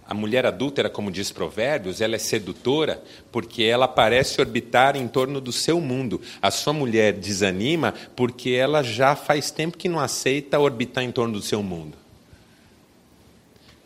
a 0.07 0.13
mulher 0.13 0.45
adúltera, 0.45 0.91
como 0.91 1.11
diz 1.11 1.31
Provérbios, 1.31 1.99
ela 1.99 2.15
é 2.15 2.19
sedutora 2.19 3.03
porque 3.31 3.63
ela 3.63 3.87
parece 3.87 4.39
orbitar 4.39 4.95
em 4.95 5.07
torno 5.07 5.41
do 5.41 5.51
seu 5.51 5.81
mundo. 5.81 6.21
A 6.39 6.51
sua 6.51 6.71
mulher 6.71 7.13
desanima 7.13 7.95
porque 8.15 8.51
ela 8.51 8.83
já 8.83 9.15
faz 9.15 9.49
tempo 9.49 9.75
que 9.75 9.89
não 9.89 9.99
aceita 9.99 10.59
orbitar 10.59 11.03
em 11.03 11.11
torno 11.11 11.33
do 11.33 11.41
seu 11.41 11.63
mundo. 11.63 11.97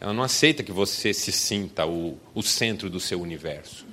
Ela 0.02 0.14
não 0.14 0.24
aceita 0.24 0.64
que 0.64 0.72
você 0.72 1.14
se 1.14 1.32
sinta 1.32 1.86
o, 1.86 2.18
o 2.36 2.44
centro 2.44 2.90
do 2.90 3.00
seu 3.00 3.22
universo. 3.22 3.86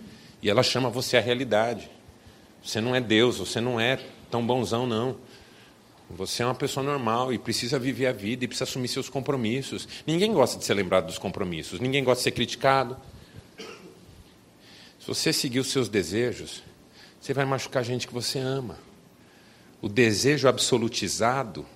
E 0.43 0.51
ela 0.51 0.65
chama 0.65 0.91
você 0.91 1.17
à 1.17 1.21
realidade. 1.21 1.89
Você 2.65 2.81
não 2.81 2.97
é 2.97 3.01
Deus, 3.01 3.39
você 3.39 3.61
não 3.61 3.79
é 3.79 4.01
tão 4.29 4.45
bonzão, 4.45 4.87
não. 4.87 5.17
Você 6.11 6.43
é 6.43 6.47
uma 6.47 6.55
pessoa 6.55 6.85
normal 6.85 7.33
e 7.33 7.39
precisa 7.39 7.79
viver 7.79 8.07
a 8.07 8.13
vida 8.13 8.45
e 8.45 8.49
precisa 8.49 8.65
assumir 8.65 8.89
seus 8.89 9.11
compromissos. 9.11 9.87
Ninguém 10.07 10.33
gosta 10.33 10.59
de 10.59 10.65
ser 10.65 10.75
lembrado 10.75 11.07
dos 11.07 11.19
compromissos, 11.19 11.81
ninguém 11.81 12.03
gosta 12.03 12.21
de 12.21 12.25
ser 12.25 12.31
criticado. 12.31 12.97
Se 14.99 15.07
você 15.07 15.33
seguir 15.33 15.61
os 15.61 15.71
seus 15.71 15.89
desejos, 15.89 16.63
você 17.21 17.35
vai 17.35 17.45
machucar 17.45 17.81
a 17.81 17.85
gente 17.85 18.07
que 18.07 18.15
você 18.15 18.39
ama. 18.39 18.79
O 19.83 19.89
desejo 19.89 20.49
absolutizado 20.49 21.67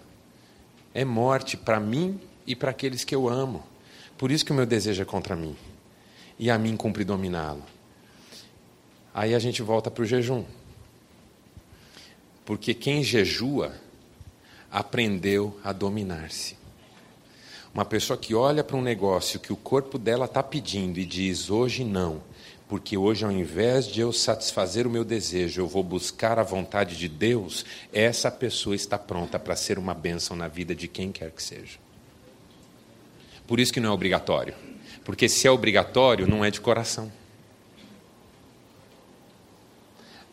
é 0.94 1.04
morte 1.04 1.56
para 1.56 1.78
mim 1.78 2.18
e 2.46 2.56
para 2.56 2.70
aqueles 2.70 3.04
que 3.04 3.14
eu 3.14 3.28
amo. 3.28 3.62
Por 4.16 4.30
isso 4.30 4.44
que 4.44 4.52
o 4.52 4.54
meu 4.54 4.66
desejo 4.66 5.02
é 5.02 5.04
contra 5.04 5.36
mim. 5.36 5.56
E 6.38 6.50
a 6.50 6.58
mim 6.58 6.76
cumpre 6.76 7.04
dominá-lo. 7.04 7.62
Aí 9.14 9.34
a 9.34 9.38
gente 9.38 9.62
volta 9.62 9.90
para 9.90 10.02
o 10.02 10.06
jejum. 10.06 10.44
Porque 12.44 12.74
quem 12.74 13.04
jejua 13.04 13.72
aprendeu 14.72 15.60
a 15.62 15.70
dominar-se. 15.70 16.56
Uma 17.74 17.84
pessoa 17.84 18.18
que 18.18 18.34
olha 18.34 18.64
para 18.64 18.76
um 18.76 18.82
negócio 18.82 19.38
que 19.38 19.52
o 19.52 19.56
corpo 19.56 19.98
dela 19.98 20.24
está 20.24 20.42
pedindo 20.42 20.98
e 20.98 21.04
diz 21.04 21.50
hoje 21.50 21.84
não, 21.84 22.22
porque 22.68 22.96
hoje, 22.96 23.22
ao 23.22 23.30
invés 23.30 23.86
de 23.86 24.00
eu 24.00 24.12
satisfazer 24.12 24.86
o 24.86 24.90
meu 24.90 25.04
desejo, 25.04 25.60
eu 25.60 25.68
vou 25.68 25.82
buscar 25.82 26.38
a 26.38 26.42
vontade 26.42 26.96
de 26.96 27.06
Deus, 27.06 27.66
essa 27.92 28.30
pessoa 28.30 28.74
está 28.74 28.98
pronta 28.98 29.38
para 29.38 29.54
ser 29.54 29.78
uma 29.78 29.92
bênção 29.92 30.34
na 30.34 30.48
vida 30.48 30.74
de 30.74 30.88
quem 30.88 31.12
quer 31.12 31.30
que 31.30 31.42
seja. 31.42 31.78
Por 33.46 33.60
isso 33.60 33.72
que 33.72 33.80
não 33.80 33.90
é 33.90 33.92
obrigatório. 33.92 34.54
Porque 35.04 35.28
se 35.28 35.46
é 35.46 35.50
obrigatório, 35.50 36.26
não 36.26 36.42
é 36.42 36.50
de 36.50 36.60
coração. 36.60 37.12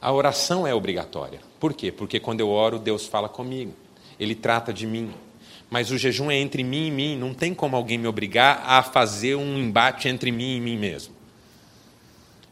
A 0.02 0.12
oração 0.14 0.66
é 0.66 0.74
obrigatória. 0.74 1.42
Por 1.60 1.74
quê? 1.74 1.92
Porque 1.92 2.20
quando 2.20 2.40
eu 2.40 2.50
oro, 2.50 2.80
Deus 2.80 3.06
fala 3.06 3.28
comigo 3.28 3.74
ele 4.20 4.36
trata 4.36 4.74
de 4.74 4.86
mim. 4.86 5.12
Mas 5.70 5.92
o 5.92 5.98
jejum 5.98 6.32
é 6.32 6.36
entre 6.36 6.64
mim 6.64 6.88
e 6.88 6.92
mim, 6.92 7.18
não 7.18 7.34
tem 7.34 7.54
como 7.54 7.76
alguém 7.76 7.98
me 7.98 8.08
obrigar 8.08 8.64
a 8.66 8.82
fazer 8.82 9.36
um 9.36 9.58
embate 9.58 10.08
entre 10.08 10.32
mim 10.32 10.56
e 10.58 10.60
mim 10.60 10.78
mesmo. 10.78 11.14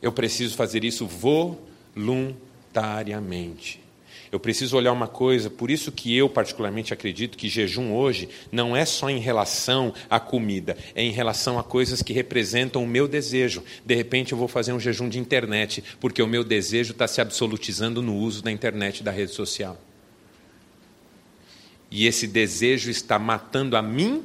Eu 0.02 0.12
preciso 0.12 0.56
fazer 0.56 0.84
isso 0.84 1.08
voluntariamente. 1.08 3.88
Eu 4.32 4.40
preciso 4.40 4.76
olhar 4.76 4.92
uma 4.92 5.08
coisa, 5.08 5.50
por 5.50 5.72
isso 5.72 5.92
que 5.92 6.16
eu 6.16 6.30
particularmente 6.30 6.94
acredito 6.94 7.38
que 7.38 7.48
jejum 7.48 7.94
hoje 7.94 8.28
não 8.52 8.76
é 8.76 8.86
só 8.86 9.10
em 9.10 9.20
relação 9.20 9.94
à 10.10 10.20
comida, 10.20 10.78
é 10.94 11.02
em 11.02 11.12
relação 11.12 11.58
a 11.58 11.64
coisas 11.64 12.02
que 12.02 12.12
representam 12.12 12.84
o 12.84 12.88
meu 12.88 13.08
desejo. 13.08 13.64
De 13.86 13.96
repente 13.96 14.34
eu 14.34 14.38
vou 14.38 14.48
fazer 14.48 14.74
um 14.74 14.80
jejum 14.80 15.08
de 15.08 15.18
internet, 15.18 15.84
porque 16.00 16.22
o 16.22 16.28
meu 16.28 16.44
desejo 16.44 16.92
está 16.92 17.08
se 17.08 17.22
absolutizando 17.22 18.02
no 18.02 18.16
uso 18.16 18.44
da 18.44 18.52
internet 18.52 19.02
da 19.02 19.12
rede 19.12 19.32
social. 19.32 19.78
E 21.90 22.06
esse 22.06 22.28
desejo 22.28 22.90
está 22.90 23.18
matando 23.18 23.78
a 23.78 23.82
mim 23.82 24.24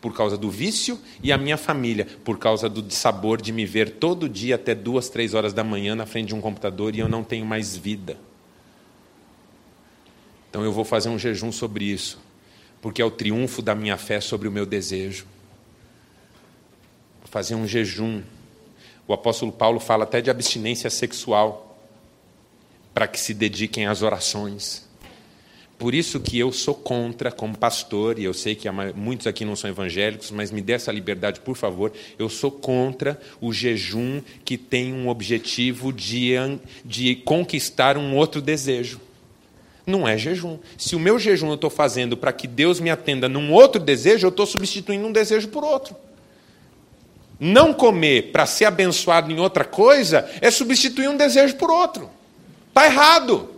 por 0.00 0.14
causa 0.14 0.36
do 0.36 0.50
vício 0.50 1.00
e 1.22 1.32
a 1.32 1.38
minha 1.38 1.56
família 1.56 2.06
por 2.22 2.38
causa 2.38 2.68
do 2.68 2.92
sabor 2.92 3.40
de 3.40 3.52
me 3.52 3.64
ver 3.64 3.92
todo 3.92 4.28
dia 4.28 4.56
até 4.56 4.74
duas, 4.74 5.08
três 5.08 5.32
horas 5.32 5.54
da 5.54 5.64
manhã 5.64 5.94
na 5.94 6.04
frente 6.04 6.28
de 6.28 6.34
um 6.34 6.42
computador 6.42 6.94
e 6.94 6.98
eu 6.98 7.08
não 7.08 7.24
tenho 7.24 7.46
mais 7.46 7.74
vida. 7.74 8.18
Então 10.50 10.62
eu 10.62 10.72
vou 10.72 10.84
fazer 10.84 11.08
um 11.08 11.18
jejum 11.18 11.50
sobre 11.50 11.86
isso, 11.86 12.20
porque 12.82 13.00
é 13.00 13.04
o 13.04 13.10
triunfo 13.10 13.62
da 13.62 13.74
minha 13.74 13.96
fé 13.96 14.20
sobre 14.20 14.46
o 14.46 14.52
meu 14.52 14.66
desejo. 14.66 15.26
Vou 17.20 17.28
fazer 17.30 17.54
um 17.54 17.66
jejum. 17.66 18.22
O 19.08 19.14
apóstolo 19.14 19.52
Paulo 19.52 19.80
fala 19.80 20.04
até 20.04 20.20
de 20.20 20.30
abstinência 20.30 20.90
sexual 20.90 21.78
para 22.92 23.08
que 23.08 23.18
se 23.18 23.32
dediquem 23.34 23.86
às 23.86 24.02
orações. 24.02 24.83
Por 25.78 25.92
isso 25.94 26.20
que 26.20 26.38
eu 26.38 26.52
sou 26.52 26.74
contra, 26.74 27.32
como 27.32 27.58
pastor, 27.58 28.18
e 28.18 28.24
eu 28.24 28.32
sei 28.32 28.54
que 28.54 28.68
muitos 28.94 29.26
aqui 29.26 29.44
não 29.44 29.56
são 29.56 29.68
evangélicos, 29.68 30.30
mas 30.30 30.50
me 30.50 30.62
dê 30.62 30.74
essa 30.74 30.92
liberdade, 30.92 31.40
por 31.40 31.56
favor. 31.56 31.92
Eu 32.18 32.28
sou 32.28 32.50
contra 32.50 33.20
o 33.40 33.52
jejum 33.52 34.22
que 34.44 34.56
tem 34.56 34.92
um 34.92 35.08
objetivo 35.08 35.92
de, 35.92 36.34
de 36.84 37.16
conquistar 37.16 37.98
um 37.98 38.16
outro 38.16 38.40
desejo. 38.40 39.00
Não 39.86 40.08
é 40.08 40.16
jejum. 40.16 40.58
Se 40.78 40.96
o 40.96 41.00
meu 41.00 41.18
jejum 41.18 41.48
eu 41.48 41.54
estou 41.54 41.68
fazendo 41.68 42.16
para 42.16 42.32
que 42.32 42.46
Deus 42.46 42.80
me 42.80 42.88
atenda 42.88 43.28
num 43.28 43.52
outro 43.52 43.80
desejo, 43.80 44.26
eu 44.26 44.30
estou 44.30 44.46
substituindo 44.46 45.06
um 45.06 45.12
desejo 45.12 45.48
por 45.48 45.64
outro. 45.64 45.94
Não 47.38 47.74
comer 47.74 48.30
para 48.30 48.46
ser 48.46 48.64
abençoado 48.64 49.30
em 49.30 49.40
outra 49.40 49.64
coisa 49.64 50.30
é 50.40 50.50
substituir 50.50 51.08
um 51.08 51.16
desejo 51.16 51.56
por 51.56 51.70
outro. 51.70 52.08
Está 52.68 52.86
errado. 52.86 53.53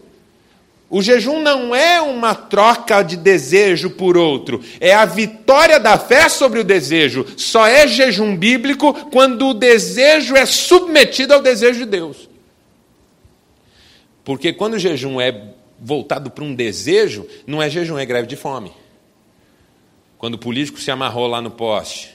O 0.88 1.02
jejum 1.02 1.42
não 1.42 1.74
é 1.74 2.00
uma 2.00 2.34
troca 2.34 3.02
de 3.02 3.16
desejo 3.16 3.90
por 3.90 4.16
outro, 4.16 4.62
é 4.80 4.94
a 4.94 5.04
vitória 5.04 5.80
da 5.80 5.98
fé 5.98 6.28
sobre 6.28 6.60
o 6.60 6.64
desejo. 6.64 7.26
Só 7.36 7.66
é 7.66 7.88
jejum 7.88 8.36
bíblico 8.36 8.94
quando 9.10 9.48
o 9.48 9.54
desejo 9.54 10.36
é 10.36 10.46
submetido 10.46 11.34
ao 11.34 11.42
desejo 11.42 11.80
de 11.80 11.86
Deus. 11.86 12.28
Porque 14.24 14.52
quando 14.52 14.74
o 14.74 14.78
jejum 14.78 15.20
é 15.20 15.54
voltado 15.80 16.30
para 16.30 16.44
um 16.44 16.54
desejo, 16.54 17.26
não 17.46 17.60
é 17.60 17.68
jejum, 17.68 17.98
é 17.98 18.06
greve 18.06 18.28
de 18.28 18.36
fome. 18.36 18.72
Quando 20.18 20.34
o 20.34 20.38
político 20.38 20.80
se 20.80 20.90
amarrou 20.90 21.26
lá 21.26 21.40
no 21.40 21.50
poste 21.50 22.10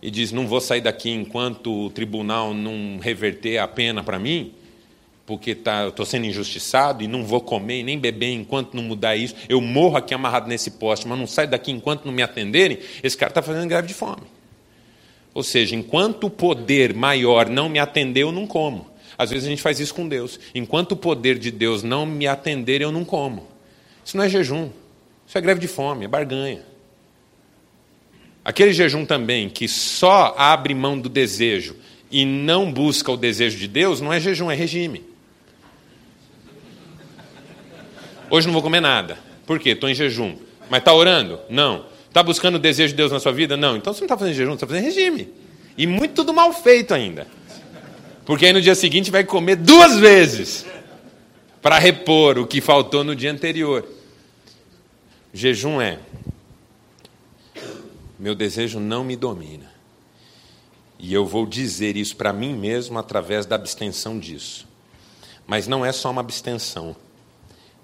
e 0.00 0.10
diz: 0.10 0.30
Não 0.30 0.46
vou 0.46 0.60
sair 0.60 0.80
daqui 0.80 1.10
enquanto 1.10 1.86
o 1.86 1.90
tribunal 1.90 2.54
não 2.54 2.98
reverter 3.00 3.58
a 3.58 3.68
pena 3.68 4.02
para 4.02 4.18
mim, 4.18 4.54
porque 5.26 5.56
tá, 5.56 5.82
eu 5.82 5.88
estou 5.88 6.06
sendo 6.06 6.24
injustiçado 6.24 7.02
e 7.02 7.08
não 7.08 7.24
vou 7.24 7.40
comer 7.40 7.82
nem 7.82 7.98
beber 7.98 8.32
enquanto 8.32 8.74
não 8.74 8.82
mudar 8.84 9.16
isso. 9.16 9.34
Eu 9.48 9.60
morro 9.60 9.96
aqui 9.96 10.14
amarrado 10.14 10.48
nesse 10.48 10.70
poste, 10.70 11.08
mas 11.08 11.18
não 11.18 11.26
saio 11.26 11.50
daqui 11.50 11.72
enquanto 11.72 12.04
não 12.04 12.12
me 12.12 12.22
atenderem. 12.22 12.78
Esse 13.02 13.16
cara 13.16 13.30
está 13.30 13.42
fazendo 13.42 13.68
greve 13.68 13.88
de 13.88 13.94
fome. 13.94 14.22
Ou 15.34 15.42
seja, 15.42 15.74
enquanto 15.74 16.28
o 16.28 16.30
poder 16.30 16.94
maior 16.94 17.48
não 17.48 17.68
me 17.68 17.80
atender, 17.80 18.22
eu 18.22 18.30
não 18.30 18.46
como. 18.46 18.86
Às 19.18 19.30
vezes 19.30 19.46
a 19.46 19.50
gente 19.50 19.62
faz 19.62 19.80
isso 19.80 19.94
com 19.94 20.06
Deus. 20.08 20.38
Enquanto 20.54 20.92
o 20.92 20.96
poder 20.96 21.38
de 21.38 21.50
Deus 21.50 21.82
não 21.82 22.06
me 22.06 22.26
atender, 22.26 22.80
eu 22.80 22.92
não 22.92 23.04
como. 23.04 23.48
Isso 24.04 24.16
não 24.16 24.24
é 24.24 24.28
jejum. 24.28 24.70
Isso 25.26 25.36
é 25.36 25.40
greve 25.40 25.60
de 25.60 25.66
fome, 25.66 26.04
é 26.04 26.08
barganha. 26.08 26.62
Aquele 28.44 28.72
jejum 28.72 29.04
também 29.04 29.48
que 29.48 29.66
só 29.66 30.36
abre 30.38 30.72
mão 30.72 30.96
do 30.96 31.08
desejo 31.08 31.74
e 32.12 32.24
não 32.24 32.72
busca 32.72 33.10
o 33.10 33.16
desejo 33.16 33.58
de 33.58 33.66
Deus, 33.66 34.00
não 34.00 34.12
é 34.12 34.20
jejum, 34.20 34.48
é 34.48 34.54
regime. 34.54 35.15
Hoje 38.30 38.46
não 38.46 38.52
vou 38.52 38.62
comer 38.62 38.80
nada. 38.80 39.18
Por 39.46 39.58
quê? 39.58 39.70
Estou 39.70 39.88
em 39.88 39.94
jejum. 39.94 40.36
Mas 40.68 40.80
está 40.80 40.92
orando? 40.92 41.38
Não. 41.48 41.86
Está 42.08 42.22
buscando 42.22 42.56
o 42.56 42.58
desejo 42.58 42.92
de 42.92 42.96
Deus 42.96 43.12
na 43.12 43.20
sua 43.20 43.32
vida? 43.32 43.56
Não. 43.56 43.76
Então 43.76 43.92
você 43.92 44.00
não 44.00 44.06
está 44.06 44.18
fazendo 44.18 44.34
jejum, 44.34 44.50
você 44.50 44.56
está 44.56 44.66
fazendo 44.66 44.84
regime. 44.84 45.28
E 45.78 45.86
muito 45.86 46.14
tudo 46.14 46.32
mal 46.32 46.52
feito 46.52 46.92
ainda. 46.92 47.26
Porque 48.24 48.46
aí 48.46 48.52
no 48.52 48.60
dia 48.60 48.74
seguinte 48.74 49.10
vai 49.10 49.22
comer 49.22 49.56
duas 49.56 49.98
vezes 49.98 50.66
para 51.62 51.78
repor 51.78 52.38
o 52.38 52.46
que 52.46 52.60
faltou 52.60 53.04
no 53.04 53.14
dia 53.14 53.30
anterior. 53.30 53.86
Jejum 55.32 55.80
é: 55.80 56.00
meu 58.18 58.34
desejo 58.34 58.80
não 58.80 59.04
me 59.04 59.14
domina. 59.14 59.70
E 60.98 61.12
eu 61.12 61.26
vou 61.26 61.46
dizer 61.46 61.96
isso 61.96 62.16
para 62.16 62.32
mim 62.32 62.54
mesmo 62.54 62.98
através 62.98 63.46
da 63.46 63.54
abstenção 63.54 64.18
disso. 64.18 64.66
Mas 65.46 65.68
não 65.68 65.84
é 65.84 65.92
só 65.92 66.10
uma 66.10 66.22
abstenção 66.22 66.96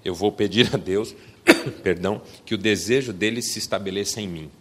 eu 0.03 0.13
vou 0.13 0.31
pedir 0.31 0.73
a 0.73 0.77
Deus, 0.77 1.15
perdão, 1.83 2.21
que 2.45 2.55
o 2.55 2.57
desejo 2.57 3.13
dele 3.13 3.41
se 3.41 3.59
estabeleça 3.59 4.19
em 4.21 4.27
mim. 4.27 4.51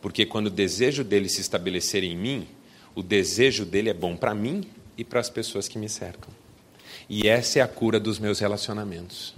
Porque 0.00 0.24
quando 0.24 0.46
o 0.46 0.50
desejo 0.50 1.02
dele 1.02 1.28
se 1.28 1.40
estabelecer 1.40 2.04
em 2.04 2.16
mim, 2.16 2.46
o 2.94 3.02
desejo 3.02 3.64
dele 3.64 3.90
é 3.90 3.94
bom 3.94 4.16
para 4.16 4.34
mim 4.34 4.64
e 4.96 5.04
para 5.04 5.20
as 5.20 5.28
pessoas 5.28 5.68
que 5.68 5.78
me 5.78 5.88
cercam. 5.88 6.30
E 7.08 7.28
essa 7.28 7.58
é 7.58 7.62
a 7.62 7.68
cura 7.68 8.00
dos 8.00 8.18
meus 8.18 8.38
relacionamentos. 8.38 9.34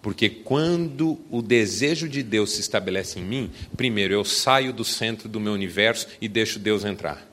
Porque 0.00 0.28
quando 0.28 1.18
o 1.30 1.42
desejo 1.42 2.08
de 2.08 2.22
Deus 2.22 2.52
se 2.52 2.60
estabelece 2.60 3.18
em 3.18 3.24
mim, 3.24 3.50
primeiro 3.76 4.14
eu 4.14 4.24
saio 4.24 4.72
do 4.72 4.84
centro 4.84 5.28
do 5.28 5.40
meu 5.40 5.52
universo 5.52 6.06
e 6.20 6.28
deixo 6.28 6.58
Deus 6.58 6.84
entrar. 6.84 7.26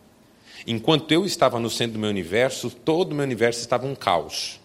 Enquanto 0.66 1.12
eu 1.12 1.26
estava 1.26 1.60
no 1.60 1.70
centro 1.70 1.94
do 1.94 2.00
meu 2.00 2.10
universo, 2.10 2.72
todo 2.72 3.12
o 3.12 3.16
meu 3.16 3.24
universo 3.24 3.60
estava 3.60 3.86
um 3.86 3.94
caos. 3.94 4.60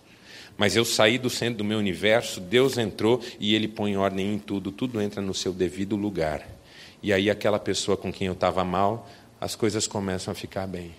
Mas 0.61 0.77
eu 0.77 0.85
saí 0.85 1.17
do 1.17 1.31
centro 1.31 1.57
do 1.57 1.65
meu 1.65 1.79
universo, 1.79 2.39
Deus 2.39 2.77
entrou 2.77 3.25
e 3.39 3.55
Ele 3.55 3.67
põe 3.67 3.97
ordem 3.97 4.35
em 4.35 4.39
tudo, 4.39 4.71
tudo 4.71 5.01
entra 5.01 5.23
no 5.23 5.33
seu 5.33 5.55
devido 5.55 5.97
lugar. 5.97 6.47
E 7.03 7.15
aí, 7.15 7.31
aquela 7.31 7.59
pessoa 7.59 7.97
com 7.97 8.13
quem 8.13 8.27
eu 8.27 8.35
estava 8.35 8.63
mal, 8.63 9.09
as 9.41 9.55
coisas 9.55 9.87
começam 9.87 10.31
a 10.31 10.35
ficar 10.35 10.67
bem. 10.67 10.95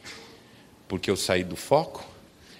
Porque 0.87 1.11
eu 1.11 1.15
saí 1.15 1.43
do 1.43 1.55
foco, 1.55 2.03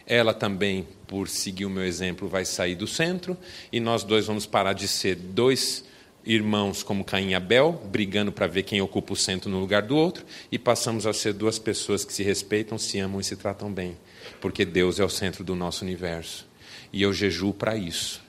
ela 0.06 0.32
também, 0.32 0.88
por 1.08 1.28
seguir 1.28 1.66
o 1.66 1.72
meu 1.72 1.84
exemplo, 1.84 2.28
vai 2.28 2.46
sair 2.46 2.76
do 2.76 2.86
centro, 2.86 3.36
e 3.72 3.80
nós 3.80 4.04
dois 4.04 4.28
vamos 4.28 4.46
parar 4.46 4.74
de 4.74 4.88
ser 4.88 5.16
dois 5.16 5.84
irmãos 6.24 6.84
como 6.84 7.04
Caim 7.04 7.30
e 7.30 7.34
Abel, 7.34 7.82
brigando 7.84 8.32
para 8.32 8.46
ver 8.46 8.62
quem 8.62 8.80
ocupa 8.80 9.14
o 9.14 9.18
centro 9.18 9.50
no 9.50 9.60
lugar 9.60 9.82
do 9.82 9.98
outro, 9.98 10.24
e 10.52 10.60
passamos 10.60 11.08
a 11.08 11.14
ser 11.14 11.34
duas 11.34 11.58
pessoas 11.58 12.06
que 12.06 12.14
se 12.14 12.22
respeitam, 12.22 12.78
se 12.78 13.00
amam 13.00 13.20
e 13.20 13.24
se 13.24 13.36
tratam 13.36 13.74
bem, 13.74 13.98
porque 14.40 14.64
Deus 14.64 15.00
é 15.00 15.04
o 15.04 15.10
centro 15.10 15.44
do 15.44 15.56
nosso 15.56 15.84
universo. 15.84 16.51
E 16.92 17.02
eu 17.02 17.14
jejuo 17.14 17.54
para 17.54 17.76
isso. 17.76 18.22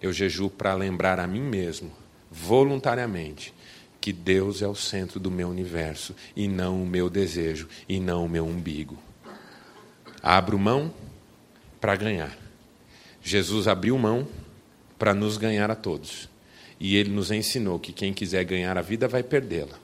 Eu 0.00 0.12
jejuo 0.12 0.50
para 0.50 0.74
lembrar 0.74 1.20
a 1.20 1.26
mim 1.26 1.42
mesmo, 1.42 1.92
voluntariamente, 2.30 3.52
que 4.00 4.12
Deus 4.12 4.62
é 4.62 4.66
o 4.66 4.74
centro 4.74 5.20
do 5.20 5.30
meu 5.30 5.48
universo 5.48 6.14
e 6.34 6.48
não 6.48 6.82
o 6.82 6.86
meu 6.86 7.10
desejo 7.10 7.68
e 7.88 8.00
não 8.00 8.24
o 8.24 8.28
meu 8.28 8.46
umbigo. 8.46 8.98
Abro 10.22 10.58
mão 10.58 10.92
para 11.80 11.96
ganhar. 11.96 12.36
Jesus 13.22 13.68
abriu 13.68 13.98
mão 13.98 14.26
para 14.98 15.12
nos 15.12 15.36
ganhar 15.36 15.70
a 15.70 15.74
todos. 15.74 16.28
E 16.78 16.96
ele 16.96 17.10
nos 17.10 17.30
ensinou 17.30 17.78
que 17.78 17.92
quem 17.92 18.14
quiser 18.14 18.44
ganhar 18.44 18.78
a 18.78 18.82
vida 18.82 19.06
vai 19.06 19.22
perdê-la. 19.22 19.78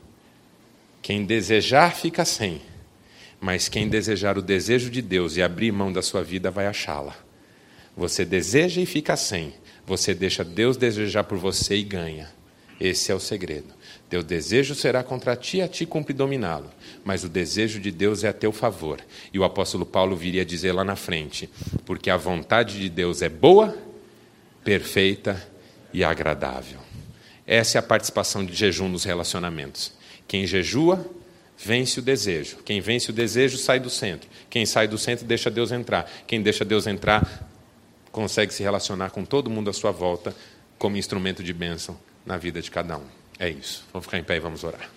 Quem 1.02 1.24
desejar 1.24 1.94
fica 1.94 2.24
sem, 2.24 2.60
mas 3.38 3.68
quem 3.68 3.88
desejar 3.88 4.38
o 4.38 4.42
desejo 4.42 4.90
de 4.90 5.02
Deus 5.02 5.36
e 5.36 5.42
abrir 5.42 5.70
mão 5.72 5.92
da 5.92 6.00
sua 6.00 6.22
vida 6.22 6.50
vai 6.50 6.66
achá-la. 6.66 7.25
Você 7.96 8.24
deseja 8.24 8.80
e 8.80 8.86
fica 8.86 9.16
sem. 9.16 9.54
Você 9.86 10.14
deixa 10.14 10.44
Deus 10.44 10.76
desejar 10.76 11.24
por 11.24 11.38
você 11.38 11.76
e 11.76 11.82
ganha. 11.82 12.30
Esse 12.78 13.10
é 13.10 13.14
o 13.14 13.20
segredo. 13.20 13.74
Teu 14.10 14.22
desejo 14.22 14.74
será 14.74 15.02
contra 15.02 15.34
ti, 15.34 15.62
a 15.62 15.68
ti 15.68 15.86
cumpre 15.86 16.12
dominá-lo. 16.12 16.70
Mas 17.02 17.24
o 17.24 17.28
desejo 17.28 17.80
de 17.80 17.90
Deus 17.90 18.22
é 18.22 18.28
a 18.28 18.32
teu 18.32 18.52
favor. 18.52 19.00
E 19.32 19.38
o 19.38 19.44
apóstolo 19.44 19.86
Paulo 19.86 20.14
viria 20.14 20.44
dizer 20.44 20.72
lá 20.72 20.84
na 20.84 20.94
frente: 20.94 21.48
porque 21.86 22.10
a 22.10 22.16
vontade 22.16 22.78
de 22.78 22.90
Deus 22.90 23.22
é 23.22 23.30
boa, 23.30 23.76
perfeita 24.62 25.42
e 25.92 26.04
agradável. 26.04 26.80
Essa 27.46 27.78
é 27.78 27.80
a 27.80 27.82
participação 27.82 28.44
de 28.44 28.54
jejum 28.54 28.88
nos 28.88 29.04
relacionamentos. 29.04 29.92
Quem 30.28 30.46
jejua, 30.46 31.08
vence 31.56 32.00
o 32.00 32.02
desejo. 32.02 32.58
Quem 32.64 32.80
vence 32.80 33.08
o 33.08 33.14
desejo 33.14 33.56
sai 33.56 33.80
do 33.80 33.88
centro. 33.88 34.28
Quem 34.50 34.66
sai 34.66 34.86
do 34.86 34.98
centro 34.98 35.24
deixa 35.24 35.50
Deus 35.50 35.72
entrar. 35.72 36.10
Quem 36.26 36.42
deixa 36.42 36.64
Deus 36.64 36.86
entrar 36.86 37.55
consegue 38.16 38.54
se 38.54 38.62
relacionar 38.62 39.10
com 39.10 39.26
todo 39.26 39.50
mundo 39.50 39.68
à 39.68 39.74
sua 39.74 39.92
volta 39.92 40.34
como 40.78 40.96
instrumento 40.96 41.44
de 41.44 41.52
bênção 41.52 41.98
na 42.24 42.38
vida 42.38 42.62
de 42.62 42.70
cada 42.70 42.96
um. 42.96 43.04
É 43.38 43.50
isso. 43.50 43.84
Vamos 43.92 44.06
ficar 44.06 44.18
em 44.18 44.24
pé 44.24 44.36
e 44.36 44.40
vamos 44.40 44.64
orar. 44.64 44.88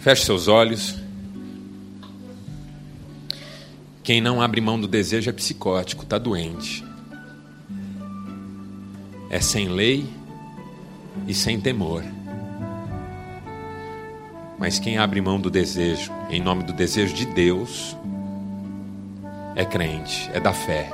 Feche 0.00 0.24
seus 0.24 0.48
olhos. 0.48 0.96
Quem 4.02 4.20
não 4.20 4.42
abre 4.42 4.60
mão 4.60 4.80
do 4.80 4.88
desejo 4.88 5.30
é 5.30 5.32
psicótico, 5.32 6.02
está 6.02 6.18
doente. 6.18 6.84
É 9.30 9.40
sem 9.40 9.68
lei 9.68 10.04
e 11.28 11.34
sem 11.34 11.60
temor. 11.60 12.02
Mas 14.62 14.78
quem 14.78 14.96
abre 14.96 15.20
mão 15.20 15.40
do 15.40 15.50
desejo, 15.50 16.12
em 16.30 16.40
nome 16.40 16.62
do 16.62 16.72
desejo 16.72 17.12
de 17.12 17.26
Deus, 17.26 17.96
é 19.56 19.64
crente, 19.64 20.30
é 20.32 20.38
da 20.38 20.52
fé. 20.52 20.88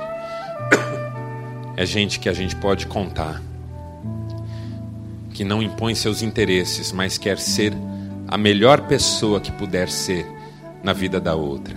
É 1.77 1.85
gente 1.85 2.19
que 2.19 2.27
a 2.27 2.33
gente 2.33 2.55
pode 2.55 2.87
contar. 2.87 3.39
Que 5.35 5.43
não 5.43 5.61
impõe 5.61 5.93
seus 5.93 6.23
interesses, 6.23 6.91
mas 6.91 7.19
quer 7.19 7.37
ser 7.37 7.71
a 8.27 8.39
melhor 8.39 8.87
pessoa 8.87 9.39
que 9.39 9.51
puder 9.51 9.87
ser 9.87 10.25
na 10.83 10.91
vida 10.91 11.21
da 11.21 11.35
outra. 11.35 11.75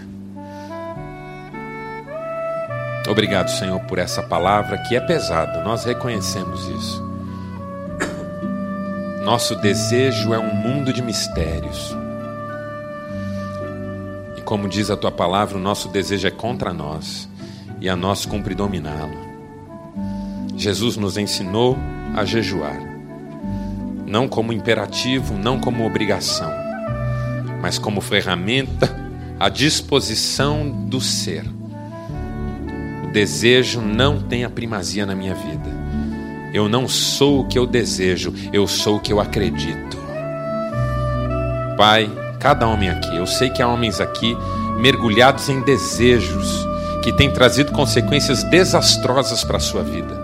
Obrigado, 3.06 3.50
Senhor, 3.50 3.80
por 3.80 3.98
essa 3.98 4.22
palavra 4.22 4.78
que 4.88 4.96
é 4.96 5.00
pesada, 5.00 5.62
nós 5.62 5.84
reconhecemos 5.84 6.66
isso. 6.68 7.11
Nosso 9.24 9.54
desejo 9.54 10.34
é 10.34 10.38
um 10.38 10.52
mundo 10.52 10.92
de 10.92 11.00
mistérios. 11.00 11.96
E 14.36 14.40
como 14.42 14.68
diz 14.68 14.90
a 14.90 14.96
tua 14.96 15.12
palavra, 15.12 15.56
o 15.56 15.60
nosso 15.60 15.88
desejo 15.88 16.26
é 16.26 16.30
contra 16.30 16.72
nós 16.72 17.28
e 17.80 17.88
a 17.88 17.94
nós 17.94 18.26
cumpre 18.26 18.52
dominá-lo. 18.52 19.16
Jesus 20.56 20.96
nos 20.96 21.16
ensinou 21.16 21.78
a 22.16 22.24
jejuar, 22.24 22.80
não 24.08 24.26
como 24.26 24.52
imperativo, 24.52 25.34
não 25.38 25.60
como 25.60 25.86
obrigação, 25.86 26.50
mas 27.60 27.78
como 27.78 28.00
ferramenta 28.00 28.92
a 29.38 29.48
disposição 29.48 30.68
do 30.68 31.00
ser. 31.00 31.44
O 33.04 33.12
desejo 33.12 33.80
não 33.80 34.20
tem 34.20 34.42
a 34.42 34.50
primazia 34.50 35.06
na 35.06 35.14
minha 35.14 35.34
vida. 35.34 35.81
Eu 36.52 36.68
não 36.68 36.86
sou 36.86 37.40
o 37.40 37.44
que 37.44 37.58
eu 37.58 37.66
desejo, 37.66 38.34
eu 38.52 38.66
sou 38.66 38.96
o 38.96 39.00
que 39.00 39.12
eu 39.12 39.20
acredito. 39.20 39.96
Pai, 41.78 42.10
cada 42.38 42.66
homem 42.66 42.90
aqui, 42.90 43.16
eu 43.16 43.26
sei 43.26 43.48
que 43.48 43.62
há 43.62 43.68
homens 43.68 44.00
aqui 44.00 44.36
mergulhados 44.78 45.48
em 45.48 45.60
desejos 45.62 46.66
que 47.02 47.12
têm 47.12 47.30
trazido 47.30 47.72
consequências 47.72 48.42
desastrosas 48.44 49.42
para 49.42 49.56
a 49.56 49.60
sua 49.60 49.82
vida. 49.82 50.20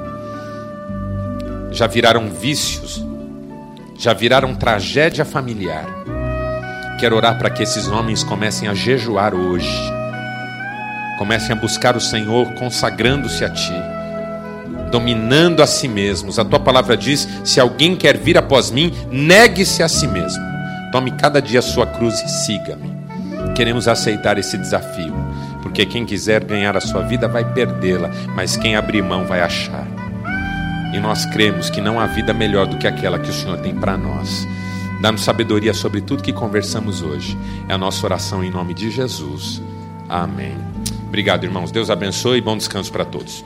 Já 1.73 1.87
viraram 1.87 2.29
vícios, 2.29 3.05
já 3.99 4.13
viraram 4.13 4.55
tragédia 4.55 5.25
familiar. 5.25 5.87
Quero 7.01 7.17
orar 7.17 7.39
para 7.39 7.51
que 7.51 7.63
esses 7.63 7.89
homens 7.89 8.23
comecem 8.23 8.69
a 8.69 8.75
jejuar 8.75 9.35
hoje, 9.35 9.73
comecem 11.19 11.57
a 11.57 11.59
buscar 11.59 11.97
o 11.97 12.01
Senhor 12.01 12.53
consagrando-se 12.55 13.45
a 13.45 13.51
Ti, 13.51 13.98
dominando 14.91 15.63
a 15.63 15.67
si 15.67 15.89
mesmos. 15.89 16.39
A 16.39 16.45
Tua 16.45 16.61
palavra 16.61 16.97
diz: 16.97 17.29
se 17.45 17.61
alguém 17.61 17.97
quer 17.97 18.17
vir 18.17 18.37
após 18.37 18.71
mim, 18.71 18.93
negue-se 19.11 19.83
a 19.83 19.89
si 19.89 20.07
mesmo, 20.07 20.43
tome 20.93 21.11
cada 21.13 21.41
dia 21.41 21.61
a 21.61 21.63
sua 21.63 21.87
cruz 21.87 22.21
e 22.21 22.29
siga-me. 22.29 22.97
Queremos 23.55 23.89
aceitar 23.89 24.39
esse 24.39 24.57
desafio, 24.57 25.15
porque 25.63 25.85
quem 25.85 26.05
quiser 26.05 26.45
ganhar 26.45 26.77
a 26.77 26.81
sua 26.81 27.03
vida 27.03 27.27
vai 27.27 27.45
perdê-la, 27.45 28.11
mas 28.35 28.57
quem 28.57 28.77
abrir 28.77 29.03
mão 29.03 29.27
vai 29.27 29.41
achar. 29.41 29.87
E 30.93 30.99
nós 30.99 31.27
cremos 31.27 31.69
que 31.69 31.81
não 31.81 32.01
há 32.01 32.07
vida 32.07 32.33
melhor 32.33 32.67
do 32.67 32.79
que 32.79 32.87
aquela 32.87 33.19
que 33.19 33.29
o 33.29 33.33
Senhor 33.33 33.59
tem 33.59 33.75
para 33.75 33.97
nós. 33.97 34.47
Dá-nos 35.01 35.23
sabedoria 35.23 35.75
sobre 35.75 36.01
tudo 36.01 36.23
que 36.23 36.33
conversamos 36.33 37.03
hoje. 37.03 37.37
É 37.69 37.75
a 37.75 37.79
nossa 37.79 38.05
oração 38.05 38.43
em 38.43 38.51
nome 38.51 38.75
de 38.75 38.91
Jesus. 38.91 39.63
Amém. 40.09 40.57
Obrigado, 41.07 41.45
irmãos. 41.45 41.71
Deus 41.71 41.91
abençoe 41.91 42.39
e 42.39 42.41
bom 42.41 42.57
descanso 42.57 42.91
para 42.91 43.05
todos. 43.05 43.45